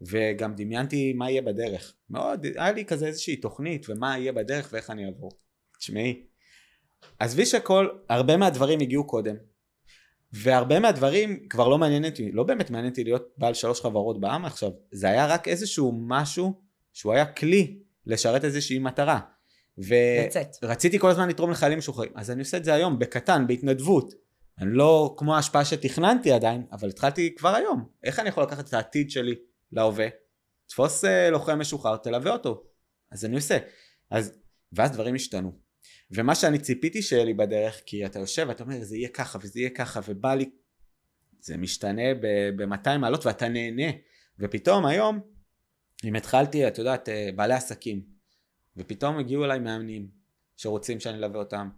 וגם 0.01 0.55
דמיינתי 0.55 1.13
מה 1.13 1.31
יהיה 1.31 1.43
בדרך. 1.43 1.95
מאוד, 2.11 2.47
היה 2.57 2.73
לי 2.73 2.85
כזה 2.85 3.07
איזושהי 3.07 3.37
תוכנית 3.37 3.87
ומה 3.89 4.19
יהיה 4.19 4.33
בדרך 4.33 4.69
ואיך 4.73 4.91
אני 4.91 5.07
אעבור. 5.07 5.31
תשמעי, 5.79 6.23
עזבי 7.19 7.47
שכל, 7.47 7.89
הרבה 8.09 8.37
מהדברים 8.37 8.81
הגיעו 8.81 9.07
קודם. 9.07 9.37
והרבה 10.33 10.81
מהדברים 10.81 11.49
כבר 11.49 11.69
לא 11.69 11.79
מעניין 11.79 12.05
אותי, 12.05 12.33
לא 12.33 12.43
באמת 12.43 12.71
מעניין 12.71 12.91
אותי 12.91 13.05
להיות 13.05 13.29
בעל 13.39 13.55
שלוש 13.55 13.81
חברות 13.81 14.21
בעם 14.21 14.45
עכשיו, 14.45 14.71
זה 14.93 15.09
היה 15.09 15.27
רק 15.27 15.49
איזשהו 15.49 15.93
משהו 16.07 16.63
שהוא 16.93 17.13
היה 17.13 17.27
כלי 17.27 17.79
לשרת 18.07 18.45
איזושהי 18.45 18.79
מטרה. 18.79 19.21
ורציתי 20.63 20.99
כל 20.99 21.11
הזמן 21.11 21.29
לתרום 21.29 21.51
לחיילים 21.51 21.79
משוחררים, 21.79 22.13
אז 22.15 22.31
אני 22.31 22.41
עושה 22.41 22.57
את 22.57 22.65
זה 22.65 22.75
היום, 22.75 22.99
בקטן, 22.99 23.47
בהתנדבות. 23.47 24.15
אני 24.59 24.71
לא 24.73 25.15
כמו 25.19 25.37
ההשפעה 25.37 25.65
שתכננתי 25.65 26.33
עדיין, 26.33 26.67
אבל 26.73 26.89
התחלתי 26.89 27.35
כבר 27.35 27.55
היום. 27.55 27.89
איך 28.05 28.19
אני 28.19 28.29
יכול 28.29 28.43
לקחת 28.43 28.69
את 28.69 28.75
העתיד 28.75 29.11
שלי 29.11 29.35
להווה? 29.73 30.07
תפוס 30.67 31.05
אה, 31.05 31.31
לוחם 31.31 31.59
משוחרר, 31.59 31.97
תלווה 31.97 32.33
אותו. 32.33 32.65
אז 33.13 33.25
אני 33.25 33.37
עושה. 33.37 33.59
אז, 34.11 34.39
ואז 34.73 34.91
דברים 34.91 35.15
השתנו. 35.15 35.53
ומה 36.11 36.35
שאני 36.35 36.59
ציפיתי 36.59 37.03
שיהיה 37.03 37.25
לי 37.25 37.35
בדרך, 37.35 37.83
כי 37.87 38.07
אתה 38.07 38.19
יושב 38.19 38.47
ואתה 38.49 38.65
אומר 38.65 38.85
זה 38.85 38.97
יהיה 38.97 39.09
ככה 39.09 39.39
וזה 39.43 39.61
יהיה 39.61 39.71
ככה 39.71 40.01
ובא 40.09 40.35
לי, 40.35 40.51
זה 41.41 41.57
משתנה 41.57 42.15
ב-200 42.57 42.99
מעלות 42.99 43.27
ואתה 43.27 43.49
נהנה. 43.49 43.93
ופתאום 44.39 44.87
היום, 44.87 45.21
אם 46.05 46.17
התחלתי, 46.17 46.69
את 46.69 46.79
יודעת, 46.79 47.09
אה, 47.09 47.29
בעלי 47.37 47.55
עסקים, 47.55 48.16
ופתאום 48.77 49.19
הגיעו 49.19 49.45
אליי 49.45 49.59
מאמנים 49.59 50.09
שרוצים 50.57 51.01
שאני 51.01 51.19
אלווה 51.19 51.39
אותם. 51.39 51.69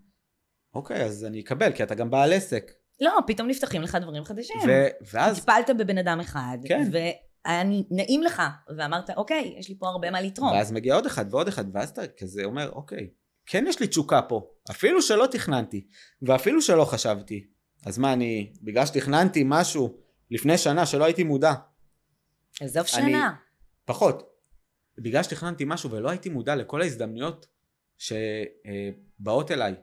אוקיי, 0.75 1.05
אז 1.05 1.25
אני 1.25 1.41
אקבל, 1.41 1.73
כי 1.73 1.83
אתה 1.83 1.95
גם 1.95 2.11
בעל 2.11 2.33
עסק. 2.33 2.71
לא, 3.01 3.19
פתאום 3.27 3.49
נפתחים 3.49 3.83
לך 3.83 3.95
דברים 3.95 4.25
חדשים. 4.25 4.57
ו- 4.69 4.87
ואז, 5.13 5.39
טיפלת 5.41 5.71
בבן 5.79 5.99
אדם 5.99 6.21
אחד, 6.21 6.59
כן. 6.69 6.89
והיה 6.93 7.63
נעים 7.91 8.23
לך, 8.23 8.43
ואמרת, 8.79 9.11
אוקיי, 9.11 9.55
יש 9.59 9.69
לי 9.69 9.75
פה 9.79 9.89
הרבה 9.89 10.11
מה 10.11 10.21
לתרום. 10.21 10.53
ואז 10.53 10.73
מגיע 10.73 10.95
עוד 10.95 11.07
אחד 11.07 11.25
ועוד 11.35 11.49
אחד, 11.49 11.65
ואז 11.73 11.89
אתה 11.91 12.03
כזה 12.07 12.45
אומר, 12.45 12.71
אוקיי, 12.73 13.11
כן 13.47 13.65
יש 13.69 13.81
לי 13.81 13.87
תשוקה 13.87 14.23
פה, 14.23 14.51
אפילו 14.71 15.03
שלא 15.03 15.27
תכננתי, 15.31 15.87
ואפילו 16.23 16.63
שלא 16.63 16.85
חשבתי. 16.85 17.47
אז 17.87 17.99
מה, 17.99 18.13
אני, 18.13 18.53
בגלל 18.63 18.87
שתכננתי 18.87 19.43
משהו 19.47 19.97
לפני 20.31 20.59
שנה 20.59 20.87
שלא 20.87 21.05
הייתי 21.05 21.25
מודע, 21.25 21.53
עזוב 22.61 22.77
אני- 22.97 23.11
שנה. 23.11 23.35
פחות. 23.85 24.28
בגלל 24.99 25.23
שתכננתי 25.23 25.65
משהו 25.67 25.91
ולא 25.91 26.11
הייתי 26.11 26.29
מודע 26.29 26.57
לכל 26.57 26.83
ההזדמנויות 26.83 27.47
שבאות 27.99 29.51
אליי, 29.51 29.75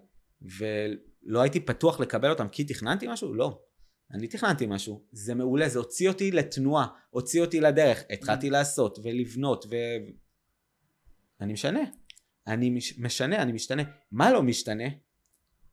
ולא 0.42 1.42
הייתי 1.42 1.60
פתוח 1.60 2.00
לקבל 2.00 2.30
אותם 2.30 2.48
כי 2.48 2.64
תכננתי 2.64 3.08
משהו? 3.08 3.34
לא. 3.34 3.62
אני 4.12 4.28
תכננתי 4.28 4.66
משהו, 4.66 5.06
זה 5.12 5.36
מעולה, 5.36 5.70
זה 5.70 5.80
הוציא 5.80 6.10
אותי 6.10 6.32
לתנועה, 6.32 6.88
הוציא 7.10 7.42
אותי 7.42 7.62
לדרך, 7.62 8.04
התחלתי 8.10 8.50
לעשות 8.50 9.00
ולבנות 9.04 9.66
ו... 9.70 9.76
אני 11.42 11.54
משנה. 11.54 11.80
אני 12.48 12.70
מש... 12.70 13.00
משנה, 13.00 13.42
אני 13.42 13.52
משתנה. 13.52 13.84
מה 14.12 14.32
לא 14.32 14.44
משתנה? 14.44 14.84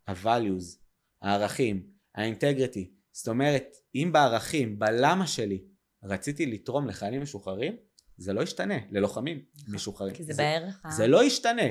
ה-values, 0.07 0.79
הערכים, 1.23 1.87
האינטגריטי. 2.15 2.93
זאת 3.13 3.29
אומרת, 3.29 3.77
אם 3.95 4.11
בערכים, 4.13 4.79
בלמה 4.79 5.27
שלי, 5.27 5.65
רציתי 6.05 6.47
לתרום 6.47 6.87
לחיילים 6.87 7.23
משוחררים, 7.23 7.77
זה 8.23 8.33
לא 8.33 8.43
ישתנה, 8.43 8.75
ללוחמים 8.91 9.45
משוחררים. 9.69 10.15
כי 10.15 10.25
זה 10.25 10.35
בערך 10.35 10.81
ה... 10.85 10.91
זה 10.91 11.07
לא 11.07 11.25
ישתנה. 11.25 11.63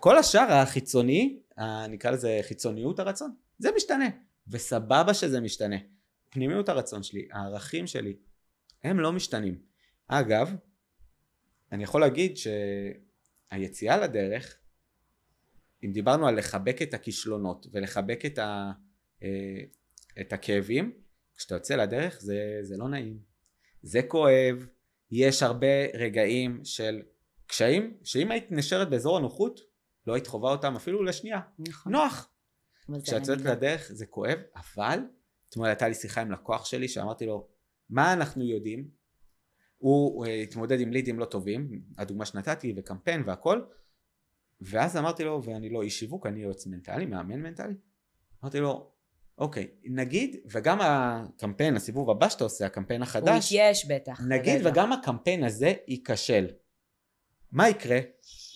כל 0.00 0.18
השאר 0.18 0.52
החיצוני, 0.52 1.38
נקרא 1.88 2.10
לזה 2.10 2.40
חיצוניות 2.42 2.98
הרצון, 2.98 3.34
זה 3.58 3.68
משתנה. 3.76 4.08
וסבבה 4.48 5.14
שזה 5.14 5.40
משתנה. 5.40 5.76
פנימיות 6.30 6.68
הרצון 6.68 7.02
שלי, 7.02 7.28
הערכים 7.32 7.86
שלי, 7.86 8.16
הם 8.84 9.00
לא 9.00 9.12
משתנים. 9.12 9.58
אגב, 10.08 10.54
אני 11.72 11.84
יכול 11.84 12.00
להגיד 12.00 12.36
שהיציאה 12.36 13.96
לדרך, 13.96 14.58
אם 15.84 15.92
דיברנו 15.92 16.28
על 16.28 16.38
לחבק 16.38 16.82
את 16.82 16.94
הכישלונות 16.94 17.66
ולחבק 17.72 18.26
את, 18.26 18.38
ה, 18.38 18.72
אה, 19.22 19.28
את 20.20 20.32
הכאבים, 20.32 20.92
כשאתה 21.36 21.54
יוצא 21.54 21.76
לדרך 21.76 22.20
זה, 22.20 22.58
זה 22.62 22.76
לא 22.76 22.88
נעים. 22.88 23.18
זה 23.82 24.02
כואב, 24.02 24.66
יש 25.10 25.42
הרבה 25.42 25.86
רגעים 25.94 26.60
של 26.64 27.02
קשיים, 27.46 27.96
שאם 28.04 28.30
היית 28.30 28.46
נשארת 28.50 28.90
באזור 28.90 29.16
הנוחות, 29.16 29.60
לא 30.06 30.14
היית 30.14 30.26
חווה 30.26 30.52
אותם 30.52 30.76
אפילו 30.76 31.02
לשנייה. 31.02 31.40
נכון. 31.58 31.92
נוח. 31.92 32.30
כשאת 33.02 33.20
יוצאת. 33.20 33.40
לדרך 33.40 33.90
זה 33.92 34.06
כואב, 34.06 34.38
אבל 34.56 34.98
אתמול 35.48 35.66
הייתה 35.66 35.88
לי 35.88 35.94
שיחה 35.94 36.20
עם 36.20 36.30
לקוח 36.32 36.64
שלי 36.64 36.88
שאמרתי 36.88 37.26
לו, 37.26 37.48
מה 37.90 38.12
אנחנו 38.12 38.44
יודעים? 38.44 38.90
הוא, 39.78 40.14
הוא 40.14 40.26
אה, 40.26 40.34
התמודד 40.34 40.80
עם 40.80 40.92
לידים 40.92 41.18
לא 41.18 41.24
טובים, 41.24 41.82
הדוגמה 41.98 42.24
שנתתי 42.24 42.74
וקמפיין 42.76 43.22
והכל, 43.26 43.60
ואז 44.60 44.96
אמרתי 44.96 45.24
לו, 45.24 45.42
ואני 45.44 45.70
לא 45.70 45.82
איש 45.82 45.98
שיווק, 45.98 46.26
אני 46.26 46.40
יועץ 46.40 46.66
מנטלי, 46.66 47.06
מאמן 47.06 47.42
מנטלי, 47.42 47.74
אמרתי 48.42 48.60
לו, 48.60 48.95
אוקיי, 49.38 49.68
נגיד, 49.84 50.36
וגם 50.50 50.78
הקמפיין, 50.80 51.76
הסיבוב 51.76 52.10
הבא 52.10 52.28
שאתה 52.28 52.44
עושה, 52.44 52.66
הקמפיין 52.66 53.00
הוא 53.00 53.08
החדש, 53.08 53.44
התייאש 53.44 53.84
בטח. 53.84 54.20
נגיד 54.28 54.54
לרגע. 54.54 54.70
וגם 54.70 54.92
הקמפיין 54.92 55.44
הזה 55.44 55.72
ייכשל. 55.88 56.46
מה 57.52 57.68
יקרה? 57.68 57.98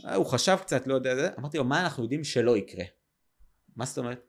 אה, 0.06 0.14
הוא 0.14 0.26
חשב 0.26 0.56
קצת, 0.60 0.86
לא 0.86 0.94
יודע, 0.94 1.14
זה, 1.14 1.28
אמרתי 1.38 1.58
לו, 1.58 1.64
מה 1.64 1.82
אנחנו 1.82 2.02
יודעים 2.02 2.24
שלא 2.24 2.56
יקרה? 2.56 2.84
מה 3.76 3.84
זאת 3.84 3.98
אומרת? 3.98 4.26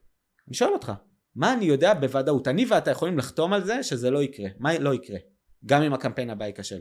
אני 0.47 0.55
שואל 0.55 0.73
אותך, 0.73 0.91
מה 1.35 1.53
אני 1.53 1.65
יודע 1.65 1.93
בוודאות? 1.93 2.47
אני 2.47 2.65
ואתה 2.65 2.91
יכולים 2.91 3.17
לחתום 3.17 3.53
על 3.53 3.65
זה 3.65 3.83
שזה 3.83 4.11
לא 4.11 4.23
יקרה. 4.23 4.49
מה 4.59 4.79
לא 4.79 4.93
יקרה? 4.93 5.19
גם 5.65 5.81
אם 5.81 5.93
הקמפיין 5.93 6.29
הבא 6.29 6.45
ייכשל. 6.45 6.79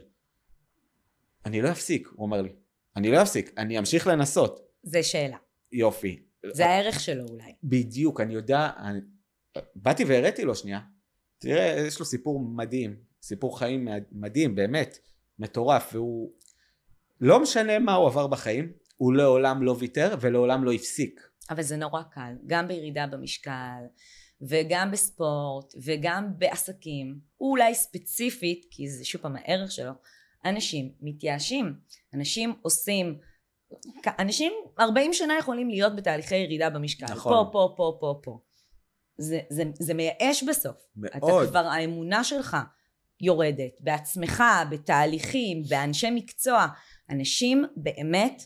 אני 1.47 1.63
לא 1.63 1.71
אפסיק, 1.71 2.09
הוא 2.09 2.23
אומר 2.27 2.43
לי. 2.43 2.53
אני 2.97 3.11
לא 3.11 3.23
אפסיק, 3.23 3.55
אני 3.59 3.79
אמשיך 3.79 4.07
לנסות. 4.07 4.61
זה 4.83 5.03
שאלה. 5.03 5.37
יופי. 5.73 6.23
זה 6.53 6.67
הערך 6.67 7.01
שלו 7.01 7.25
אולי. 7.29 7.53
בדיוק, 7.65 8.21
אני 8.21 8.35
יודע, 8.35 8.71
אני... 8.79 9.01
באתי 9.75 10.05
והראיתי 10.05 10.45
לו 10.45 10.55
שנייה, 10.55 10.81
תראה, 11.39 11.85
יש 11.87 11.99
לו 11.99 12.05
סיפור 12.05 12.41
מדהים, 12.41 12.97
סיפור 13.23 13.59
חיים 13.59 13.89
מדהים, 14.13 14.55
באמת, 14.55 14.99
מטורף, 15.39 15.91
והוא, 15.93 16.33
לא 17.21 17.43
משנה 17.43 17.79
מה 17.79 17.95
הוא 17.95 18.07
עבר 18.07 18.27
בחיים, 18.27 18.73
הוא 18.97 19.13
לעולם 19.13 19.63
לא 19.63 19.77
ויתר 19.79 20.15
ולעולם 20.21 20.65
לא 20.65 20.73
הפסיק. 20.73 21.21
אבל 21.51 21.63
זה 21.63 21.77
נורא 21.77 22.03
קל, 22.03 22.33
גם 22.47 22.69
בירידה 22.69 23.07
במשקל, 23.07 23.81
וגם 24.43 24.91
בספורט, 24.91 25.75
וגם 25.83 26.39
בעסקים, 26.39 27.19
אולי 27.41 27.75
ספציפית, 27.75 28.67
כי 28.71 28.89
זה 28.89 29.05
שוב 29.05 29.23
פעם 29.23 29.37
הערך 29.37 29.73
שלו, 29.73 29.93
אנשים 30.45 30.93
מתייאשים, 31.01 31.75
אנשים 32.15 32.55
עושים, 32.63 33.19
אנשים 34.19 34.53
40 34.81 35.13
שנה 35.13 35.35
יכולים 35.39 35.69
להיות 35.69 35.97
בתהליכי 35.97 36.37
ירידה 36.37 36.71
במשקל, 36.71 37.07
נכון. 37.07 37.33
פה, 37.33 37.51
פה, 37.53 37.75
פה, 37.77 37.97
פה, 38.01 38.21
פה. 38.23 38.39
זה, 39.21 39.41
זה, 39.51 39.63
זה 39.79 39.95
מייאש 39.95 40.43
בסוף. 40.43 40.77
אתה 41.07 41.19
מאוד. 41.27 41.49
כבר, 41.49 41.67
האמונה 41.67 42.25
שלך 42.25 42.57
יורדת, 43.21 43.81
בעצמך, 43.81 44.43
בתהליכים, 44.71 45.63
באנשי 45.69 46.11
מקצוע. 46.11 46.67
אנשים 47.11 47.65
באמת 47.77 48.43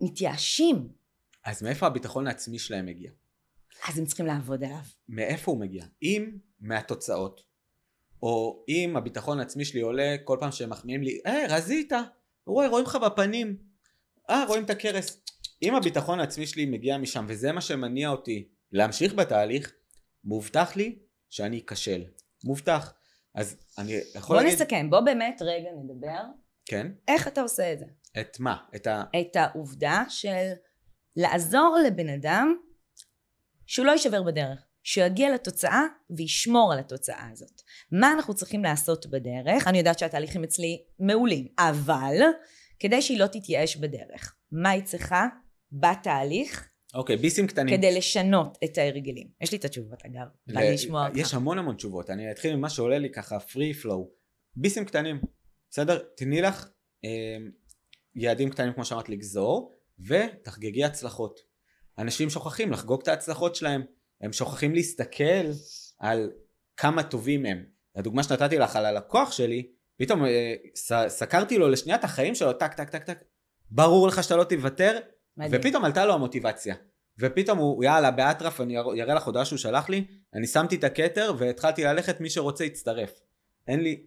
מתייאשים, 0.00 0.88
אז 1.48 1.62
מאיפה 1.62 1.86
הביטחון 1.86 2.26
העצמי 2.26 2.58
שלהם 2.58 2.86
מגיע? 2.86 3.10
אז 3.88 3.98
הם 3.98 4.04
צריכים 4.04 4.26
לעבוד 4.26 4.64
עליו. 4.64 4.80
מאיפה 5.08 5.52
הוא 5.52 5.60
מגיע? 5.60 5.84
אם 6.02 6.30
מהתוצאות, 6.60 7.42
או 8.22 8.64
אם 8.68 8.96
הביטחון 8.96 9.38
העצמי 9.38 9.64
שלי 9.64 9.80
עולה 9.80 10.16
כל 10.24 10.36
פעם 10.40 10.52
שהם 10.52 10.70
מחמיאים 10.70 11.02
לי, 11.02 11.20
אה, 11.26 11.46
רזית, 11.48 11.92
רואה, 12.46 12.68
רואים 12.68 12.84
לך 12.84 12.96
בפנים, 12.96 13.56
אה, 14.30 14.44
רואים 14.48 14.64
את 14.64 14.70
הכרס. 14.70 15.20
אם 15.62 15.74
הביטחון 15.74 16.20
העצמי 16.20 16.46
שלי 16.46 16.66
מגיע 16.66 16.98
משם, 16.98 17.26
וזה 17.28 17.52
מה 17.52 17.60
שמניע 17.60 18.08
אותי 18.08 18.48
להמשיך 18.72 19.14
בתהליך, 19.14 19.72
מובטח 20.24 20.76
לי 20.76 20.98
שאני 21.30 21.62
אכשל. 21.66 22.04
מובטח. 22.44 22.94
אז 23.34 23.56
אני 23.78 24.00
יכול 24.14 24.36
בוא 24.36 24.44
להגיד... 24.44 24.62
נסכם, 24.62 24.90
בוא 24.90 25.00
באמת 25.00 25.42
רגע 25.44 25.68
נדבר 25.82 26.20
כן? 26.68 26.86
איך 27.08 27.28
אתה 27.28 27.40
עושה 27.40 27.72
את 27.72 27.78
זה. 27.78 27.84
את 28.20 28.40
מה? 28.40 28.56
את 28.76 28.86
ה... 28.86 29.04
את 29.20 29.36
העובדה 29.36 30.04
של 30.08 30.52
לעזור 31.16 31.78
לבן 31.86 32.08
אדם 32.08 32.56
שהוא 33.66 33.86
לא 33.86 33.92
יישבר 33.92 34.22
בדרך, 34.22 34.64
שהוא 34.82 35.04
יגיע 35.04 35.34
לתוצאה 35.34 35.82
וישמור 36.10 36.72
על 36.72 36.78
התוצאה 36.78 37.28
הזאת. 37.32 37.62
מה 37.92 38.12
אנחנו 38.12 38.34
צריכים 38.34 38.64
לעשות 38.64 39.06
בדרך? 39.06 39.66
אני 39.66 39.78
יודעת 39.78 39.98
שהתהליכים 39.98 40.44
אצלי 40.44 40.82
מעולים, 40.98 41.48
אבל 41.58 42.16
כדי 42.78 43.02
שהיא 43.02 43.18
לא 43.18 43.26
תתייאש 43.26 43.76
בדרך, 43.76 44.34
מה 44.52 44.70
היא 44.70 44.82
צריכה 44.82 45.26
בתהליך 45.72 46.67
אוקיי, 46.94 47.16
ביסים 47.16 47.46
קטנים. 47.46 47.76
כדי 47.76 47.98
לשנות 47.98 48.58
את 48.64 48.78
ההרגלים? 48.78 49.28
יש 49.40 49.52
לי 49.52 49.58
את 49.58 49.64
התשובות 49.64 50.04
אגב, 50.06 50.26
בא 50.46 50.60
לי 50.60 50.72
לשמוע 50.72 51.06
אותך. 51.06 51.18
יש 51.18 51.34
המון 51.34 51.58
המון 51.58 51.76
תשובות, 51.76 52.10
אני 52.10 52.30
אתחיל 52.30 52.56
ממה 52.56 52.70
שעולה 52.70 52.98
לי 52.98 53.10
ככה 53.10 53.36
free 53.36 53.84
flow. 53.84 54.08
ביסים 54.56 54.84
קטנים, 54.84 55.20
בסדר? 55.70 55.98
תני 56.16 56.42
לך 56.42 56.68
אה, 57.04 57.36
יעדים 58.14 58.50
קטנים 58.50 58.72
כמו 58.72 58.84
שאמרת 58.84 59.08
לגזור, 59.08 59.78
ותחגגי 60.06 60.84
הצלחות. 60.84 61.40
אנשים 61.98 62.30
שוכחים 62.30 62.72
לחגוג 62.72 63.00
את 63.02 63.08
ההצלחות 63.08 63.54
שלהם, 63.54 63.82
הם 64.20 64.32
שוכחים 64.32 64.74
להסתכל 64.74 65.44
על 65.98 66.32
כמה 66.76 67.02
טובים 67.02 67.46
הם. 67.46 67.64
הדוגמה 67.96 68.22
שנתתי 68.22 68.58
לך 68.58 68.76
על 68.76 68.86
הלקוח 68.86 69.32
שלי, 69.32 69.70
פתאום 69.96 70.24
אה, 70.24 70.54
ס, 70.74 70.92
סקרתי 71.08 71.58
לו 71.58 71.68
לשנייה 71.68 71.98
את 71.98 72.04
החיים 72.04 72.34
שלו, 72.34 72.52
טק 72.52 72.74
טק 72.74 72.90
טק 72.90 73.04
טק, 73.04 73.18
ברור 73.70 74.08
לך 74.08 74.22
שאתה 74.22 74.36
לא 74.36 74.44
תוותר, 74.44 74.98
מדהים. 75.38 75.60
ופתאום 75.60 75.84
עלתה 75.84 76.06
לו 76.06 76.14
המוטיבציה. 76.14 76.74
ופתאום 77.18 77.58
הוא, 77.58 77.84
יאללה, 77.84 78.10
באטרף, 78.10 78.60
אני 78.60 78.78
אראה 78.78 79.14
לך 79.14 79.26
הודעה 79.26 79.44
שהוא 79.44 79.58
שלח 79.58 79.88
לי, 79.88 80.04
אני 80.34 80.46
שמתי 80.46 80.76
את 80.76 80.84
הכתר 80.84 81.34
והתחלתי 81.38 81.84
ללכת, 81.84 82.20
מי 82.20 82.30
שרוצה 82.30 82.64
יצטרף. 82.64 83.20
אין 83.68 83.80
לי... 83.80 84.02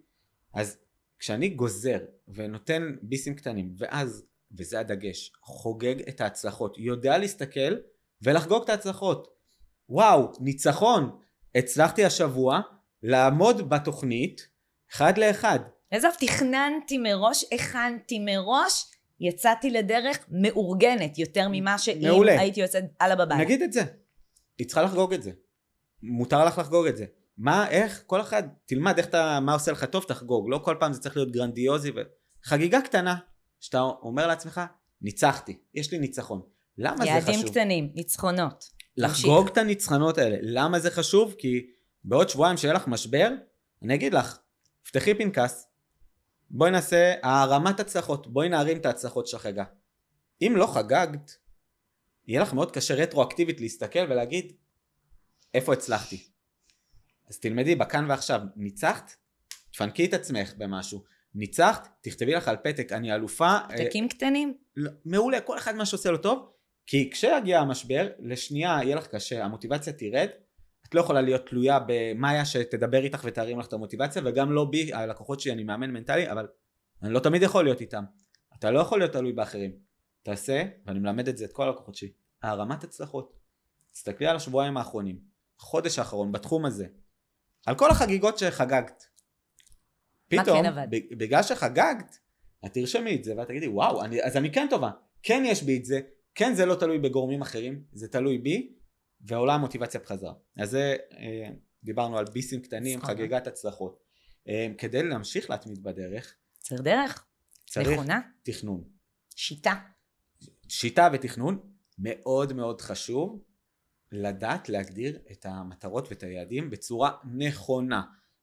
אז 0.53 0.77
כשאני 1.19 1.49
גוזר 1.49 1.99
ונותן 2.27 2.95
ביסים 3.01 3.36
קטנים, 3.36 3.73
ואז, 3.77 4.25
וזה 4.57 4.79
הדגש, 4.79 5.32
חוגג 5.41 5.95
את 6.09 6.21
ההצלחות, 6.21 6.77
יודע 6.77 7.17
להסתכל 7.17 7.75
ולחגוג 8.21 8.63
את 8.63 8.69
ההצלחות. 8.69 9.27
וואו, 9.89 10.32
ניצחון. 10.39 11.19
הצלחתי 11.55 12.05
השבוע 12.05 12.61
לעמוד 13.03 13.69
בתוכנית 13.69 14.47
אחד 14.91 15.17
לאחד. 15.17 15.59
עזוב, 15.91 16.11
תכננתי 16.19 16.97
מראש, 16.97 17.45
הכנתי 17.53 18.19
מראש, 18.19 18.91
יצאתי 19.22 19.69
לדרך 19.69 20.17
מאורגנת 20.32 21.17
יותר 21.17 21.47
ממה 21.51 21.78
שאם 21.78 22.07
מעולה. 22.07 22.39
הייתי 22.39 22.61
יוצאת 22.61 22.84
הלאה 22.99 23.15
בבית. 23.15 23.39
נגיד 23.39 23.61
את 23.61 23.74
זה. 23.74 23.82
היא 24.57 24.67
צריכה 24.67 24.82
לחגוג 24.82 25.13
את 25.13 25.24
זה. 25.24 25.32
מותר 26.03 26.45
לך 26.45 26.57
לחגוג 26.57 26.88
את 26.88 26.97
זה. 26.97 27.05
מה, 27.38 27.69
איך, 27.69 28.03
כל 28.05 28.22
אחד, 28.22 28.43
תלמד 28.65 28.97
איך 28.97 29.07
אתה, 29.07 29.39
מה 29.41 29.53
עושה 29.53 29.72
לך 29.72 29.84
טוב, 29.84 30.03
תחגוג. 30.07 30.49
לא 30.49 30.57
כל 30.57 30.76
פעם 30.80 30.93
זה 30.93 30.99
צריך 30.99 31.17
להיות 31.17 31.32
גרנדיוזי. 31.32 31.91
ו... 31.91 31.95
חגיגה 32.43 32.82
קטנה, 32.82 33.15
שאתה 33.59 33.82
אומר 33.82 34.28
לעצמך, 34.28 34.61
ניצחתי, 35.01 35.57
יש 35.74 35.91
לי 35.91 35.99
ניצחון. 35.99 36.41
למה 36.78 36.97
זה 36.97 37.05
יעדים 37.05 37.39
חשוב? 37.39 37.49
קטנים, 37.49 37.91
ניצחונות. 37.95 38.65
לחגוג 38.97 39.47
את 39.47 39.57
הניצחונות 39.57 40.17
האלה. 40.17 40.38
למה 40.41 40.80
זה 40.80 40.91
חשוב? 40.91 41.36
כי 41.38 41.65
בעוד 42.03 42.30
שבועיים 42.30 42.57
שיהיה 42.57 42.74
לך 42.74 42.88
משבר, 42.88 43.30
אני 43.84 43.95
אגיד 43.95 44.13
לך, 44.13 44.38
פתחי 44.84 45.13
פנקס, 45.13 45.67
בואי 46.54 46.72
נעשה 46.72 47.14
הרמת 47.24 47.80
הצלחות, 47.80 48.28
בואי 48.28 48.49
נערים 48.49 48.78
את 48.78 48.86
ההצלחות 48.86 49.26
רגע. 49.43 49.64
אם 50.41 50.54
לא 50.56 50.68
חגגת, 50.68 51.38
יהיה 52.28 52.41
לך 52.41 52.54
מאוד 52.54 52.72
קשה 52.72 52.95
רטרואקטיבית 52.95 53.62
להסתכל 53.62 53.99
ולהגיד, 54.10 54.54
איפה 55.54 55.74
הצלחתי? 55.74 56.28
אז 57.30 57.39
תלמדי 57.39 57.76
בכאן 57.76 58.06
ועכשיו, 58.10 58.41
ניצחת? 58.56 59.12
תפנקי 59.72 60.06
את 60.06 60.14
עצמך 60.14 60.54
במשהו. 60.58 61.04
ניצחת? 61.36 61.88
תכתבי 62.02 62.34
לך 62.34 62.47
על 62.47 62.58
פתק, 62.64 62.91
אני 62.91 63.16
אלופה. 63.16 63.49
אה, 63.49 63.78
פתקים 63.78 64.10
קטנים? 64.10 64.58
לא, 64.76 64.91
מעולה, 65.06 65.41
כל 65.41 65.58
אחד 65.58 65.76
מה 65.76 65.86
שעושה 65.86 66.12
לו 66.12 66.18
טוב, 66.18 66.49
כי 66.88 67.10
כשיגיע 67.12 67.60
המשבר, 67.60 68.10
לשנייה 68.20 68.80
יהיה 68.84 68.95
לך 68.95 69.08
קשה, 69.08 69.45
המוטיבציה 69.45 69.93
תרד, 69.93 70.28
את 70.91 70.95
לא 70.95 71.01
יכולה 71.01 71.21
להיות 71.21 71.45
תלויה 71.45 71.79
במאיה 71.87 72.45
שתדבר 72.45 73.03
איתך 73.03 73.21
ותרים 73.25 73.59
לך 73.59 73.67
את 73.67 73.73
המוטיבציה, 73.73 74.21
וגם 74.25 74.51
לא 74.51 74.65
בי, 74.65 74.93
הלקוחות 74.93 75.39
שלי, 75.39 75.51
אני 75.53 75.63
מאמן 75.63 75.91
מנטלי, 75.91 76.31
אבל 76.31 76.47
אני 77.03 77.13
לא 77.13 77.19
תמיד 77.19 77.41
יכול 77.41 77.63
להיות 77.63 77.81
איתם. 77.81 78.03
אתה 78.57 78.71
לא 78.71 78.79
יכול 78.79 78.99
להיות 78.99 79.11
תלוי 79.11 79.33
באחרים. 79.33 79.71
תעשה, 80.23 80.63
ואני 80.85 80.99
מלמד 80.99 81.27
את 81.27 81.37
זה 81.37 81.45
את 81.45 81.53
כל 81.53 81.67
הלקוחות 81.67 81.95
שלי, 81.95 82.11
הרמת 82.43 82.83
הצלחות. 82.83 83.39
תסתכלי 83.91 84.27
על 84.27 84.35
השבועיים 84.35 84.77
האחרונים, 84.77 85.19
החודש 85.59 85.99
האחרון, 85.99 86.31
בתחום 86.31 86.65
הזה, 86.65 86.87
על 87.65 87.75
כל 87.75 87.91
החגיגות 87.91 88.37
שחגגת. 88.37 89.03
מה 90.33 90.43
פתאום, 90.43 90.63
כן 90.63 90.89
בגלל 91.17 91.43
שחגגת, 91.43 92.17
את 92.65 92.73
תרשמי 92.73 93.15
את 93.15 93.23
זה 93.23 93.37
ואת 93.37 93.47
תגידי 93.47 93.67
וואו 93.67 94.03
אני, 94.03 94.23
אז 94.23 94.37
אני 94.37 94.51
כן 94.51 94.67
טובה 94.69 94.91
כן 95.23 95.43
יש 95.45 95.63
בי 95.63 95.77
את 95.77 95.85
זה 95.85 96.01
כן 96.35 96.53
זה 96.53 96.65
לא 96.65 96.75
תלוי 96.75 96.99
בגורמים 96.99 97.41
אחרים 97.41 97.83
זה 97.93 98.07
תלוי 98.07 98.37
בי 98.37 98.73
ועולה 99.24 99.53
המוטיבציה 99.53 99.99
בחזרה 99.99 100.34
אז 100.57 100.69
זה 100.69 100.95
אה, 101.11 101.49
דיברנו 101.84 102.17
על 102.17 102.26
ביסים 102.26 102.61
קטנים. 102.61 103.01
חגיגת 103.01 103.47
הצלחות. 103.47 104.03
אה, 104.47 104.67
כדי 104.78 105.03
להמשיך 105.03 105.49
להתמיד 105.49 105.84
בדרך 105.84 106.36
צריך 106.59 106.82
דרך, 106.82 107.26
צריך 107.69 107.88
נכונה, 107.88 108.22
תכנון. 108.43 108.84
שיטה. 109.36 109.74
שיטה 110.67 111.09
ותכנון 111.13 111.59
מאוד 111.97 112.53
מאוד 112.53 112.82
חשוב 112.82 113.43
לדעת 114.11 114.69
להגדיר 114.69 115.19
את 115.32 115.45
המטרות 115.45 116.07
ואת 116.09 116.24
היעדים 116.24 116.69
בצורה 116.69 117.11
נכונה. 117.34 118.01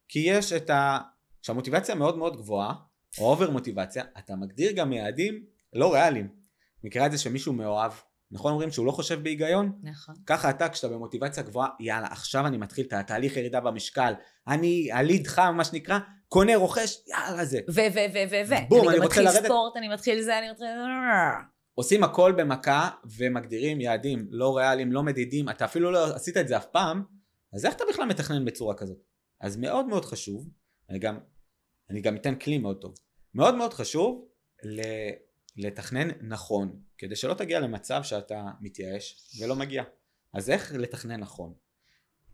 כי 0.09 0.18
יש 0.18 0.53
את 0.53 0.70
ה... 0.70 0.99
כשהמוטיבציה 1.43 1.95
מאוד 1.95 2.18
מאוד 2.18 2.37
גבוהה 2.37 2.74
או 3.18 3.31
אובר 3.31 3.51
מוטיבציה 3.51 4.05
אתה 4.18 4.37
מגדיר 4.37 4.72
גם 4.72 4.93
יעדים 4.93 5.45
לא 5.72 5.93
ריאליים. 5.93 6.29
מכירה 6.85 7.07
את 7.07 7.12
זה 7.12 7.18
שמישהו 7.18 7.53
מאוהב 7.53 7.93
נכון 8.31 8.53
אומרים 8.53 8.70
שהוא 8.70 8.87
לא 8.87 8.93
חושב 8.93 9.22
בהיגיון 9.22 9.72
נכון. 9.83 10.14
ככה 10.26 10.51
אתה 10.51 10.68
כשאתה 10.68 10.89
במוטיבציה 10.89 11.43
גבוהה 11.43 11.68
יאללה 11.81 12.07
עכשיו 12.07 12.47
אני 12.47 12.57
מתחיל 12.57 12.87
את 12.87 12.93
התהליך 12.93 13.37
ירידה 13.37 13.61
במשקל 13.61 14.12
אני 14.49 14.93
הליד 14.93 15.26
חם 15.26 15.55
מה 15.57 15.64
שנקרא 15.64 15.99
קונה 16.29 16.57
רוכש 16.57 16.99
יאללה 17.07 17.45
זה 17.45 17.61
ו, 17.68 17.72
ו, 17.72 17.99
ו, 18.14 18.18
ו, 18.31 18.49
ו. 18.49 18.55
בום, 18.68 18.89
אני 18.89 18.97
גם 18.97 19.03
רוצה 19.03 19.05
מתחיל 19.05 19.24
לרדת. 19.24 19.45
ספורט, 19.45 19.76
אני 19.76 19.89
מתחיל 19.89 20.22
זה, 20.22 20.39
אני 20.39 20.51
מתחיל... 20.51 20.66
עושים 21.74 22.05
הכל 22.05 22.33
במכה 22.33 22.91
ומגדירים 23.18 23.81
יעדים 23.81 24.26
לא 24.31 24.57
ריאליים, 24.57 24.93
לא 24.93 25.03
מדידים, 25.03 25.49
אתה 25.49 25.64
אפילו 25.64 25.91
לא 25.91 26.14
עשית 26.14 26.37
את 26.37 26.49
זה 26.49 26.57
אף 26.57 26.66
פעם, 26.66 27.03
אז 27.55 27.66
איך 27.66 27.74
אתה 27.74 27.85
בכלל 27.91 28.05
מתכנן 28.05 28.45
בצורה 28.45 28.74
כזאת? 28.74 28.99
אז 29.41 29.57
מאוד 29.57 29.87
מאוד 29.87 30.05
חשוב, 30.05 30.49
אני 30.91 30.99
גם, 30.99 31.18
אני 31.91 32.01
גם 32.01 32.16
אתן 32.16 32.35
כלי 32.35 32.59
מאוד 32.59 32.81
טוב, 32.81 32.95
מאוד 33.35 33.55
מאוד 33.55 33.74
חשוב 33.74 34.29
לתכנן 35.59 36.09
נכון, 36.21 36.81
כדי 36.99 37.17
שלא 37.17 37.35
תגיע 37.35 37.61
למצב 37.61 38.03
שאתה 38.03 38.51
מתייאש 38.61 39.33
ולא 39.41 39.57
מגיע. 39.57 39.83
אז 40.33 40.51
איך 40.51 40.73
לתכנן 40.73 41.21
נכון? 41.21 41.55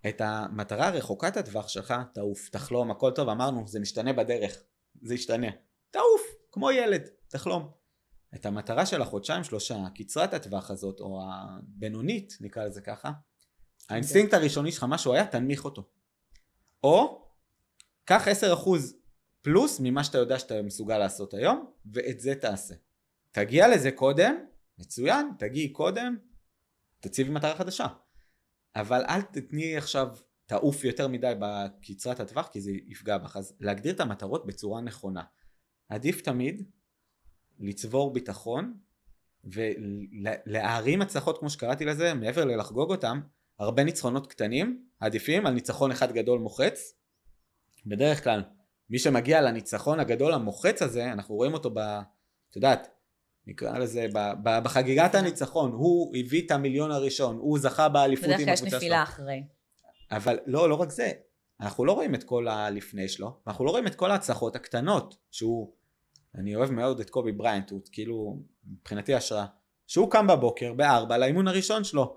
את 0.08 0.20
המטרה 0.20 0.88
הרחוקת 0.88 1.36
הטווח 1.36 1.68
שלך, 1.68 1.94
תעוף, 2.14 2.48
תחלום, 2.48 2.90
הכל 2.90 3.10
טוב, 3.10 3.28
אמרנו, 3.28 3.66
זה 3.68 3.80
משתנה 3.80 4.12
בדרך, 4.12 4.62
זה 5.02 5.14
ישתנה. 5.14 5.46
תעוף, 5.90 6.22
כמו 6.52 6.70
ילד, 6.70 7.08
תחלום. 7.28 7.70
את 8.34 8.46
המטרה 8.46 8.86
של 8.86 9.02
החודשיים 9.02 9.44
שלושה, 9.44 9.84
קצרת 9.94 10.34
הטווח 10.34 10.70
הזאת, 10.70 11.00
או 11.00 11.22
הבינונית, 11.32 12.36
נקרא 12.40 12.64
לזה 12.64 12.80
ככה, 12.80 13.10
האינסטינקט 13.88 14.34
הראשוני 14.34 14.72
שלך, 14.72 14.84
מה 14.84 14.98
שהוא 14.98 15.14
היה, 15.14 15.26
תנמיך 15.26 15.64
אותו. 15.64 15.88
או, 16.84 17.24
קח 18.04 18.28
10% 18.28 18.68
פלוס 19.42 19.80
ממה 19.80 20.04
שאתה 20.04 20.18
יודע 20.18 20.38
שאתה 20.38 20.62
מסוגל 20.62 20.98
לעשות 20.98 21.34
היום, 21.34 21.72
ואת 21.92 22.20
זה 22.20 22.34
תעשה. 22.34 22.74
תגיע 23.34 23.68
לזה 23.68 23.90
קודם, 23.90 24.36
מצוין, 24.78 25.30
תגיעי 25.38 25.68
קודם, 25.68 26.16
תציבי 27.00 27.30
מטרה 27.30 27.56
חדשה. 27.56 27.86
אבל 28.76 29.04
אל 29.08 29.22
תתני 29.22 29.76
עכשיו, 29.76 30.08
תעוף 30.46 30.84
יותר 30.84 31.08
מדי 31.08 31.32
בקצרת 31.38 32.20
הטווח, 32.20 32.48
כי 32.52 32.60
זה 32.60 32.70
יפגע 32.86 33.18
בך. 33.18 33.36
אז 33.36 33.56
להגדיר 33.60 33.94
את 33.94 34.00
המטרות 34.00 34.46
בצורה 34.46 34.80
נכונה. 34.80 35.22
עדיף 35.88 36.20
תמיד 36.20 36.62
לצבור 37.58 38.12
ביטחון 38.12 38.78
ולהערים 39.44 41.02
הצלחות 41.02 41.38
כמו 41.38 41.50
שקראתי 41.50 41.84
לזה, 41.84 42.14
מעבר 42.14 42.44
ללחגוג 42.44 42.90
אותם, 42.90 43.20
הרבה 43.58 43.84
ניצחונות 43.84 44.26
קטנים 44.26 44.86
עדיפים 45.00 45.46
על 45.46 45.54
ניצחון 45.54 45.90
אחד 45.90 46.12
גדול 46.12 46.40
מוחץ. 46.40 46.94
בדרך 47.86 48.24
כלל 48.24 48.42
מי 48.90 48.98
שמגיע 48.98 49.40
לניצחון 49.40 50.00
הגדול 50.00 50.32
המוחץ 50.32 50.82
הזה, 50.82 51.12
אנחנו 51.12 51.34
רואים 51.34 51.54
אותו 51.54 51.70
ב... 51.70 51.78
את 52.50 52.56
יודעת, 52.56 52.88
נקרא 53.46 53.78
לזה, 53.78 54.06
בחגיגת 54.42 55.14
הניצחון, 55.14 55.72
הוא 55.72 56.16
הביא 56.16 56.46
את 56.46 56.50
המיליון 56.50 56.90
הראשון, 56.90 57.36
הוא 57.36 57.58
זכה 57.58 57.88
באליפות 57.88 58.24
עם 58.24 58.32
הקבוצה 58.32 58.56
שלו. 58.56 58.66
בדרך 58.66 58.70
כלל 58.70 58.78
יש 58.78 58.82
נפילה 58.82 59.02
אחרי. 59.02 59.42
אבל 60.10 60.38
לא, 60.46 60.68
לא 60.68 60.74
רק 60.74 60.90
זה, 60.90 61.10
אנחנו 61.60 61.84
לא 61.84 61.92
רואים 61.92 62.14
את 62.14 62.24
כל 62.24 62.48
הלפני 62.48 63.08
שלו, 63.08 63.36
אנחנו 63.46 63.64
לא 63.64 63.70
רואים 63.70 63.86
את 63.86 63.94
כל 63.94 64.10
ההצלחות 64.10 64.56
הקטנות, 64.56 65.16
שהוא, 65.30 65.72
אני 66.34 66.56
אוהב 66.56 66.70
מאוד 66.70 67.00
את 67.00 67.10
קובי 67.10 67.32
בריינט, 67.32 67.70
הוא 67.70 67.80
כאילו, 67.92 68.42
מבחינתי 68.66 69.14
השראה, 69.14 69.46
שהוא 69.86 70.10
קם 70.10 70.26
בבוקר 70.26 70.72
בארבע 70.72 71.18
לאימון 71.18 71.48
הראשון 71.48 71.84
שלו, 71.84 72.16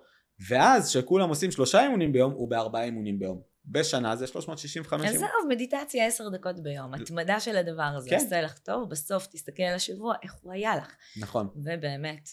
ואז 0.49 0.89
שכולם 0.89 1.30
עושים 1.30 1.51
שלושה 1.51 1.84
אימונים 1.84 2.13
ביום, 2.13 2.34
הוא 2.34 2.49
בארבעה 2.49 2.84
אימונים 2.84 3.19
ביום. 3.19 3.41
בשנה 3.68 4.15
זה 4.15 4.28
365 4.28 5.05
יום. 5.05 5.15
עזוב, 5.15 5.30
מדיטציה 5.49 6.07
עשר 6.07 6.30
דקות 6.30 6.63
ביום, 6.63 6.93
התמדה 6.93 7.39
של 7.39 7.57
הדבר 7.57 7.84
הזה, 7.97 8.09
כן. 8.09 8.15
עושה 8.15 8.41
לך 8.41 8.57
טוב, 8.57 8.89
בסוף 8.89 9.28
תסתכל 9.28 9.63
על 9.63 9.76
השבוע, 9.76 10.15
איך 10.24 10.34
הוא 10.41 10.53
היה 10.53 10.76
לך. 10.76 10.95
נכון. 11.20 11.49
ובאמת, 11.55 12.30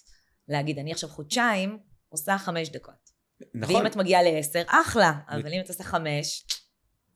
להגיד, 0.48 0.78
אני 0.78 0.92
עכשיו 0.92 1.08
חודשיים, 1.08 1.78
עושה 2.08 2.38
חמש 2.38 2.68
דקות. 2.68 3.10
נכון. 3.54 3.76
ואם 3.76 3.86
את 3.86 3.96
מגיעה 3.96 4.22
לעשר, 4.22 4.62
אחלה, 4.66 5.12
אבל 5.28 5.52
אם 5.52 5.60
את 5.60 5.68
עושה 5.68 5.84
חמש... 5.84 6.46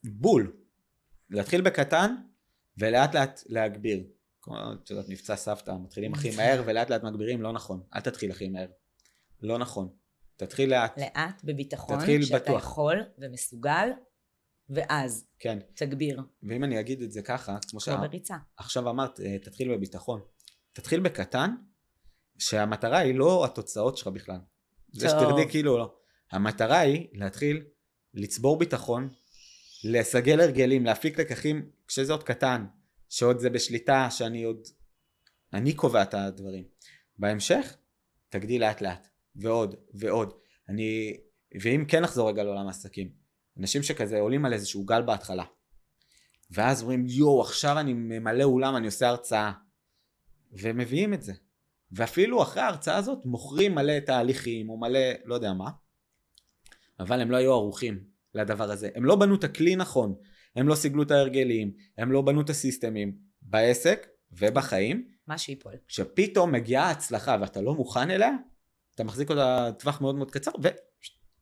בול. 0.05 0.57
להתחיל 1.31 1.61
בקטן, 1.61 2.15
ולאט 2.79 3.15
לאט 3.15 3.41
להגביר. 3.47 4.05
כמו, 4.43 4.57
את 4.85 4.91
יודעת, 4.91 5.09
מבצע 5.09 5.37
סבתא, 5.37 5.71
מתחילים 5.71 6.15
הכי 6.15 6.37
מהר, 6.37 6.63
ולאט 6.67 6.91
לאט 6.91 7.03
מגבירים, 7.03 7.43
לא 7.43 7.53
נכון. 7.53 7.83
אל 7.95 8.01
תתחיל 8.01 8.31
הכי 8.31 8.49
מהר. 8.49 8.69
לא 9.43 9.59
נכון. 9.59 9.89
תתחיל 10.37 10.71
לאט. 10.71 10.99
לאט, 10.99 11.45
בביטחון, 11.45 11.99
תתחיל 11.99 12.25
שאתה 12.25 12.39
בטוח. 12.39 12.63
יכול 12.63 13.03
ומסוגל, 13.19 13.89
ואז 14.71 15.27
כן. 15.39 15.59
תגביר. 15.75 16.23
ואם 16.43 16.65
אני 16.65 16.81
אגיד 16.81 17.03
את 17.03 17.13
זה 17.13 17.23
ככה, 17.23 17.59
כמו 17.71 17.81
שבריצה. 17.81 18.37
עכשיו 18.57 18.91
אמרת, 18.91 19.21
אה, 19.21 19.39
תתחיל 19.39 19.75
בביטחון. 19.75 20.21
תתחיל 20.73 21.01
בקטן, 21.01 21.55
שהמטרה 22.39 22.99
היא 22.99 23.15
לא 23.15 23.45
התוצאות 23.45 23.97
שלך 23.97 24.09
בכלל. 24.09 24.39
זה 24.93 25.09
שתרדי 25.09 25.49
כאילו 25.51 25.79
לא. 25.79 25.95
המטרה 26.33 26.79
היא 26.79 27.09
להתחיל 27.13 27.65
לצבור 28.15 28.59
ביטחון, 28.59 29.09
לסגל 29.85 30.41
הרגלים, 30.41 30.85
להפיק 30.85 31.21
לקחים, 31.21 31.71
כשזה 31.87 32.13
עוד 32.13 32.23
קטן, 32.23 32.67
שעוד 33.09 33.39
זה 33.39 33.51
בשליטה, 33.51 34.09
שאני 34.11 34.43
עוד... 34.43 34.61
אני 35.53 35.75
קובע 35.75 36.03
את 36.03 36.15
הדברים. 36.15 36.65
בהמשך, 37.19 37.77
תגדיל 38.29 38.61
לאט 38.61 38.81
לאט, 38.81 39.09
ועוד, 39.37 39.75
ועוד. 39.95 40.35
אני... 40.69 41.17
ואם 41.63 41.85
כן 41.89 42.03
נחזור 42.03 42.29
רגע 42.29 42.43
לעולם 42.43 42.67
העסקים, 42.67 43.11
אנשים 43.59 43.83
שכזה 43.83 44.21
עולים 44.21 44.45
על 44.45 44.53
איזשהו 44.53 44.85
גל 44.85 45.03
בהתחלה. 45.03 45.45
ואז 46.51 46.83
אומרים 46.83 47.07
יואו 47.09 47.41
עכשיו 47.41 47.79
אני 47.79 47.93
ממלא 47.93 48.45
אולם 48.45 48.77
אני 48.77 48.87
עושה 48.87 49.09
הרצאה. 49.09 49.53
ומביאים 50.53 51.15
את 51.15 51.23
זה. 51.23 51.33
ואפילו 51.93 52.43
אחרי 52.43 52.63
ההרצאה 52.63 52.97
הזאת 52.97 53.19
מוכרים 53.25 53.75
מלא 53.75 54.01
תהליכים 54.01 54.71
או 54.71 54.77
מלא 54.77 55.01
לא 55.25 55.35
יודע 55.35 55.53
מה. 55.53 55.71
אבל 57.01 57.21
הם 57.21 57.31
לא 57.31 57.37
היו 57.37 57.53
ערוכים 57.53 58.05
לדבר 58.35 58.71
הזה. 58.71 58.91
הם 58.95 59.05
לא 59.05 59.17
בנו 59.17 59.35
את 59.35 59.45
הכלי 59.45 59.77
נכון. 59.77 60.15
הם 60.57 60.69
לא 60.69 60.75
סיגלו 60.75 61.03
את 61.03 61.11
ההרגלים. 61.11 61.73
הם 61.99 62.13
לא 62.13 62.23
בנו 62.23 62.41
את 62.41 62.51
הסיסטמים. 62.51 63.17
בעסק 63.43 64.07
ובחיים. 64.33 65.09
מה 65.27 65.39
שיפול. 65.39 65.73
כשפתאום 65.89 66.53
מגיעה 66.53 66.91
הצלחה 66.91 67.37
ואתה 67.41 67.61
לא 67.61 67.75
מוכן 67.75 68.11
אליה, 68.11 68.31
אתה 68.95 69.05
מחזיק 69.05 69.31
אותה 69.31 69.71
טווח 69.79 70.01
מאוד 70.01 70.15
מאוד 70.15 70.31
קצר 70.31 70.51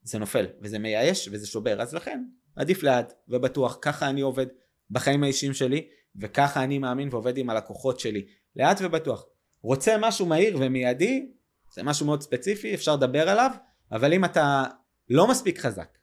זה 0.07 0.19
נופל 0.19 0.45
וזה 0.61 0.79
מייאש 0.79 1.29
וזה 1.31 1.47
שובר. 1.47 1.81
אז 1.81 1.93
לכן 1.93 2.23
עדיף 2.55 2.83
לאט 2.83 3.13
ובטוח 3.27 3.77
ככה 3.81 4.09
אני 4.09 4.21
עובד 4.21 4.45
בחיים 4.91 5.23
האישיים 5.23 5.53
שלי 5.53 5.87
וככה 6.15 6.63
אני 6.63 6.79
מאמין 6.79 7.09
ועובד 7.11 7.37
עם 7.37 7.49
הלקוחות 7.49 7.99
שלי. 7.99 8.25
לאט 8.55 8.79
ובטוח. 8.81 9.25
רוצה 9.61 9.95
משהו 9.99 10.25
מהיר 10.25 10.57
ומיידי 10.59 11.31
זה 11.73 11.83
משהו 11.83 12.05
מאוד 12.05 12.21
ספציפי 12.21 12.73
אפשר 12.73 12.95
לדבר 12.95 13.29
עליו 13.29 13.51
אבל 13.91 14.13
אם 14.13 14.25
אתה 14.25 14.63
לא 15.09 15.27
מספיק 15.27 15.59
חזק 15.59 15.97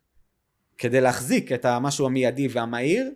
כדי 0.78 1.00
להחזיק 1.00 1.52
את 1.52 1.64
המשהו 1.64 2.06
המיידי 2.06 2.48
והמהיר 2.48 3.10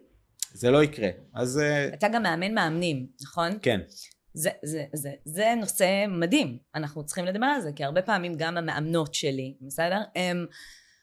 זה 0.53 0.71
לא 0.71 0.83
יקרה. 0.83 1.09
אז 1.35 1.59
אה, 1.59 1.89
אתה 1.95 2.09
גם 2.09 2.23
מאמן 2.23 2.55
מאמנים 2.55 3.07
נכון? 3.23 3.59
כן. 3.63 3.81
זה, 4.35 4.51
זה, 4.65 4.85
זה, 4.93 5.11
זה 5.25 5.55
נושא 5.61 6.05
מדהים, 6.09 6.59
אנחנו 6.75 7.07
צריכים 7.07 7.25
לדבר 7.25 7.47
על 7.47 7.61
זה, 7.61 7.71
כי 7.77 7.85
הרבה 7.85 8.03
פעמים 8.03 8.35
גם 8.39 8.57
המאמנות 8.57 9.15
שלי, 9.15 9.57
בסדר? 9.61 10.01
הן 10.17 10.47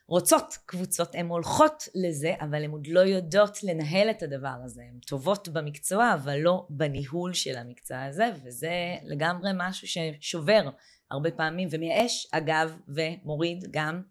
רוצות 0.08 0.58
קבוצות, 0.66 1.14
הן 1.14 1.26
הולכות 1.26 1.82
לזה, 1.94 2.34
אבל 2.40 2.64
הן 2.64 2.70
עוד 2.70 2.86
לא 2.86 3.00
יודעות 3.00 3.62
לנהל 3.62 4.10
את 4.10 4.22
הדבר 4.22 4.56
הזה. 4.64 4.82
הן 4.82 4.98
טובות 5.06 5.48
במקצוע, 5.48 6.14
אבל 6.14 6.36
לא 6.38 6.66
בניהול 6.70 7.32
של 7.32 7.56
המקצוע 7.56 8.04
הזה, 8.04 8.30
וזה 8.44 8.70
לגמרי 9.02 9.50
משהו 9.54 9.88
ששובר 9.88 10.70
הרבה 11.10 11.30
פעמים, 11.30 11.68
ומייאש, 11.70 12.28
אגב, 12.32 12.76
ומוריד 12.88 13.64
גם 13.70 14.02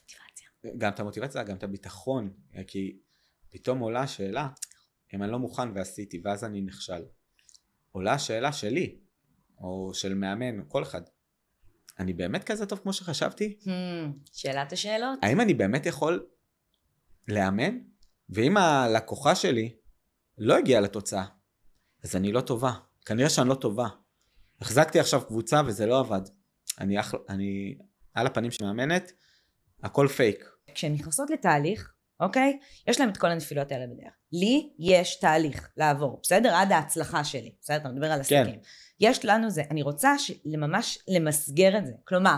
מוטיבציה. 0.00 0.78
גם 0.78 0.92
את 0.92 1.00
המוטיבציה, 1.00 1.42
גם 1.42 1.56
את 1.56 1.62
הביטחון, 1.62 2.32
כי 2.66 2.98
פתאום 3.50 3.78
עולה 3.78 4.00
השאלה, 4.00 4.48
אם 5.14 5.22
אני 5.22 5.32
לא 5.32 5.38
מוכן 5.38 5.68
ועשיתי, 5.74 6.20
ואז 6.24 6.44
אני 6.44 6.60
נכשל. 6.60 7.04
עולה 7.92 8.12
השאלה 8.12 8.52
שלי, 8.52 8.98
או 9.58 9.90
של 9.94 10.14
מאמן, 10.14 10.60
או 10.60 10.64
כל 10.68 10.82
אחד. 10.82 11.02
אני 11.98 12.12
באמת 12.12 12.44
כזה 12.44 12.66
טוב 12.66 12.78
כמו 12.78 12.92
שחשבתי? 12.92 13.58
Hmm, 13.62 13.68
שאלת 14.32 14.72
השאלות. 14.72 15.18
האם 15.22 15.40
אני 15.40 15.54
באמת 15.54 15.86
יכול 15.86 16.26
לאמן? 17.28 17.78
ואם 18.28 18.56
הלקוחה 18.56 19.34
שלי 19.34 19.74
לא 20.38 20.58
הגיעה 20.58 20.80
לתוצאה, 20.80 21.24
אז 22.04 22.16
אני 22.16 22.32
לא 22.32 22.40
טובה. 22.40 22.72
כנראה 23.04 23.30
שאני 23.30 23.48
לא 23.48 23.54
טובה. 23.54 23.88
החזקתי 24.60 25.00
עכשיו 25.00 25.26
קבוצה 25.26 25.62
וזה 25.66 25.86
לא 25.86 26.00
עבד. 26.00 26.20
אני, 26.80 27.00
אח... 27.00 27.14
אני 27.28 27.78
על 28.14 28.26
הפנים 28.26 28.50
שמאמנת, 28.50 29.12
הכל 29.82 30.08
פייק. 30.08 30.44
כשהן 30.74 30.92
נכנסות 30.92 31.30
לתהליך, 31.30 31.92
אוקיי? 32.20 32.58
יש 32.86 33.00
להם 33.00 33.08
את 33.08 33.16
כל 33.16 33.26
הנפילות 33.26 33.72
האלה 33.72 33.86
בדרך. 33.86 34.12
לי 34.34 34.70
יש 34.78 35.16
תהליך 35.16 35.68
לעבור, 35.76 36.20
בסדר? 36.22 36.54
עד 36.54 36.72
ההצלחה 36.72 37.24
שלי, 37.24 37.52
בסדר? 37.60 37.76
אתה 37.76 37.88
מדבר 37.88 38.12
על 38.12 38.20
עסקים. 38.20 38.44
כן. 38.44 38.58
יש 39.00 39.24
לנו 39.24 39.50
זה, 39.50 39.62
אני 39.70 39.82
רוצה 39.82 40.14
ממש 40.44 40.98
למסגר 41.08 41.78
את 41.78 41.86
זה. 41.86 41.92
כלומר, 42.04 42.36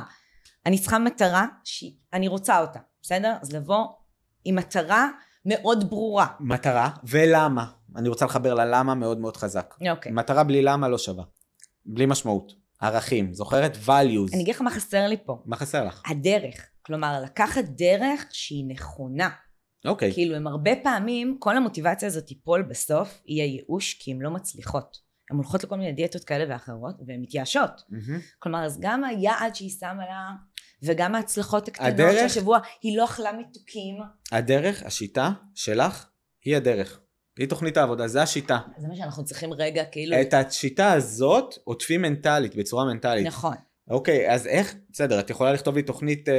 אני 0.66 0.78
צריכה 0.78 0.98
מטרה 0.98 1.46
שאני 1.64 2.28
רוצה 2.28 2.58
אותה, 2.60 2.78
בסדר? 3.02 3.34
אז 3.42 3.52
לבוא 3.52 3.86
עם 4.44 4.56
מטרה 4.56 5.08
מאוד 5.44 5.90
ברורה. 5.90 6.26
מטרה 6.40 6.90
ולמה. 7.04 7.66
אני 7.96 8.08
רוצה 8.08 8.24
לחבר 8.24 8.54
ללמה 8.54 8.94
מאוד 8.94 9.18
מאוד 9.18 9.36
חזק. 9.36 9.74
אוקיי. 9.90 10.12
מטרה 10.12 10.44
בלי 10.44 10.62
למה 10.62 10.88
לא 10.88 10.98
שווה. 10.98 11.24
בלי 11.86 12.06
משמעות. 12.06 12.52
ערכים. 12.80 13.34
זוכרת? 13.34 13.76
values. 13.86 14.34
אני 14.34 14.42
אגיד 14.42 14.54
לך 14.54 14.60
מה 14.60 14.70
חסר 14.70 15.06
לי 15.06 15.16
פה. 15.24 15.42
מה 15.46 15.56
חסר 15.56 15.84
לך? 15.84 16.02
הדרך. 16.06 16.66
כלומר, 16.82 17.20
לקחת 17.24 17.64
דרך 17.64 18.24
שהיא 18.30 18.64
נכונה. 18.68 19.28
אוקיי. 19.84 20.12
כאילו, 20.12 20.36
הם 20.36 20.46
הרבה 20.46 20.70
פעמים, 20.82 21.36
כל 21.40 21.56
המוטיבציה 21.56 22.08
הזאת 22.08 22.26
תיפול 22.26 22.62
בסוף, 22.62 23.22
יהיה 23.26 23.44
ייאוש, 23.44 23.94
כי 23.94 24.10
הן 24.12 24.18
לא 24.20 24.30
מצליחות. 24.30 25.06
הן 25.30 25.36
הולכות 25.36 25.64
לכל 25.64 25.76
מיני 25.76 25.92
דיאטות 25.92 26.24
כאלה 26.24 26.44
ואחרות, 26.48 26.94
והן 27.06 27.20
מתייאשות. 27.20 27.70
Mm-hmm. 27.70 28.12
כלומר, 28.38 28.64
אז 28.64 28.80
גם 28.80 29.04
היעד 29.04 29.54
שהיא 29.54 29.70
שמה 29.80 30.04
לה, 30.08 30.30
וגם 30.82 31.14
ההצלחות 31.14 31.68
הקטנות 31.68 31.88
הדרך- 31.92 32.18
של 32.18 32.24
השבוע, 32.24 32.58
היא 32.82 32.96
לא 32.96 33.04
אכלה 33.04 33.32
מתוקים. 33.32 33.96
הדרך, 34.32 34.82
השיטה 34.82 35.30
שלך, 35.54 36.06
היא 36.44 36.56
הדרך. 36.56 37.00
היא 37.38 37.48
תוכנית 37.48 37.76
העבודה, 37.76 38.08
זה 38.08 38.22
השיטה. 38.22 38.58
זה 38.78 38.88
מה 38.88 38.96
שאנחנו 38.96 39.24
צריכים 39.24 39.52
רגע, 39.52 39.84
כאילו... 39.84 40.20
את 40.20 40.34
השיטה 40.34 40.92
הזאת 40.92 41.54
עוטפים 41.64 42.02
מנטלית, 42.02 42.56
בצורה 42.56 42.84
מנטלית. 42.84 43.26
נכון. 43.26 43.54
אוקיי, 43.90 44.32
אז 44.34 44.46
איך, 44.46 44.74
בסדר, 44.90 45.20
את 45.20 45.30
יכולה 45.30 45.52
לכתוב 45.52 45.76
לי 45.76 45.82
תוכנית 45.82 46.28
אה, 46.28 46.34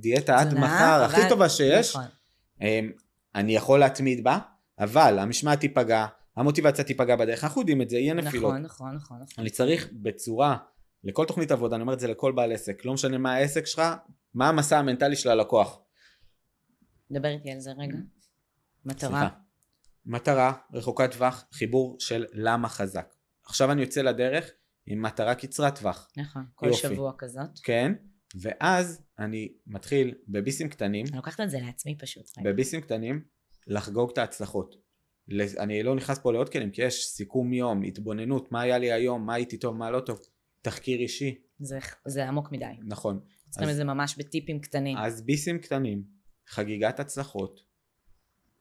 דיאטה 0.00 0.38
עד 0.38 0.54
מחר, 0.54 1.02
הכי 1.04 1.20
טובה 1.28 1.48
שיש. 1.48 1.96
נכון. 1.96 2.08
אמ, 2.62 2.90
אני 3.34 3.56
יכול 3.56 3.80
להתמיד 3.80 4.24
בה, 4.24 4.38
אבל 4.78 5.18
המשמעת 5.18 5.60
תיפגע, 5.60 6.06
המוטיבציה 6.36 6.84
תיפגע 6.84 7.16
בדרך, 7.16 7.44
אנחנו 7.44 7.60
יודעים 7.60 7.82
את 7.82 7.90
זה, 7.90 7.98
יהיה 7.98 8.14
נפילות. 8.14 8.52
נכון, 8.52 8.62
נכון, 8.62 8.94
נכון. 8.94 9.16
נכון. 9.22 9.34
אני 9.38 9.50
צריך 9.50 9.88
בצורה, 9.92 10.56
לכל 11.04 11.24
תוכנית 11.24 11.50
עבודה, 11.50 11.76
אני 11.76 11.82
אומר 11.82 11.94
את 11.94 12.00
זה 12.00 12.08
לכל 12.08 12.32
בעל 12.32 12.52
עסק, 12.52 12.84
לא 12.84 12.94
משנה 12.94 13.18
מה 13.18 13.34
העסק 13.34 13.66
שלך, 13.66 13.82
מה 14.34 14.48
המסע 14.48 14.78
המנטלי 14.78 15.16
של 15.16 15.28
הלקוח. 15.30 15.80
דבר 17.10 17.28
איתי 17.28 17.50
על 17.50 17.60
זה 17.60 17.70
רגע. 17.78 17.98
מטרה. 18.84 19.10
סליחה. 19.10 19.28
מטרה, 20.06 20.52
רחוקת 20.72 21.12
טווח, 21.12 21.44
חיבור 21.52 21.96
של 21.98 22.24
למה 22.32 22.68
חזק. 22.68 23.14
עכשיו 23.46 23.72
אני 23.72 23.80
יוצא 23.80 24.02
לדרך 24.02 24.50
עם 24.86 25.02
מטרה 25.02 25.34
קצרת 25.34 25.78
טווח, 25.78 26.08
נכון. 26.16 26.46
כל 26.54 26.66
יופי. 26.66 26.78
שבוע 26.78 27.12
כזאת. 27.18 27.58
כן? 27.62 27.92
ואז 28.40 29.02
אני 29.18 29.52
מתחיל 29.66 30.14
בביסים 30.28 30.68
קטנים, 30.68 31.06
אני 31.06 31.16
לוקחת 31.16 31.40
את 31.40 31.50
זה 31.50 31.58
לעצמי 31.60 31.98
פשוט. 31.98 32.24
בביסים 32.44 32.80
קטנים, 32.80 33.24
לחגוג 33.66 34.10
את 34.12 34.18
ההצלחות. 34.18 34.74
אני 35.58 35.82
לא 35.82 35.94
נכנס 35.96 36.18
פה 36.18 36.32
לעוד 36.32 36.48
כלים, 36.48 36.70
כי 36.70 36.82
יש 36.82 37.06
סיכום 37.06 37.52
יום, 37.52 37.82
התבוננות, 37.82 38.52
מה 38.52 38.60
היה 38.60 38.78
לי 38.78 38.92
היום, 38.92 39.26
מה 39.26 39.34
הייתי 39.34 39.56
טוב, 39.58 39.76
מה 39.76 39.90
לא 39.90 40.00
טוב, 40.00 40.20
תחקיר 40.62 40.98
אישי, 41.00 41.38
זה- 41.58 41.78
זה 42.06 42.28
עמוק 42.28 42.52
מדי. 42.52 42.64
נכון. 42.86 43.20
צריכים 43.50 43.68
את 43.70 43.74
זה 43.74 43.84
ממש 43.84 44.18
בטיפים 44.18 44.60
קטנים. 44.60 44.96
אז 44.96 45.22
ביסים 45.22 45.58
קטנים, 45.58 46.02
חגיגת 46.48 47.00
הצלחות, 47.00 47.60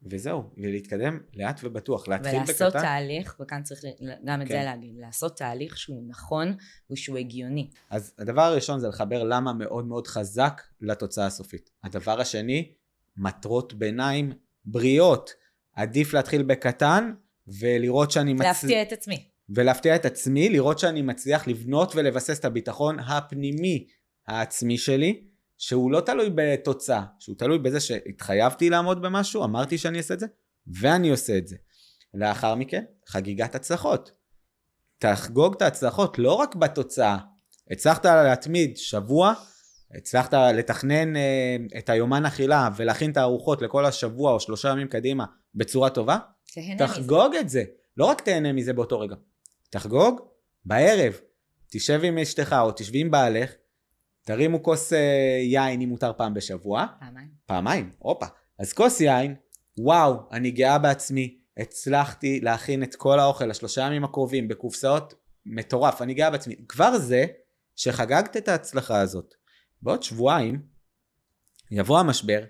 וזהו, 0.03 0.43
ולהתקדם 0.57 1.19
לאט 1.33 1.59
ובטוח, 1.63 2.07
להתחיל 2.07 2.35
ולעשות 2.35 2.67
בקטן. 2.67 2.81
תהליך, 2.81 3.35
וכאן 3.39 3.63
צריך 3.63 3.81
גם 4.25 4.41
את 4.41 4.47
כן. 4.47 4.53
זה 4.53 4.63
להגיד, 4.63 4.95
לעשות 4.97 5.37
תהליך 5.37 5.77
שהוא 5.77 6.03
נכון 6.07 6.55
ושהוא 6.91 7.17
הגיוני. 7.17 7.69
אז 7.89 8.13
הדבר 8.19 8.41
הראשון 8.41 8.79
זה 8.79 8.87
לחבר 8.87 9.23
למה 9.23 9.53
מאוד 9.53 9.85
מאוד 9.85 10.07
חזק 10.07 10.61
לתוצאה 10.81 11.25
הסופית. 11.25 11.69
הדבר 11.83 12.21
השני, 12.21 12.71
מטרות 13.17 13.73
ביניים 13.73 14.31
בריאות. 14.65 15.33
עדיף 15.73 16.13
להתחיל 16.13 16.43
בקטן 16.43 17.13
ולראות 17.47 18.11
שאני 18.11 18.33
מצליח... 18.33 18.47
להפתיע 18.47 18.81
את 18.81 18.91
עצמי. 18.91 19.27
ולהפתיע 19.49 19.95
את 19.95 20.05
עצמי, 20.05 20.49
לראות 20.49 20.79
שאני 20.79 21.01
מצליח 21.01 21.47
לבנות 21.47 21.95
ולבסס 21.95 22.39
את 22.39 22.45
הביטחון 22.45 22.99
הפנימי 22.99 23.87
העצמי 24.27 24.77
שלי, 24.77 25.23
שהוא 25.61 25.91
לא 25.91 26.01
תלוי 26.01 26.29
בתוצאה, 26.35 27.03
שהוא 27.19 27.35
תלוי 27.37 27.59
בזה 27.59 27.79
שהתחייבתי 27.79 28.69
לעמוד 28.69 29.01
במשהו, 29.01 29.43
אמרתי 29.43 29.77
שאני 29.77 29.97
אעשה 29.97 30.13
את 30.13 30.19
זה, 30.19 30.25
ואני 30.81 31.09
עושה 31.09 31.37
את 31.37 31.47
זה. 31.47 31.55
לאחר 32.13 32.55
מכן, 32.55 32.83
חגיגת 33.07 33.55
הצלחות. 33.55 34.11
תחגוג 34.99 35.55
את 35.55 35.61
ההצלחות 35.61 36.19
לא 36.19 36.33
רק 36.33 36.55
בתוצאה. 36.55 37.17
הצלחת 37.71 38.05
להתמיד 38.05 38.77
שבוע, 38.77 39.33
הצלחת 39.97 40.33
לתכנן 40.33 41.15
אה, 41.15 41.55
את 41.77 41.89
היומן 41.89 42.25
אכילה 42.25 42.69
ולהכין 42.75 43.11
את 43.11 43.17
הארוחות 43.17 43.61
לכל 43.61 43.85
השבוע 43.85 44.33
או 44.33 44.39
שלושה 44.39 44.69
ימים 44.69 44.87
קדימה 44.87 45.25
בצורה 45.55 45.89
טובה, 45.89 46.17
תהנה 46.53 46.75
מזה. 46.75 46.87
תחגוג 46.87 47.35
את 47.35 47.49
זה. 47.49 47.63
לא 47.97 48.05
רק 48.05 48.21
תהנה 48.21 48.53
מזה 48.53 48.73
באותו 48.73 48.99
רגע. 48.99 49.15
תחגוג 49.69 50.19
בערב. 50.65 51.13
תשב 51.71 51.99
עם 52.03 52.17
אשתך 52.17 52.55
או 52.61 52.71
תשבי 52.71 52.99
עם 52.99 53.11
בעלך, 53.11 53.51
תרימו 54.23 54.63
כוס 54.63 54.93
אה, 54.93 55.39
יין 55.41 55.81
אם 55.81 55.89
מותר 55.89 56.11
פעם 56.17 56.33
בשבוע. 56.33 56.85
פעמיים. 56.99 57.27
פעמיים, 57.45 57.91
הופה. 57.99 58.25
אז 58.59 58.73
כוס 58.73 59.01
יין, 59.01 59.35
וואו, 59.77 60.15
אני 60.31 60.51
גאה 60.51 60.79
בעצמי. 60.79 61.37
הצלחתי 61.57 62.39
להכין 62.39 62.83
את 62.83 62.95
כל 62.95 63.19
האוכל 63.19 63.45
לשלושה 63.45 63.81
ימים 63.81 64.03
הקרובים 64.03 64.47
בקופסאות 64.47 65.13
מטורף, 65.45 66.01
אני 66.01 66.13
גאה 66.13 66.29
בעצמי. 66.29 66.55
כבר 66.67 66.97
זה 66.97 67.25
שחגגת 67.75 68.37
את 68.37 68.47
ההצלחה 68.47 69.01
הזאת. 69.01 69.33
בעוד 69.81 70.03
שבועיים 70.03 70.61
יבוא 71.71 71.99
המשבר, 71.99 72.43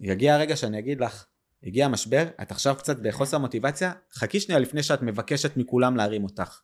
יגיע 0.00 0.34
הרגע 0.34 0.56
שאני 0.56 0.78
אגיד 0.78 1.00
לך, 1.00 1.26
הגיע 1.62 1.84
המשבר, 1.84 2.28
את 2.42 2.50
עכשיו 2.50 2.76
קצת 2.78 2.96
בחוסר 2.98 3.38
מוטיבציה, 3.38 3.92
חכי 4.12 4.40
שנייה 4.40 4.58
לפני 4.58 4.82
שאת 4.82 5.02
מבקשת 5.02 5.56
מכולם 5.56 5.96
להרים 5.96 6.24
אותך. 6.24 6.60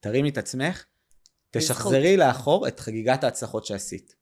תרימי 0.00 0.28
את 0.28 0.38
עצמך, 0.38 0.84
תשחזרי 1.58 2.16
לאחור 2.16 2.68
את 2.68 2.80
חגיגת 2.80 3.24
ההצלחות 3.24 3.66
שעשית. 3.66 4.16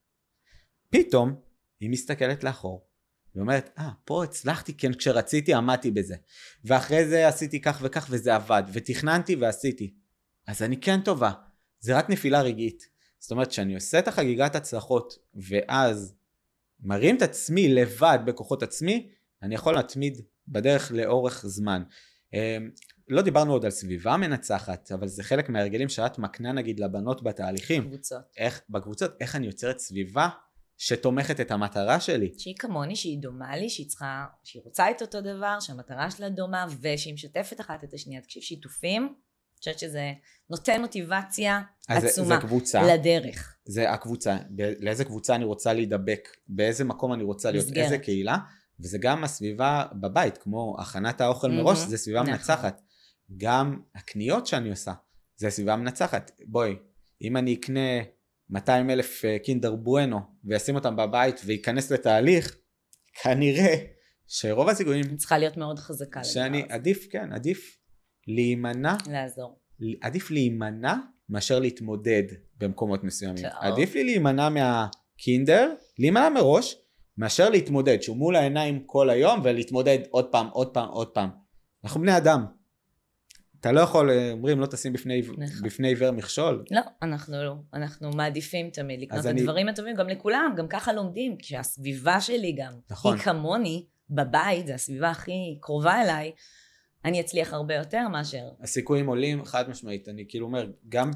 פתאום 0.91 1.35
היא 1.80 1.91
מסתכלת 1.91 2.45
לאחור, 2.45 2.87
ואומרת, 3.35 3.70
אה, 3.78 3.91
פה 4.05 4.24
הצלחתי, 4.24 4.72
כן, 4.72 4.95
כשרציתי 4.95 5.55
עמדתי 5.55 5.91
בזה. 5.91 6.16
ואחרי 6.64 7.09
זה 7.09 7.28
עשיתי 7.28 7.61
כך 7.61 7.78
וכך 7.82 8.07
וזה 8.11 8.35
עבד, 8.35 8.62
ותכננתי 8.72 9.37
ועשיתי. 9.37 9.95
אז 10.47 10.62
אני 10.62 10.80
כן 10.80 11.01
טובה. 11.01 11.32
זה 11.80 11.97
רק 11.97 12.11
נפילה 12.11 12.43
רגעית. 12.43 12.89
זאת 13.18 13.30
אומרת, 13.30 13.49
כשאני 13.49 13.74
עושה 13.74 13.99
את 13.99 14.09
החגיגת 14.09 14.55
הצלחות, 14.55 15.18
ואז 15.35 16.14
מרים 16.80 17.16
את 17.16 17.22
עצמי 17.22 17.68
לבד 17.68 18.18
בכוחות 18.24 18.62
עצמי, 18.62 19.11
אני 19.43 19.55
יכול 19.55 19.74
להתמיד 19.74 20.20
בדרך 20.49 20.93
לאורך 20.93 21.47
זמן. 21.47 21.82
לא 23.09 23.23
דיברנו 23.23 23.53
עוד 23.53 23.65
על 23.65 23.71
סביבה 23.71 24.17
מנצחת, 24.17 24.93
אבל 24.93 25.09
זה 25.09 25.23
חלק 25.23 25.49
מההרגלים 25.49 25.89
שאת 25.89 26.19
מקנה 26.19 26.53
נגיד 26.53 26.81
לבנות 26.81 27.23
בתהליכים. 27.23 27.89
קבוצות. 27.89 28.23
איך, 28.37 28.61
בקבוצות, 28.71 29.11
איך 29.21 29.37
אני 29.37 29.47
יוצרת 29.47 29.79
סביבה 29.79 30.29
שתומכת 30.79 31.41
את 31.41 31.51
המטרה 31.51 32.01
שלי. 32.01 32.33
שהיא 32.39 32.55
כמוני, 32.59 32.97
שהיא 32.97 33.19
דומה 33.19 33.57
לי, 33.57 33.69
שהיא 33.69 33.89
צריכה, 33.89 34.25
שהיא 34.45 34.63
רוצה 34.65 34.91
את 34.91 35.03
אותו 35.03 35.21
דבר, 35.21 35.61
שהמטרה 35.61 36.11
שלה 36.11 36.29
דומה, 36.29 36.67
ושהיא 36.81 37.15
משתפת 37.15 37.61
אחת 37.61 37.85
את 37.85 37.95
השנייה. 37.95 38.21
תקשיב, 38.21 38.43
שיתופים, 38.43 39.03
אני 39.03 39.59
חושבת 39.59 39.79
שזה 39.79 40.13
נותן 40.51 40.81
מוטיבציה 40.81 41.63
אז 41.89 42.05
עצומה 42.05 42.35
זה 42.35 42.41
קבוצה, 42.41 42.83
לדרך. 42.83 43.57
זה 43.65 43.91
הקבוצה, 43.91 44.37
לאיזה 44.81 45.05
קבוצה 45.05 45.35
אני 45.35 45.45
רוצה 45.45 45.73
להידבק, 45.73 46.29
באיזה 46.49 46.85
מקום 46.85 47.13
אני 47.13 47.23
רוצה 47.23 47.51
להיות, 47.51 47.67
מסגרת. 47.67 47.85
איזה 47.85 47.99
קהילה, 47.99 48.37
וזה 48.81 48.99
גם 48.99 49.25
הסביבה 49.25 49.85
בבית, 49.93 50.39
כמו 50.39 50.77
הכנת 50.79 51.21
האוכל 51.21 51.49
מהמם. 51.49 51.63
מראש, 51.63 51.79
זה 51.79 51.99
סביבה 51.99 52.21
נכון. 52.23 52.33
מנצחת. 52.33 52.81
גם 53.37 53.81
הקניות 53.95 54.47
שאני 54.47 54.70
עושה, 54.70 54.93
זה 55.37 55.51
סביבה 55.51 55.77
מנצחת. 55.77 56.31
בואי, 56.47 56.77
אם 57.22 57.37
אני 57.37 57.55
אקנה 57.55 57.81
200 58.51 58.91
אלף 58.91 59.25
אה, 59.25 59.39
קינדר 59.39 59.75
בואנו 59.75 60.20
ואשים 60.45 60.75
אותם 60.75 60.97
בבית 60.97 61.41
וייכנס 61.45 61.93
לתהליך, 61.93 62.57
כנראה 63.22 63.75
שרוב 64.27 64.68
הסיכויים 64.68 65.16
צריכה 65.16 65.39
להיות 65.39 65.57
מאוד 65.57 65.79
חזקה 65.79 66.20
לדבר 66.20 66.33
שאני 66.33 66.62
הזה. 66.62 66.75
עדיף, 66.75 67.07
כן, 67.11 67.33
עדיף 67.33 67.79
להימנע 68.27 68.97
לעזור. 69.11 69.59
עדיף 70.01 70.31
להימנע 70.31 70.95
מאשר 71.29 71.59
להתמודד 71.59 72.22
במקומות 72.59 73.05
מסוימים. 73.05 73.43
טוב. 73.43 73.53
עדיף 73.61 73.95
לי 73.95 74.05
להימנע 74.05 74.49
מהקינדר, 74.49 75.75
להימנע 75.99 76.29
מראש, 76.29 76.77
מאשר 77.18 77.51
להתמודד, 77.51 78.03
שהוא 78.03 78.16
מול 78.16 78.37
העיניים 78.37 78.83
כל 78.87 79.11
היום 79.11 79.41
ולהתמודד 79.45 79.99
עוד 80.11 80.33
פעם, 80.33 80.47
עוד 80.47 80.75
פעם, 80.75 80.89
עוד 80.89 81.09
פעם. 81.09 81.31
אנחנו 81.85 82.01
בני 82.01 82.16
אדם. 82.16 82.47
אתה 83.65 83.73
לא 83.73 83.81
יכול, 83.81 84.11
אה, 84.11 84.33
אומרים 84.33 84.61
לא 84.61 84.67
תשים 84.67 84.93
בפני, 84.93 85.21
נכון. 85.21 85.62
בפני 85.65 85.89
עיוור 85.89 86.11
מכשול. 86.11 86.65
לא, 86.71 86.81
אנחנו 87.03 87.43
לא. 87.45 87.55
אנחנו 87.75 88.11
מעדיפים 88.11 88.71
תמיד 88.71 89.01
לקנות 89.01 89.21
את 89.21 89.27
אני- 89.27 89.41
הדברים 89.41 89.69
הטובים, 89.69 89.97
גם 89.97 90.09
לכולם, 90.09 90.55
גם 90.57 90.69
ככה 90.69 90.93
לומדים, 90.93 91.37
כשהסביבה 91.39 92.21
שלי 92.21 92.53
גם, 92.59 92.73
נכון. 92.91 93.15
היא 93.15 93.23
כמוני, 93.23 93.87
בבית, 94.11 94.67
זו 94.67 94.73
הסביבה 94.73 95.11
הכי 95.11 95.59
קרובה 95.61 96.03
אליי, 96.03 96.33
אני 97.05 97.21
אצליח 97.21 97.53
הרבה 97.53 97.75
יותר 97.75 98.09
מאשר... 98.09 98.49
הסיכויים 98.61 99.07
עולים 99.07 99.45
חד 99.45 99.71
משמעית. 99.71 100.09
אני 100.09 100.25
כאילו 100.29 100.47
אומר, 100.47 100.71
גם 100.89 101.11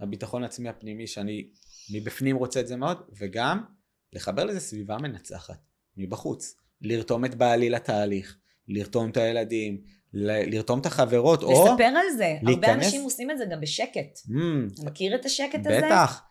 הביטחון 0.00 0.42
העצמי 0.42 0.68
הפנימי 0.68 1.06
שאני 1.06 1.48
מבפנים 1.94 2.36
רוצה 2.36 2.60
את 2.60 2.66
זה 2.66 2.76
מאוד, 2.76 2.98
וגם 3.20 3.64
לחבר 4.12 4.44
לזה 4.44 4.60
סביבה 4.60 4.98
מנצחת 4.98 5.58
מבחוץ. 5.96 6.54
לרתום 6.80 7.24
את 7.24 7.34
בעלי 7.34 7.70
לתהליך, 7.70 8.36
לרתום 8.68 9.10
את 9.10 9.16
הילדים, 9.16 9.80
ל- 10.14 10.54
לרתום 10.54 10.80
את 10.80 10.86
החברות, 10.86 11.42
או... 11.42 11.52
לספר 11.52 11.84
על 11.84 12.16
זה. 12.16 12.36
הרבה 12.46 12.50
להיכנס- 12.68 12.84
אנשים 12.84 13.02
עושים 13.02 13.30
את 13.30 13.38
זה 13.38 13.44
גם 13.52 13.60
בשקט. 13.60 14.18
Mm, 14.28 14.74
אתה 14.74 14.90
מכיר 14.90 15.14
את 15.14 15.24
השקט 15.24 15.66
הזה? 15.66 15.80
בטח. 15.86 16.22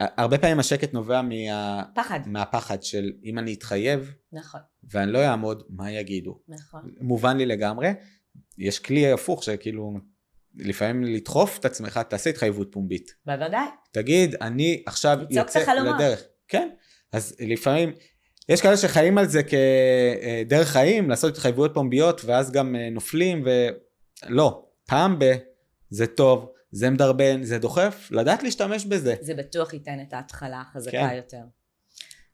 הרבה 0.00 0.38
פעמים 0.38 0.58
השקט 0.58 0.92
נובע 0.92 1.22
מה... 1.22 1.82
פחד. 1.94 2.20
מהפחד 2.26 2.82
של 2.82 3.12
אם 3.24 3.38
אני 3.38 3.54
אתחייב 3.54 4.14
נכון, 4.32 4.60
ואני 4.90 5.12
לא 5.12 5.24
אעמוד, 5.26 5.62
מה 5.70 5.90
יגידו? 5.92 6.38
נכון. 6.48 6.90
מובן 7.00 7.36
לי 7.36 7.46
לגמרי. 7.46 7.88
יש 8.58 8.78
כלי 8.78 9.12
הפוך 9.12 9.44
שכאילו 9.44 9.92
לפעמים 10.54 11.04
לדחוף 11.04 11.58
את 11.58 11.64
עצמך, 11.64 11.98
תעשה 12.08 12.30
התחייבות 12.30 12.68
פומבית. 12.72 13.14
בוודאי. 13.26 13.66
תגיד, 13.92 14.34
אני 14.40 14.82
עכשיו 14.86 15.18
יוצא. 15.30 15.72
לדרך. 15.74 16.22
כן. 16.48 16.68
אז 17.12 17.36
לפעמים, 17.40 17.92
יש 18.48 18.60
כאלה 18.60 18.76
שחיים 18.76 19.18
על 19.18 19.26
זה 19.26 19.40
כדרך 19.42 20.68
חיים, 20.68 21.10
לעשות 21.10 21.32
התחייבויות 21.32 21.74
פומביות, 21.74 22.20
ואז 22.24 22.52
גם 22.52 22.76
אה, 22.76 22.90
נופלים, 22.90 23.44
ולא. 23.44 24.64
פעם 24.86 25.18
ב... 25.18 25.24
זה 25.90 26.06
טוב, 26.06 26.52
זה 26.70 26.90
מדרבן, 26.90 27.42
זה 27.42 27.58
דוחף, 27.58 28.08
לדעת 28.10 28.42
להשתמש 28.42 28.84
בזה. 28.84 29.14
זה 29.20 29.34
בטוח 29.34 29.72
ייתן 29.72 30.00
את 30.08 30.12
ההתחלה 30.12 30.60
החזקה 30.60 30.90
כן. 30.90 31.16
יותר. 31.16 31.42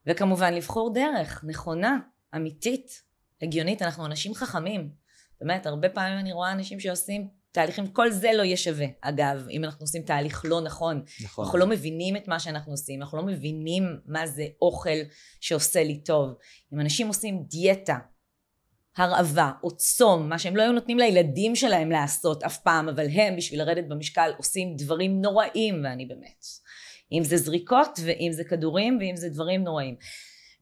וכמובן 0.06 0.54
לבחור 0.54 0.94
דרך 0.94 1.44
נכונה, 1.46 1.98
אמיתית, 2.36 3.02
הגיונית, 3.42 3.82
אנחנו 3.82 4.06
אנשים 4.06 4.34
חכמים. 4.34 4.90
באמת, 5.40 5.66
הרבה 5.66 5.88
פעמים 5.88 6.18
אני 6.18 6.32
רואה 6.32 6.52
אנשים 6.52 6.80
שעושים 6.80 7.28
תהליכים, 7.58 7.86
כל 7.86 8.10
זה 8.10 8.30
לא 8.34 8.42
יהיה 8.42 8.56
שווה. 8.56 8.86
אגב, 9.00 9.46
אם 9.50 9.64
אנחנו 9.64 9.82
עושים 9.82 10.02
תהליך 10.02 10.42
לא 10.44 10.60
נכון, 10.60 11.02
נכון. 11.24 11.44
אנחנו 11.44 11.58
לא 11.58 11.66
מבינים 11.66 12.16
את 12.16 12.28
מה 12.28 12.40
שאנחנו 12.40 12.72
עושים, 12.72 13.02
אנחנו 13.02 13.18
לא 13.18 13.24
מבינים 13.24 13.82
מה 14.06 14.26
זה 14.26 14.46
אוכל 14.62 14.98
שעושה 15.40 15.84
לי 15.84 16.00
טוב. 16.00 16.34
אם 16.72 16.80
אנשים 16.80 17.08
עושים 17.08 17.42
דיאטה, 17.48 17.98
הרעבה 18.96 19.50
או 19.62 19.76
צום, 19.76 20.28
מה 20.28 20.38
שהם 20.38 20.56
לא 20.56 20.62
היו 20.62 20.72
נותנים 20.72 20.98
לילדים 20.98 21.56
שלהם 21.56 21.90
לעשות 21.90 22.42
אף 22.42 22.58
פעם, 22.58 22.88
אבל 22.88 23.06
הם 23.12 23.36
בשביל 23.36 23.60
לרדת 23.60 23.84
במשקל 23.88 24.30
עושים 24.36 24.76
דברים 24.76 25.22
נוראים, 25.22 25.80
ואני 25.84 26.06
באמת. 26.06 26.44
אם 27.12 27.24
זה 27.24 27.36
זריקות, 27.36 27.98
ואם 28.04 28.30
זה 28.32 28.44
כדורים, 28.44 28.98
ואם 29.00 29.16
זה 29.16 29.28
דברים 29.28 29.64
נוראים. 29.64 29.96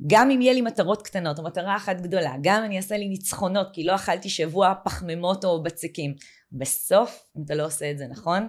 גם 0.07 0.31
אם 0.31 0.41
יהיה 0.41 0.53
לי 0.53 0.61
מטרות 0.61 1.03
קטנות 1.03 1.39
או 1.39 1.45
מטרה 1.45 1.77
אחת 1.77 2.01
גדולה, 2.01 2.35
גם 2.43 2.59
אם 2.59 2.65
אני 2.65 2.77
אעשה 2.77 2.97
לי 2.97 3.09
ניצחונות 3.09 3.67
כי 3.73 3.85
לא 3.85 3.95
אכלתי 3.95 4.29
שבוע 4.29 4.75
פחמימות 4.85 5.45
או 5.45 5.63
בצקים, 5.63 6.15
בסוף, 6.53 7.25
אם 7.37 7.43
אתה 7.45 7.55
לא 7.55 7.67
עושה 7.67 7.91
את 7.91 7.99
זה 7.99 8.07
נכון, 8.07 8.49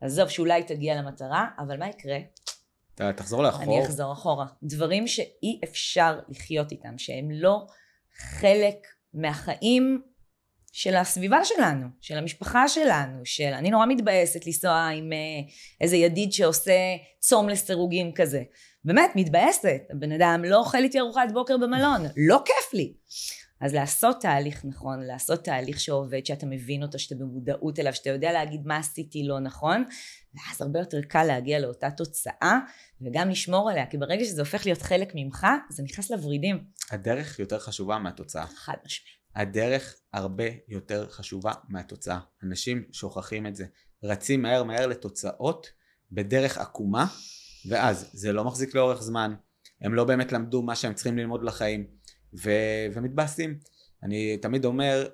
עזוב 0.00 0.28
שאולי 0.28 0.62
תגיע 0.62 0.94
למטרה, 0.94 1.46
אבל 1.58 1.78
מה 1.78 1.88
יקרה? 1.88 2.18
אתה 2.94 3.12
תחזור 3.12 3.42
לאחור. 3.42 3.62
אני 3.62 3.84
אחזור 3.84 4.12
אחורה. 4.12 4.46
דברים 4.62 5.06
שאי 5.06 5.60
אפשר 5.64 6.18
לחיות 6.28 6.72
איתם, 6.72 6.98
שהם 6.98 7.30
לא 7.30 7.66
חלק 8.16 8.86
מהחיים 9.14 10.02
של 10.72 10.96
הסביבה 10.96 11.44
שלנו, 11.44 11.86
של 12.00 12.18
המשפחה 12.18 12.68
שלנו, 12.68 13.20
של 13.24 13.52
אני 13.52 13.70
נורא 13.70 13.86
מתבאסת 13.86 14.46
לנסוע 14.46 14.88
עם 14.88 15.12
אה, 15.12 15.18
איזה 15.80 15.96
ידיד 15.96 16.32
שעושה 16.32 16.72
צום 17.18 17.48
לסירוגין 17.48 18.12
כזה. 18.14 18.42
באמת, 18.84 19.10
מתבאסת. 19.14 19.82
הבן 19.90 20.12
אדם 20.12 20.44
לא 20.44 20.56
אוכל 20.56 20.78
איתי 20.78 21.00
ארוחת 21.00 21.32
בוקר 21.32 21.56
במלון, 21.56 22.00
לא 22.16 22.42
כיף 22.44 22.74
לי. 22.74 22.94
אז 23.60 23.74
לעשות 23.74 24.20
תהליך 24.20 24.64
נכון, 24.64 25.00
לעשות 25.00 25.44
תהליך 25.44 25.80
שעובד, 25.80 26.26
שאתה 26.26 26.46
מבין 26.46 26.82
אותו, 26.82 26.98
שאתה 26.98 27.14
במודעות 27.14 27.78
אליו, 27.78 27.94
שאתה 27.94 28.10
יודע 28.10 28.32
להגיד 28.32 28.66
מה 28.66 28.76
עשיתי 28.76 29.24
לא 29.26 29.40
נכון, 29.40 29.84
ואז 30.34 30.62
הרבה 30.62 30.78
יותר 30.78 31.02
קל 31.02 31.24
להגיע 31.24 31.58
לאותה 31.58 31.90
תוצאה, 31.90 32.58
וגם 33.00 33.30
לשמור 33.30 33.70
עליה, 33.70 33.86
כי 33.86 33.98
ברגע 33.98 34.24
שזה 34.24 34.42
הופך 34.42 34.66
להיות 34.66 34.82
חלק 34.82 35.12
ממך, 35.14 35.46
זה 35.70 35.82
נכנס 35.82 36.10
לוורידים. 36.10 36.64
הדרך 36.90 37.38
יותר 37.38 37.58
חשובה 37.58 37.98
מהתוצאה. 37.98 38.46
חד 38.46 38.76
משמעית. 38.84 39.14
הדרך 39.36 39.96
הרבה 40.12 40.44
יותר 40.68 41.08
חשובה 41.10 41.52
מהתוצאה. 41.68 42.18
אנשים 42.42 42.84
שוכחים 42.92 43.46
את 43.46 43.56
זה. 43.56 43.64
רצים 44.02 44.42
מהר 44.42 44.62
מהר 44.62 44.86
לתוצאות 44.86 45.66
בדרך 46.12 46.58
עקומה, 46.58 47.06
ואז 47.68 48.10
זה 48.12 48.32
לא 48.32 48.44
מחזיק 48.44 48.74
לאורך 48.74 49.02
זמן. 49.02 49.34
הם 49.80 49.94
לא 49.94 50.04
באמת 50.04 50.32
למדו 50.32 50.62
מה 50.62 50.76
שהם 50.76 50.94
צריכים 50.94 51.18
ללמוד 51.18 51.44
לחיים, 51.44 51.86
ו- 52.42 52.86
ומתבאסים. 52.92 53.58
אני 54.02 54.36
תמיד 54.36 54.64
אומר, 54.64 55.08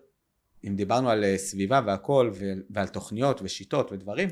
אם 0.67 0.77
דיברנו 0.77 1.11
על 1.11 1.25
אה, 1.25 1.39
סביבה 1.39 1.81
והכל, 1.87 2.31
ו- 2.35 2.53
ועל 2.71 2.89
תוכניות 2.89 3.41
ושיטות 3.43 3.93
ודברים, 3.93 4.29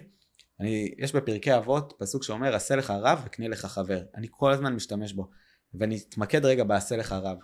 אני, 0.60 0.94
יש 0.98 1.12
בפרקי 1.12 1.56
אבות 1.56 1.94
פסוק 1.98 2.22
שאומר, 2.22 2.54
עשה 2.54 2.76
לך 2.76 2.90
רב 2.90 3.22
וקנה 3.26 3.48
לך 3.48 3.66
חבר. 3.66 4.02
אני 4.14 4.26
כל 4.30 4.52
הזמן 4.52 4.74
משתמש 4.74 5.12
בו. 5.12 5.30
ואני 5.74 6.00
אתמקד 6.08 6.44
רגע 6.44 6.64
בעשה 6.64 6.96
לך 6.96 7.12
רב. 7.12 7.38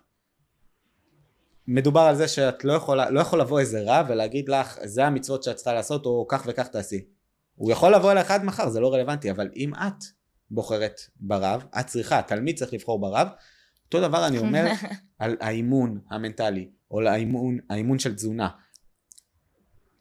מדובר 1.66 2.00
על 2.00 2.16
זה 2.16 2.28
שאת 2.28 2.64
לא 2.64 2.72
יכולה, 2.72 3.10
לא 3.10 3.20
יכול 3.20 3.40
לבוא 3.40 3.60
איזה 3.60 3.82
רב 3.86 4.06
ולהגיד 4.08 4.48
לך, 4.48 4.78
זה 4.84 5.06
המצוות 5.06 5.42
שאת 5.42 5.56
צריכה 5.56 5.72
לעשות, 5.72 6.06
או 6.06 6.26
כך 6.28 6.44
וכך 6.46 6.68
תעשי. 6.68 7.04
הוא 7.54 7.72
יכול 7.72 7.94
לבוא 7.94 8.12
אליך 8.12 8.30
עד 8.30 8.44
מחר, 8.44 8.68
זה 8.68 8.80
לא 8.80 8.94
רלוונטי, 8.94 9.30
אבל 9.30 9.50
אם 9.56 9.74
את 9.74 10.04
בוחרת 10.54 11.00
ברב, 11.16 11.64
את 11.80 11.86
צריכה, 11.86 12.18
התלמיד 12.18 12.58
צריך 12.58 12.72
לבחור 12.72 13.00
ברב, 13.00 13.28
אותו 13.86 14.08
דבר 14.08 14.26
אני 14.26 14.38
אומר 14.38 14.66
על 15.18 15.36
האימון 15.40 16.00
המנטלי, 16.10 16.70
או 16.90 16.98
על 16.98 17.06
האימון, 17.06 17.58
האימון 17.70 17.98
של 17.98 18.14
תזונה. 18.14 18.48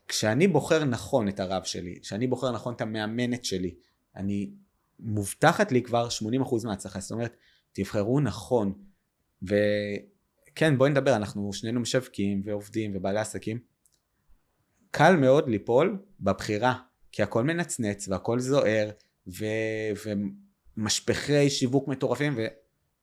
כשאני 0.08 0.48
בוחר 0.48 0.84
נכון 0.84 1.28
את 1.28 1.40
הרב 1.40 1.64
שלי, 1.64 2.00
כשאני 2.02 2.28
בוחר 2.28 2.52
נכון 2.52 2.74
את 2.74 2.82
המאמנת 2.82 3.46
שלי, 3.46 3.76
אני 4.16 4.52
מובטחת 5.00 5.72
לי 5.72 5.82
כבר 5.82 6.08
80% 6.44 6.66
מההצלחה, 6.66 7.00
זאת 7.00 7.12
אומרת, 7.12 7.38
תבחרו 7.74 8.20
נכון, 8.20 8.74
וכן 9.44 10.78
בואי 10.78 10.90
נדבר, 10.90 11.16
אנחנו 11.16 11.54
שנינו 11.54 11.80
משווקים 11.80 12.42
ועובדים 12.46 12.92
ובעלי 12.96 13.20
עסקים, 13.20 13.60
קל 14.92 15.16
מאוד 15.16 15.50
ליפול 15.50 16.04
בבחירה, 16.20 16.74
כי 17.12 17.24
הכל 17.24 17.44
מנצנץ 17.44 18.08
והכל 18.08 18.40
זוהר, 18.40 18.90
ו... 19.28 19.46
ומשפחי 20.78 21.50
שיווק 21.50 21.88
מטורפים, 21.88 22.34
ו... 22.38 22.46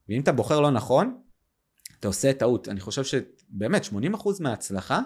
ואם 0.08 0.20
אתה 0.20 0.32
בוחר 0.32 0.60
לא 0.60 0.70
נכון, 0.70 1.22
אתה 2.00 2.08
עושה 2.08 2.32
טעות. 2.32 2.68
אני 2.68 2.80
חושב 2.80 3.04
שבאמת 3.04 3.82
80% 3.84 3.88
מההצלחה 4.40 5.00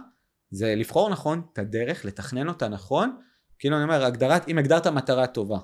זה 0.50 0.74
לבחור 0.74 1.10
נכון 1.10 1.42
את 1.52 1.58
הדרך, 1.58 2.04
לתכנן 2.04 2.48
אותה 2.48 2.68
נכון, 2.68 3.18
כאילו 3.58 3.76
אני 3.76 3.84
אומר, 3.84 4.04
הגדרת, 4.04 4.48
אם 4.48 4.58
הגדרת 4.58 4.86
מטרה 4.86 5.26
טובה, 5.26 5.58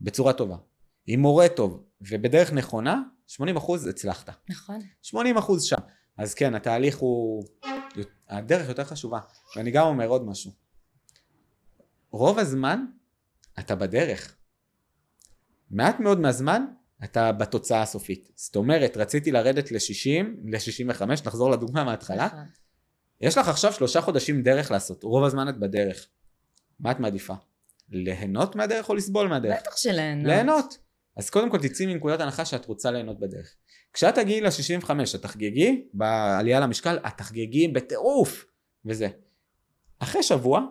בצורה 0.00 0.32
טובה, 0.32 0.56
עם 1.06 1.20
מורה 1.20 1.48
טוב 1.48 1.84
ובדרך 2.00 2.52
נכונה, 2.52 3.02
80% 3.28 3.88
הצלחת. 3.90 4.30
נכון. 4.50 4.80
80% 5.06 5.12
שם. 5.60 5.76
אז 6.16 6.34
כן, 6.34 6.54
התהליך 6.54 6.98
הוא... 6.98 7.44
הדרך 8.28 8.68
יותר 8.68 8.84
חשובה. 8.84 9.20
ואני 9.56 9.70
גם 9.70 9.86
אומר 9.86 10.08
עוד 10.08 10.26
משהו. 10.26 10.50
רוב 12.10 12.38
הזמן 12.38 12.84
אתה 13.58 13.74
בדרך. 13.76 14.36
מעט 15.70 16.00
מאוד 16.00 16.20
מהזמן 16.20 16.66
אתה 17.04 17.32
בתוצאה 17.32 17.82
הסופית. 17.82 18.30
זאת 18.34 18.56
אומרת, 18.56 18.96
רציתי 18.96 19.32
לרדת 19.32 19.72
ל-60, 19.72 20.26
ל-65, 20.44 21.02
נחזור 21.26 21.50
לדוגמה 21.50 21.84
מההתחלה. 21.84 22.26
נכון. 22.26 22.44
יש 23.20 23.38
לך 23.38 23.48
עכשיו 23.48 23.72
שלושה 23.72 24.00
חודשים 24.00 24.42
דרך 24.42 24.70
לעשות, 24.70 25.02
רוב 25.02 25.24
הזמן 25.24 25.48
את 25.48 25.58
בדרך. 25.58 26.06
מה 26.80 26.90
את 26.90 27.00
מעדיפה? 27.00 27.34
ליהנות 27.88 28.56
מהדרך 28.56 28.88
או 28.88 28.94
לסבול 28.94 29.28
מהדרך? 29.28 29.60
בטח 29.60 29.76
שליהנות. 29.76 30.26
ליהנות. 30.26 30.78
אז 31.16 31.30
קודם 31.30 31.50
כל 31.50 31.58
תצאי 31.58 31.86
מנקודת 31.86 32.20
הנחה 32.20 32.44
שאת 32.44 32.66
רוצה 32.66 32.90
ליהנות 32.90 33.20
בדרך. 33.20 33.54
כשאת 33.92 34.14
תגיעי 34.14 34.40
ל-65, 34.40 34.90
את 35.14 35.22
תחגגי 35.22 35.88
בעלייה 35.92 36.60
למשקל, 36.60 36.98
את 37.06 37.12
תחגגי 37.16 37.68
בטירוף, 37.68 38.44
וזה. 38.84 39.08
אחרי 39.98 40.22
שבוע, 40.22 40.66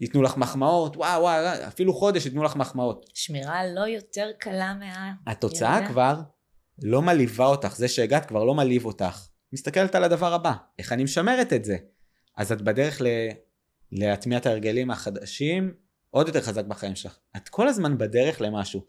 ייתנו 0.00 0.22
לך 0.22 0.36
מחמאות, 0.36 0.96
וואו 0.96 1.22
וואו, 1.22 1.46
אפילו 1.68 1.94
חודש 1.94 2.26
ייתנו 2.26 2.42
לך 2.42 2.56
מחמאות. 2.56 3.10
שמירה 3.14 3.66
לא 3.66 3.80
יותר 3.80 4.30
קלה 4.38 4.74
מה... 4.74 5.12
התוצאה 5.26 5.78
ידע. 5.78 5.88
כבר 5.88 6.20
לא 6.82 7.02
מלהיבה 7.02 7.46
אותך, 7.46 7.76
זה 7.76 7.88
שהגעת 7.88 8.26
כבר 8.26 8.44
לא 8.44 8.54
מלהיב 8.54 8.84
אותך. 8.84 9.28
מסתכלת 9.52 9.94
על 9.94 10.04
הדבר 10.04 10.32
הבא, 10.32 10.52
איך 10.78 10.92
אני 10.92 11.04
משמרת 11.04 11.52
את 11.52 11.64
זה? 11.64 11.76
אז 12.36 12.52
את 12.52 12.62
בדרך 12.62 13.00
ל... 13.00 13.06
להטמיע 13.92 14.38
את 14.38 14.46
ההרגלים 14.46 14.90
החדשים 14.90 15.74
עוד 16.10 16.26
יותר 16.26 16.40
חזק 16.40 16.64
בחיים 16.64 16.96
שלך. 16.96 17.18
את 17.36 17.48
כל 17.48 17.68
הזמן 17.68 17.98
בדרך 17.98 18.40
למשהו. 18.40 18.84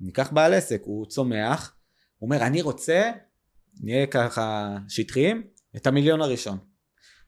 ניקח 0.00 0.32
בעל 0.32 0.54
עסק, 0.54 0.82
הוא 0.84 1.06
צומח, 1.06 1.74
הוא 2.18 2.26
אומר 2.26 2.46
אני 2.46 2.62
רוצה, 2.62 3.10
נהיה 3.80 4.06
ככה 4.06 4.76
שטחיים, 4.88 5.42
את 5.76 5.86
המיליון 5.86 6.20
הראשון. 6.22 6.58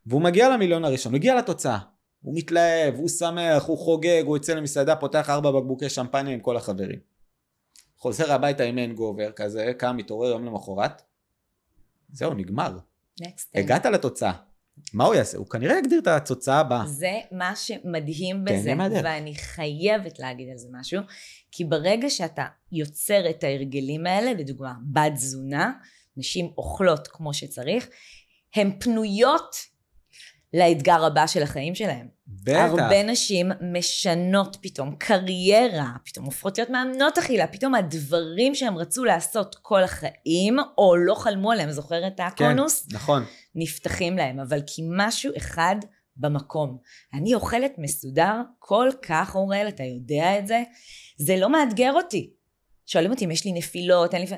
והוא 0.06 0.22
מגיע 0.22 0.48
למיליון 0.48 0.84
הראשון, 0.84 1.12
הוא 1.12 1.18
הגיע 1.18 1.38
לתוצאה. 1.38 1.78
הוא 2.22 2.34
מתלהב, 2.36 2.94
הוא 2.94 3.08
שמח, 3.08 3.64
הוא 3.64 3.78
חוגג, 3.78 4.22
הוא 4.26 4.36
יוצא 4.36 4.54
למסעדה, 4.54 4.96
פותח 4.96 5.30
ארבע 5.30 5.50
בקבוקי 5.50 5.88
שמפניה 5.88 6.34
עם 6.34 6.40
כל 6.40 6.56
החברים. 6.56 6.98
חוזר 7.96 8.32
הביתה 8.32 8.62
עם 8.62 8.78
אין 8.78 8.94
גובר 8.94 9.32
כזה, 9.32 9.72
קם, 9.78 9.96
מתעורר 9.96 10.28
יום 10.30 10.44
למחרת, 10.44 11.02
זהו, 12.12 12.34
נגמר. 12.34 12.78
הגעת 13.54 13.86
לתוצאה. 13.86 14.32
מה 14.92 15.04
הוא 15.04 15.14
יעשה? 15.14 15.38
הוא 15.38 15.46
כנראה 15.46 15.78
יגדיר 15.78 15.98
את 15.98 16.06
התוצאה 16.06 16.58
הבאה. 16.60 16.86
זה 16.86 17.12
מה 17.32 17.56
שמדהים 17.56 18.44
תהנה 18.46 18.88
בזה. 18.88 19.00
ואני 19.04 19.34
חייבת 19.34 20.18
להגיד 20.18 20.48
על 20.50 20.58
זה 20.58 20.68
משהו, 20.72 21.02
כי 21.50 21.64
ברגע 21.64 22.10
שאתה 22.10 22.46
יוצר 22.72 23.30
את 23.30 23.44
ההרגלים 23.44 24.06
האלה, 24.06 24.32
לדוגמה, 24.32 24.72
בת 24.92 25.12
תזונה, 25.14 25.72
נשים 26.16 26.52
אוכלות 26.58 27.08
כמו 27.08 27.34
שצריך, 27.34 27.88
הן 28.54 28.78
פנויות 28.80 29.56
לאתגר 30.54 31.04
הבא 31.04 31.26
של 31.26 31.42
החיים 31.42 31.74
שלהם. 31.74 32.08
בטח. 32.26 32.70
הרבה 32.70 33.02
נשים 33.02 33.50
משנות 33.72 34.56
פתאום 34.60 34.96
קריירה, 34.98 35.90
פתאום 36.04 36.24
הופכות 36.24 36.58
להיות 36.58 36.70
מאמנות 36.70 37.18
אכילה, 37.18 37.46
פתאום 37.46 37.74
הדברים 37.74 38.54
שהם 38.54 38.78
רצו 38.78 39.04
לעשות 39.04 39.56
כל 39.62 39.82
החיים, 39.82 40.56
או 40.78 40.96
לא 40.96 41.14
חלמו 41.14 41.52
עליהם, 41.52 41.70
זוכר 41.70 42.06
את 42.06 42.16
כן, 42.16 42.22
הקונוס? 42.24 42.88
נכון. 42.92 43.24
נפתחים 43.54 44.16
להם, 44.16 44.40
אבל 44.40 44.60
כי 44.66 44.82
משהו 44.96 45.32
אחד 45.36 45.76
במקום. 46.16 46.78
אני 47.14 47.34
אוכלת 47.34 47.72
מסודר 47.78 48.40
כל 48.58 48.88
כך, 49.02 49.34
אוראל, 49.34 49.68
אתה 49.68 49.82
יודע 49.82 50.38
את 50.38 50.46
זה? 50.46 50.62
זה 51.16 51.36
לא 51.36 51.52
מאתגר 51.52 51.92
אותי. 51.92 52.30
שואלים 52.86 53.10
אותי 53.10 53.24
אם 53.24 53.30
יש 53.30 53.44
לי 53.44 53.52
נפילות, 53.52 54.14
אין 54.14 54.22
לי... 54.22 54.28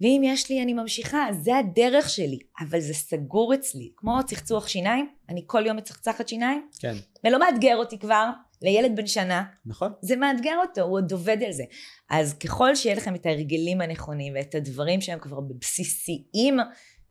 ואם 0.00 0.22
יש 0.24 0.50
לי, 0.50 0.62
אני 0.62 0.72
ממשיכה, 0.72 1.26
זה 1.42 1.56
הדרך 1.56 2.10
שלי, 2.10 2.38
אבל 2.60 2.80
זה 2.80 2.94
סגור 2.94 3.54
אצלי. 3.54 3.92
כמו 3.96 4.18
צחצוח 4.26 4.68
שיניים, 4.68 5.08
אני 5.28 5.42
כל 5.46 5.66
יום 5.66 5.76
מצחצחת 5.76 6.28
שיניים, 6.28 6.68
כן, 6.80 6.94
ולא 7.24 7.38
מאתגר 7.38 7.76
אותי 7.76 7.98
כבר, 7.98 8.30
לילד 8.62 8.96
בן 8.96 9.06
שנה, 9.06 9.44
נכון. 9.66 9.92
זה 10.02 10.16
מאתגר 10.16 10.56
אותו, 10.68 10.80
הוא 10.80 10.92
עוד 10.92 11.12
עובד 11.12 11.42
על 11.46 11.52
זה. 11.52 11.64
אז 12.10 12.34
ככל 12.34 12.74
שיהיה 12.74 12.96
לכם 12.96 13.14
את 13.14 13.26
ההרגלים 13.26 13.80
הנכונים 13.80 14.34
ואת 14.36 14.54
הדברים 14.54 15.00
שהם 15.00 15.18
כבר 15.18 15.40
בבסיסיים 15.40 16.56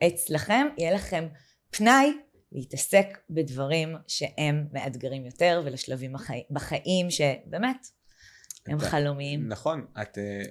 אצלכם, 0.08 0.68
יהיה 0.78 0.94
לכם 0.94 1.28
פנאי 1.72 2.14
להתעסק 2.52 3.18
בדברים 3.30 3.96
שהם 4.08 4.68
מאתגרים 4.74 5.26
יותר 5.26 5.62
ולשלבים 5.66 6.14
בחיים, 6.52 7.10
שבאמת 7.10 7.88
הם 8.68 8.80
חלומיים. 8.80 9.48
נכון, 9.48 9.86
את, 10.02 10.18
אה, 10.18 10.42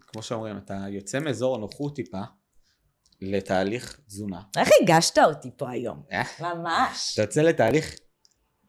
כמו 0.00 0.22
שאומרים, 0.22 0.56
אתה 0.58 0.84
יוצא 0.88 1.18
מאזור 1.20 1.56
הנוחות 1.56 1.96
טיפה 1.96 2.20
לתהליך 3.20 4.00
תזונה. 4.06 4.40
איך 4.58 4.68
הגשת 4.82 5.18
אותי 5.18 5.50
פה 5.56 5.70
היום? 5.70 6.02
אה? 6.12 6.22
ממש. 6.40 7.10
אתה 7.14 7.22
יוצא 7.22 7.42
לתהליך 7.42 7.96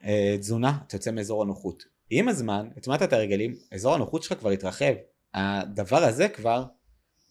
אה, 0.04 0.36
תזונה, 0.40 0.78
אתה 0.86 0.96
יוצא 0.96 1.10
מאזור 1.10 1.42
הנוחות. 1.42 1.82
עם 2.10 2.28
הזמן, 2.28 2.68
הטמעת 2.76 3.02
את 3.02 3.12
הרגלים, 3.12 3.54
אזור 3.74 3.94
הנוחות 3.94 4.22
שלך 4.22 4.38
כבר 4.38 4.50
התרחב. 4.50 4.92
הדבר 5.34 6.04
הזה 6.04 6.28
כבר, 6.28 6.64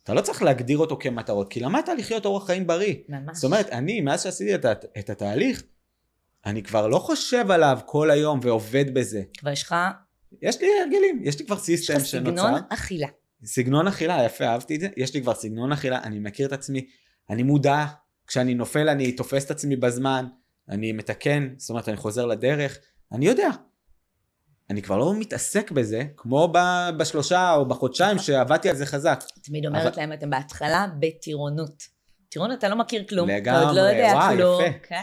אתה 0.03 0.13
לא 0.13 0.21
צריך 0.21 0.41
להגדיר 0.43 0.77
אותו 0.77 0.97
כמטרות, 0.99 1.49
כי 1.53 1.59
למדת 1.59 1.89
לחיות 1.97 2.25
אורח 2.25 2.45
חיים 2.45 2.67
בריא. 2.67 2.95
ממש. 3.09 3.35
זאת 3.37 3.43
אומרת, 3.43 3.69
אני, 3.69 4.01
מאז 4.01 4.23
שעשיתי 4.23 4.55
את, 4.55 4.65
הת- 4.65 4.85
את 4.99 5.09
התהליך, 5.09 5.63
אני 6.45 6.63
כבר 6.63 6.87
לא 6.87 6.97
חושב 6.99 7.51
עליו 7.51 7.79
כל 7.85 8.11
היום 8.11 8.39
ועובד 8.43 8.93
בזה. 8.93 9.21
כבר 9.37 9.51
יש 9.51 9.63
לך 9.63 9.75
יש 10.41 10.61
לי 10.61 10.67
הרגלים, 10.81 11.21
יש 11.23 11.39
לי 11.39 11.45
כבר 11.45 11.55
יש 11.55 11.61
סיסטם 11.61 11.93
לך 11.95 12.01
סגנון 12.03 12.37
שנוצר. 12.37 12.57
אכילה. 12.69 13.07
סגנון 13.45 13.87
אכילה, 13.87 14.25
יפה, 14.25 14.45
אהבתי 14.45 14.75
את 14.75 14.79
זה. 14.79 14.87
יש 14.97 15.13
לי 15.13 15.21
כבר 15.21 15.35
סגנון 15.35 15.71
אכילה, 15.71 15.99
אני 16.03 16.19
מכיר 16.19 16.47
את 16.47 16.53
עצמי, 16.53 16.85
אני 17.29 17.43
מודע, 17.43 17.85
כשאני 18.27 18.53
נופל 18.53 18.89
אני 18.89 19.11
תופס 19.11 19.45
את 19.45 19.51
עצמי 19.51 19.75
בזמן, 19.75 20.25
אני 20.69 20.91
מתקן, 20.91 21.49
זאת 21.57 21.69
אומרת 21.69 21.89
אני 21.89 21.97
חוזר 21.97 22.25
לדרך, 22.25 22.77
אני 23.11 23.25
יודע. 23.25 23.49
אני 24.69 24.81
כבר 24.81 24.97
לא 24.97 25.13
מתעסק 25.13 25.71
בזה, 25.71 26.03
כמו 26.17 26.47
ב- 26.53 26.89
בשלושה 26.97 27.53
או 27.53 27.65
בחודשיים 27.65 28.19
שעבדתי 28.19 28.69
על 28.69 28.75
זה 28.75 28.85
חזק. 28.85 29.23
תמיד 29.43 29.65
אומרת 29.65 29.97
להם, 29.97 30.13
אתם 30.13 30.29
בהתחלה 30.29 30.87
בטירונות. 30.99 31.83
טירונות, 32.29 32.59
אתה 32.59 32.69
לא 32.69 32.75
מכיר 32.75 33.03
כלום. 33.09 33.29
אתה 33.29 33.37
לגמרי, 33.37 33.65
עוד 33.65 33.75
לא 33.75 33.81
יודע 33.81 34.11
וואי, 34.13 34.35
כלום. 34.35 34.61
יפה. 34.61 34.77
כן? 34.87 35.01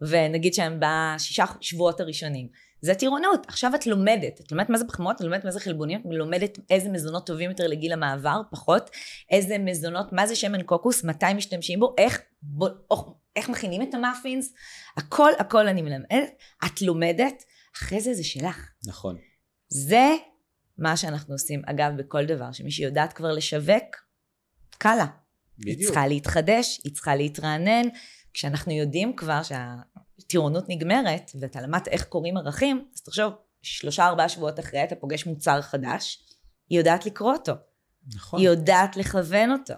ונגיד 0.00 0.54
שהם 0.54 0.80
בשישה 0.80 1.44
שבועות 1.60 2.00
הראשונים. 2.00 2.48
זה 2.82 2.94
טירונות. 2.94 3.46
עכשיו 3.48 3.74
את 3.74 3.86
לומדת. 3.86 4.40
את 4.40 4.52
לומדת 4.52 4.70
מה 4.70 4.78
זה 4.78 4.84
פחמות, 4.84 5.16
את 5.16 5.20
לומדת 5.20 5.44
מה 5.44 5.50
זה 5.50 5.60
חלבוניות, 5.60 6.02
את 6.06 6.10
לומדת 6.10 6.58
איזה 6.70 6.88
מזונות 6.88 7.26
טובים 7.26 7.50
יותר 7.50 7.66
לגיל 7.66 7.92
המעבר, 7.92 8.40
פחות. 8.50 8.90
איזה 9.30 9.58
מזונות, 9.58 10.12
מה 10.12 10.26
זה 10.26 10.36
שמן 10.36 10.62
קוקוס, 10.62 11.04
מתי 11.04 11.34
משתמשים 11.34 11.80
בו, 11.80 11.94
איך, 11.98 12.20
בו, 12.42 12.66
איך 13.36 13.48
מכינים 13.48 13.82
את 13.82 13.94
המאפינס. 13.94 14.54
הכל, 14.96 15.30
הכל 15.38 15.68
אני 15.68 15.82
מלמדת. 15.82 16.32
את 16.66 16.82
לומדת, 16.82 17.42
אחרי 17.76 18.00
זה 18.00 18.14
זה 18.14 18.24
שלך. 18.24 18.70
נכון. 18.86 19.16
זה 19.68 20.10
מה 20.78 20.96
שאנחנו 20.96 21.34
עושים, 21.34 21.62
אגב, 21.66 21.92
בכל 21.96 22.24
דבר, 22.26 22.52
שמי 22.52 22.70
שיודעת 22.70 23.12
כבר 23.12 23.32
לשווק, 23.32 23.96
קל 24.78 24.94
לה. 24.94 25.06
היא 25.58 25.74
בדיוק. 25.74 25.82
צריכה 25.82 26.06
להתחדש, 26.06 26.80
היא 26.84 26.94
צריכה 26.94 27.16
להתרענן. 27.16 27.88
כשאנחנו 28.34 28.72
יודעים 28.72 29.16
כבר 29.16 29.40
שהטירונות 30.22 30.64
נגמרת, 30.68 31.30
ואתה 31.40 31.60
למדת 31.60 31.88
איך 31.88 32.04
קוראים 32.04 32.36
ערכים, 32.36 32.88
אז 32.94 33.00
תחשוב, 33.02 33.32
שלושה 33.62 34.06
ארבעה 34.06 34.28
שבועות 34.28 34.60
אחרי 34.60 34.84
אתה 34.84 34.94
פוגש 34.94 35.26
מוצר 35.26 35.62
חדש, 35.62 36.24
היא 36.70 36.78
יודעת 36.78 37.06
לקרוא 37.06 37.32
אותו, 37.32 37.52
נכון. 38.14 38.40
היא 38.40 38.48
יודעת 38.48 38.96
לכוון 38.96 39.52
אותו. 39.52 39.74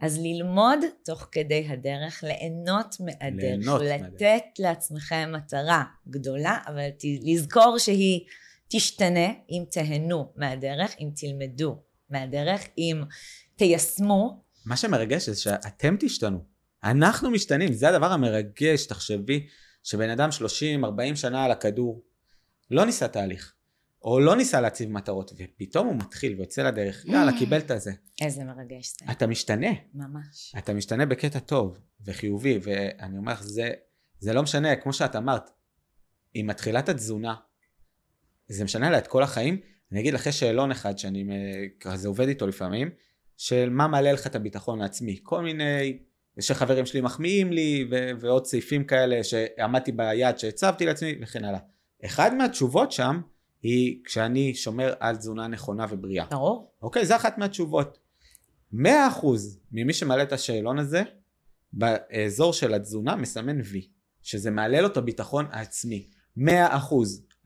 אז 0.00 0.18
ללמוד 0.18 0.78
תוך 1.04 1.28
כדי 1.32 1.66
הדרך, 1.68 2.24
ליהנות 2.24 2.96
מהדרך, 3.00 3.42
ליהנות 3.42 3.80
לתת 3.82 4.00
מהדרך. 4.02 4.42
לעצמכם 4.58 5.32
מטרה 5.36 5.84
גדולה, 6.08 6.58
אבל 6.66 6.88
ת- 6.90 7.04
לזכור 7.22 7.78
שהיא 7.78 8.26
תשתנה 8.68 9.26
אם 9.50 9.64
תהנו 9.70 10.32
מהדרך, 10.36 10.94
אם 11.00 11.10
תלמדו 11.16 11.82
מהדרך, 12.10 12.60
אם 12.78 13.02
תיישמו. 13.56 14.42
מה 14.66 14.76
שמרגש 14.76 15.28
זה 15.28 15.40
שאתם 15.40 15.96
תשתנו. 16.00 16.49
אנחנו 16.84 17.30
משתנים, 17.30 17.72
זה 17.72 17.88
הדבר 17.88 18.12
המרגש, 18.12 18.86
תחשבי, 18.86 19.46
שבן 19.82 20.10
אדם 20.10 20.28
30-40 21.12 21.16
שנה 21.16 21.44
על 21.44 21.50
הכדור, 21.50 22.02
לא 22.70 22.84
ניסה 22.84 23.08
תהליך, 23.08 23.54
או 24.02 24.20
לא 24.20 24.36
ניסה 24.36 24.60
להציב 24.60 24.90
מטרות, 24.90 25.32
ופתאום 25.36 25.86
הוא 25.86 25.96
מתחיל 25.96 26.34
ויוצא 26.36 26.62
לדרך, 26.62 27.04
יאללה, 27.04 27.38
קיבל 27.38 27.58
את 27.58 27.70
הזה. 27.70 27.92
איזה 28.20 28.44
מרגש 28.44 28.94
זה, 28.98 29.12
אתה 29.12 29.26
משתנה, 29.26 29.70
ממש. 29.94 30.54
אתה 30.58 30.74
משתנה 30.74 31.06
בקטע 31.06 31.38
טוב 31.38 31.78
וחיובי, 32.04 32.58
ואני 32.62 33.18
אומר 33.18 33.32
לך, 33.32 33.42
זה, 33.42 33.70
זה 34.18 34.32
לא 34.32 34.42
משנה, 34.42 34.76
כמו 34.76 34.92
שאת 34.92 35.16
אמרת, 35.16 35.50
עם 36.34 36.46
מתחילת 36.46 36.88
התזונה, 36.88 37.34
זה 38.48 38.64
משנה 38.64 38.90
לה 38.90 38.98
את 38.98 39.06
כל 39.06 39.22
החיים. 39.22 39.60
אני 39.92 40.00
אגיד 40.00 40.14
לך, 40.14 40.26
יש 40.26 40.40
שאלון 40.40 40.70
אחד 40.70 40.98
שאני 40.98 41.26
אה, 41.30 41.64
כזה 41.80 42.08
עובד 42.08 42.28
איתו 42.28 42.46
לפעמים, 42.46 42.90
של 43.36 43.70
מה 43.70 43.86
מעלה 43.86 44.12
לך 44.12 44.26
את 44.26 44.34
הביטחון 44.34 44.82
העצמי. 44.82 45.20
כל 45.22 45.42
מיני, 45.42 45.98
שחברים 46.40 46.86
שלי 46.86 47.00
מחמיאים 47.00 47.52
לי, 47.52 47.88
ו- 47.90 48.10
ועוד 48.20 48.46
סעיפים 48.46 48.84
כאלה 48.84 49.24
שעמדתי 49.24 49.92
ביעד 49.92 50.38
שהצבתי 50.38 50.86
לעצמי, 50.86 51.14
וכן 51.22 51.44
הלאה. 51.44 51.60
אחד 52.04 52.34
מהתשובות 52.34 52.92
שם, 52.92 53.20
היא 53.62 54.00
כשאני 54.04 54.54
שומר 54.54 54.94
על 55.00 55.16
תזונה 55.16 55.46
נכונה 55.46 55.86
ובריאה. 55.90 56.26
ברור. 56.30 56.72
אוקיי, 56.82 57.06
זה 57.06 57.16
אחת 57.16 57.38
מהתשובות. 57.38 57.98
100% 58.74 58.76
ממי 59.72 59.92
שמעלה 59.92 60.22
את 60.22 60.32
השאלון 60.32 60.78
הזה, 60.78 61.02
באזור 61.72 62.52
של 62.52 62.74
התזונה 62.74 63.16
מסמן 63.16 63.60
וי, 63.60 63.88
שזה 64.22 64.50
מעלה 64.50 64.80
לו 64.80 64.86
את 64.86 64.96
הביטחון 64.96 65.46
העצמי. 65.50 66.06
100%. 66.38 66.42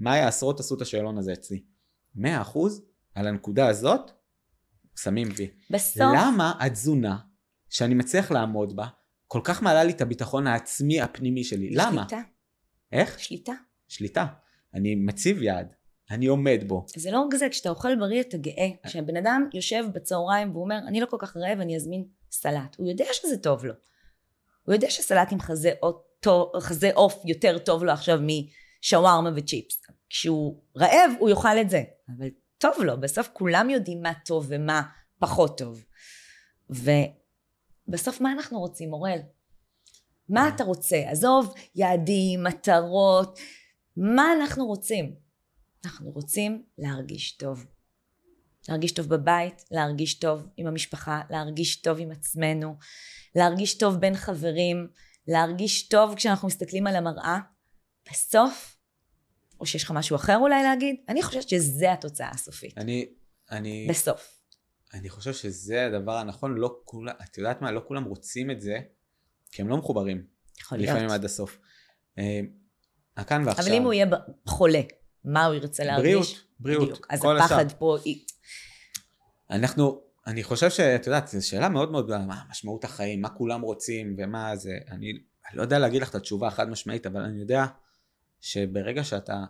מאיה 0.01 0.28
עשרות 0.28 0.61
עשו 0.61 0.74
את 0.74 0.82
השאלון 0.82 1.18
הזה 1.18 1.32
אצלי. 1.32 1.62
100% 2.16 2.20
על 3.14 3.26
הנקודה 3.26 3.66
הזאת, 3.66 4.11
שמים 4.97 5.28
וי. 5.36 5.51
בסוף, 5.70 5.97
למה 5.97 6.53
התזונה, 6.61 7.16
שאני 7.75 7.95
מצליח 7.95 8.31
לעמוד 8.31 8.77
בה, 8.77 8.87
כל 9.27 9.41
כך 9.45 9.62
מעלה 9.62 9.85
לי 9.85 9.93
את 9.93 10.01
הביטחון 10.01 10.47
העצמי 10.47 11.01
הפנימי 11.01 11.45
שלי? 11.45 11.70
למה? 11.70 12.03
שליטה, 12.09 12.22
איך? 12.93 13.20
שליטה. 13.20 13.53
שליטה. 13.89 14.27
אני 14.75 14.95
מציב 14.95 15.43
יעד, 15.43 15.75
אני 16.11 16.27
עומד 16.27 16.64
בו. 16.66 16.87
זה 16.97 17.11
לא 17.11 17.20
רק 17.20 17.35
זה, 17.35 17.49
כשאתה 17.51 17.70
אוכל 17.70 17.97
בריא 17.97 18.20
אתה 18.20 18.37
גאה. 18.37 18.68
כשבן 18.87 19.16
אדם 19.16 19.49
יושב 19.55 19.85
בצהריים 19.95 20.51
והוא 20.51 20.62
אומר, 20.64 20.79
אני 20.87 21.01
לא 21.01 21.07
כל 21.07 21.16
כך 21.20 21.37
רעב, 21.37 21.61
אני 21.61 21.77
אזמין 21.77 22.05
סלט. 22.31 22.77
הוא 22.77 22.89
יודע 22.89 23.05
שזה 23.12 23.37
טוב 23.37 23.64
לו. 23.64 23.75
הוא 24.62 24.75
יודע 24.75 24.91
שסלט 24.91 25.33
עם 25.33 25.41
חזה 25.41 25.72
עוף, 25.81 25.97
חזה 26.61 26.91
עוף 26.95 27.22
יותר 27.25 27.59
טוב 27.59 27.85
לו 27.85 27.93
עכשיו 27.93 28.18
משווארמה 28.22 29.31
וצ'יפס. 29.37 29.83
כשהוא 30.11 30.61
רעב, 30.77 31.11
הוא 31.18 31.31
יאכל 31.31 31.61
את 31.61 31.70
זה. 31.70 31.83
אבל 32.18 32.29
טוב 32.59 32.75
לו, 32.85 33.01
בסוף 33.01 33.29
כולם 33.33 33.70
יודעים 33.70 34.03
מה 34.03 34.12
טוב 34.25 34.47
ומה 34.49 34.83
פחות 35.18 35.59
טוב. 35.59 35.85
ובסוף 37.89 38.20
מה 38.20 38.32
אנחנו 38.32 38.59
רוצים, 38.59 38.93
אוראל? 38.93 39.18
מה 40.28 40.49
אתה 40.49 40.64
רוצה? 40.64 40.97
עזוב 41.11 41.55
יעדים, 41.74 42.45
מטרות, 42.45 43.39
מה 43.97 44.32
אנחנו 44.32 44.66
רוצים? 44.66 45.14
אנחנו 45.85 46.11
רוצים 46.11 46.62
להרגיש 46.78 47.37
טוב. 47.37 47.66
להרגיש 48.68 48.93
טוב 48.93 49.09
בבית, 49.09 49.64
להרגיש 49.70 50.14
טוב 50.14 50.47
עם 50.57 50.66
המשפחה, 50.66 51.22
להרגיש 51.30 51.76
טוב 51.76 51.99
עם 52.01 52.11
עצמנו, 52.11 52.74
להרגיש 53.35 53.78
טוב 53.78 53.97
בין 53.97 54.16
חברים, 54.16 54.89
להרגיש 55.28 55.89
טוב 55.89 56.14
כשאנחנו 56.14 56.49
מסתכלים 56.49 56.87
על 56.87 56.97
המראה. 56.97 57.39
בסוף, 58.11 58.76
או 59.61 59.66
שיש 59.66 59.85
לך 59.85 59.91
משהו 59.91 60.16
אחר 60.16 60.37
אולי 60.37 60.62
להגיד, 60.62 60.97
אני 61.09 61.22
חושבת 61.22 61.49
שזה 61.49 61.93
התוצאה 61.93 62.30
הסופית. 62.30 62.78
אני, 62.78 63.07
אני, 63.51 63.87
בסוף. 63.91 64.43
אני 64.95 65.09
חושב 65.09 65.32
שזה 65.32 65.86
הדבר 65.86 66.16
הנכון, 66.16 66.55
לא 66.55 66.76
כולם, 66.84 67.14
את 67.22 67.38
יודעת 67.38 67.62
מה, 67.62 67.72
לא 67.72 67.82
כולם 67.88 68.05
רוצים 68.05 68.51
את 68.51 68.61
זה, 68.61 68.78
כי 69.51 69.62
הם 69.62 69.68
לא 69.68 69.76
מחוברים, 69.76 70.26
יכול 70.61 70.78
להיות. 70.78 70.90
לפעמים 70.90 71.11
עד 71.11 71.24
הסוף. 71.24 71.59
אה, 72.18 72.40
הכאן 73.16 73.42
ועכשיו. 73.47 73.64
אבל 73.64 73.74
אם 73.74 73.82
הוא 73.82 73.92
יהיה 73.92 74.07
חולה, 74.47 74.80
מה 75.24 75.47
הוא 75.47 75.55
ירצה 75.55 75.84
להרגיש? 75.84 76.05
בריאות, 76.05 76.26
בריאות, 76.61 76.88
בדיוק. 76.88 77.07
אז 77.11 77.18
הפחד 77.18 77.66
השאר. 77.66 77.78
פה, 77.78 77.97
אנחנו, 79.51 80.01
אני 80.26 80.42
חושב 80.42 80.70
שאת 80.70 81.07
יודעת, 81.07 81.28
זו 81.28 81.49
שאלה 81.49 81.68
מאוד 81.68 81.92
מאוד 81.92 82.05
גדולה, 82.05 82.26
מה 82.26 82.42
משמעות 82.51 82.84
החיים, 82.84 83.20
מה 83.20 83.28
כולם 83.28 83.61
רוצים 83.61 84.16
ומה 84.18 84.57
זה, 84.57 84.78
אני, 84.90 85.11
אני 85.51 85.57
לא 85.57 85.62
יודע 85.62 85.78
להגיד 85.78 86.03
לך 86.03 86.11
את 86.11 86.14
התשובה 86.14 86.49
החד 86.49 86.68
משמעית, 86.68 87.07
אבל 87.07 87.20
אני 87.20 87.40
יודע 87.40 87.66
שברגע 88.40 89.05
שאתה 89.05 89.45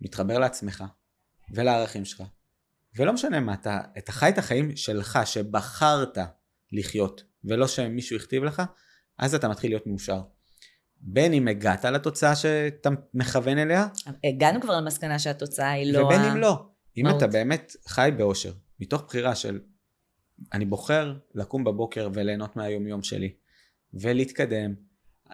מתחבר 0.00 0.38
לעצמך 0.38 0.84
ולערכים 1.54 2.04
שלך, 2.04 2.22
ולא 2.96 3.12
משנה 3.12 3.40
מה, 3.40 3.54
אתה, 3.54 3.80
אתה 3.98 4.12
חי 4.12 4.28
את 4.28 4.38
החיים 4.38 4.76
שלך, 4.76 5.18
שבחרת 5.24 6.18
לחיות, 6.72 7.24
ולא 7.44 7.66
שמישהו 7.68 8.16
הכתיב 8.16 8.44
לך, 8.44 8.62
אז 9.18 9.34
אתה 9.34 9.48
מתחיל 9.48 9.70
להיות 9.70 9.86
מאושר. 9.86 10.20
בין 11.00 11.32
אם 11.32 11.48
הגעת 11.48 11.84
לתוצאה 11.84 12.36
שאתה 12.36 12.90
מכוון 13.14 13.58
אליה, 13.58 13.86
הגענו 14.24 14.60
כבר 14.60 14.76
למסקנה 14.80 15.18
שהתוצאה 15.18 15.70
היא 15.70 15.92
לא... 15.92 16.04
ובין 16.04 16.20
ה- 16.20 16.32
אם 16.32 16.36
לא. 16.36 16.66
אם. 16.96 17.08
אתה 17.16 17.26
באמת 17.26 17.76
חי 17.88 18.10
באושר, 18.16 18.52
מתוך 18.80 19.02
בחירה 19.02 19.34
של 19.34 19.60
אני 20.52 20.64
בוחר 20.64 21.14
לקום 21.34 21.64
בבוקר 21.64 22.08
וליהנות 22.14 22.56
מהיומיום 22.56 23.02
שלי, 23.02 23.34
ולהתקדם. 23.94 24.74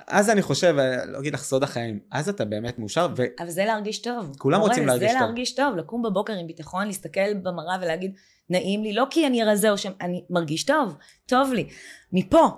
אז 0.07 0.30
אני 0.30 0.42
חושב, 0.42 0.76
לא 1.07 1.18
אגיד 1.18 1.34
לך 1.34 1.42
סוד 1.42 1.62
החיים, 1.62 2.01
אז 2.11 2.28
אתה 2.28 2.44
באמת 2.44 2.78
מאושר, 2.78 3.09
ו... 3.16 3.22
אבל 3.40 3.51
זה 3.51 3.64
להרגיש 3.64 3.99
טוב. 3.99 4.36
כולם 4.38 4.61
רוצים 4.61 4.86
להרגיש 4.86 5.11
זה 5.11 5.18
טוב. 5.18 5.22
להרגיש 5.22 5.55
טוב, 5.55 5.76
לקום 5.76 6.03
בבוקר 6.03 6.32
עם 6.32 6.46
ביטחון, 6.46 6.86
להסתכל 6.86 7.34
במראה 7.34 7.76
ולהגיד, 7.82 8.14
נעים 8.51 8.82
לי, 8.82 8.92
לא 8.92 9.07
כי 9.11 9.26
אני 9.26 9.44
רזה 9.44 9.70
או 9.70 9.78
שאני 9.78 10.24
מרגיש 10.30 10.64
טוב, 10.64 10.96
טוב 11.26 11.53
לי. 11.53 11.68
מפה, 12.12 12.49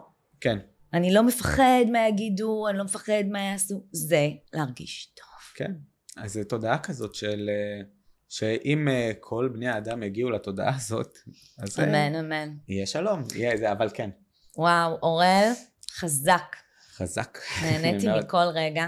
כן, 0.40 0.58
אני 0.92 1.14
לא 1.14 1.22
מפחד 1.22 1.84
מה 1.92 2.08
יגידו, 2.08 2.68
אני 2.68 2.78
לא 2.78 2.84
מפחד 2.84 3.24
מה 3.30 3.40
יעשו, 3.40 3.82
זה 3.92 4.28
להרגיש 4.52 5.12
טוב. 5.16 5.26
כן. 5.54 5.72
אז 6.16 6.32
זו 6.32 6.44
תודעה 6.44 6.78
כזאת 6.78 7.14
של... 7.14 7.50
אה, 7.50 7.82
שאם 8.28 8.88
אה, 8.88 9.12
כל 9.20 9.50
בני 9.52 9.68
האדם 9.68 10.02
יגיעו 10.02 10.30
לתודעה 10.30 10.76
הזאת, 10.76 11.18
אז 11.58 11.80
אה, 11.80 11.84
אמן, 11.84 12.14
אמן. 12.14 12.54
יהיה 12.68 12.86
שלום, 12.86 13.22
יהיה 13.34 13.56
זה, 13.56 13.72
אבל 13.72 13.88
כן, 13.94 14.10
וואו, 14.56 14.98
אוראל, 15.02 15.52
חזק. 15.92 16.56
חזק. 17.02 17.38
נהניתי. 17.62 18.06
מכל 18.18 18.46
רגע. 18.54 18.86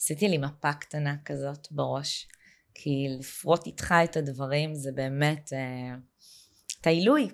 עשיתי 0.00 0.28
לי 0.28 0.38
מפה 0.38 0.72
קטנה 0.72 1.16
כזאת 1.24 1.68
בראש. 1.70 2.28
כי 2.74 3.06
לפרוט 3.18 3.66
איתך 3.66 3.94
את 4.04 4.16
הדברים 4.16 4.74
זה 4.74 4.92
באמת, 4.92 5.52
אה, 5.52 5.94
אתה 6.80 6.90
עילוי. 6.90 7.28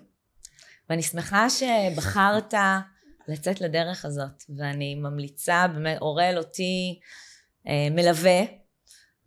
ואני 0.89 1.01
שמחה 1.01 1.47
שבחרת 1.49 2.53
לצאת 3.27 3.61
לדרך 3.61 4.05
הזאת, 4.05 4.43
ואני 4.57 4.95
ממליצה, 4.95 5.67
באמת, 5.67 5.97
אוראל 6.01 6.37
אותי 6.37 6.99
אה, 7.67 7.87
מלווה, 7.91 8.41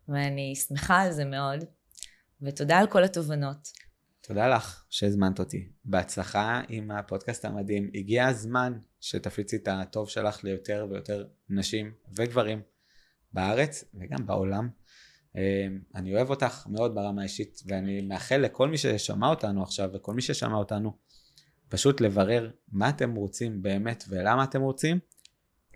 ואני 0.08 0.54
שמחה 0.68 1.00
על 1.00 1.12
זה 1.12 1.24
מאוד, 1.24 1.64
ותודה 2.42 2.78
על 2.78 2.86
כל 2.86 3.04
התובנות. 3.04 3.68
תודה 4.20 4.48
לך 4.48 4.84
שהזמנת 4.90 5.38
אותי. 5.38 5.68
בהצלחה 5.84 6.60
עם 6.68 6.90
הפודקאסט 6.90 7.44
המדהים. 7.44 7.90
הגיע 7.94 8.26
הזמן 8.26 8.72
שתפיצי 9.02 9.56
את 9.56 9.68
הטוב 9.68 10.08
שלך 10.08 10.44
ליותר 10.44 10.86
ויותר 10.90 11.24
נשים 11.50 11.92
וגברים 12.16 12.62
בארץ 13.32 13.84
וגם 13.94 14.26
בעולם. 14.26 14.68
אה, 15.36 15.66
אני 15.94 16.14
אוהב 16.14 16.30
אותך 16.30 16.66
מאוד 16.66 16.94
ברמה 16.94 17.20
האישית, 17.20 17.62
ואני 17.66 18.00
מאחל 18.00 18.36
לכל 18.36 18.68
מי 18.68 18.78
ששמע 18.78 19.28
אותנו 19.28 19.62
עכשיו 19.62 19.90
וכל 19.94 20.14
מי 20.14 20.22
ששמע 20.22 20.56
אותנו, 20.56 20.96
פשוט 21.68 22.00
לברר 22.00 22.50
מה 22.72 22.88
אתם 22.88 23.14
רוצים 23.14 23.62
באמת 23.62 24.04
ולמה 24.08 24.44
אתם 24.44 24.60
רוצים, 24.60 24.98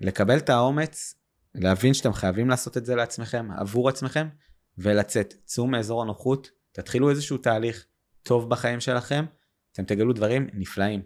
לקבל 0.01 0.37
את 0.37 0.51
האומץ, 0.51 1.14
להבין 1.55 1.95
שאתם 1.95 2.12
חייבים 2.12 2.49
לעשות 2.49 2.77
את 2.77 2.87
זה 2.87 2.95
לעצמכם, 2.95 3.49
עבור 3.57 3.89
עצמכם, 3.89 4.29
ולצאת. 4.79 5.35
צאו 5.45 5.66
מאזור 5.66 6.03
הנוחות, 6.03 6.51
תתחילו 6.72 7.11
איזשהו 7.11 7.39
תהליך 7.39 7.87
טוב 8.22 8.51
בחיים 8.51 8.81
שלכם, 8.81 9.24
אתם 9.72 9.85
תגלו 9.85 10.12
דברים 10.12 10.47
נפלאים. 10.55 11.03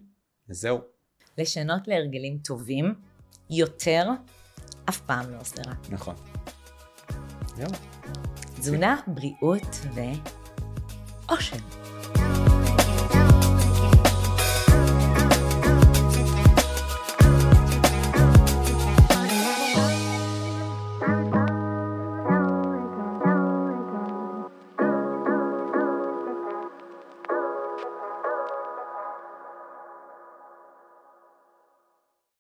וזהו. 0.48 0.99
לשנות 1.40 1.88
להרגלים 1.88 2.38
טובים 2.38 2.94
יותר, 3.50 4.06
אף 4.88 5.00
פעם 5.00 5.30
לא 5.30 5.38
רע. 5.66 5.74
נכון. 5.90 6.14
זהו. 7.56 7.70
תזונה, 8.56 8.96
בריאות 9.06 9.80
ואושר. 9.94 11.56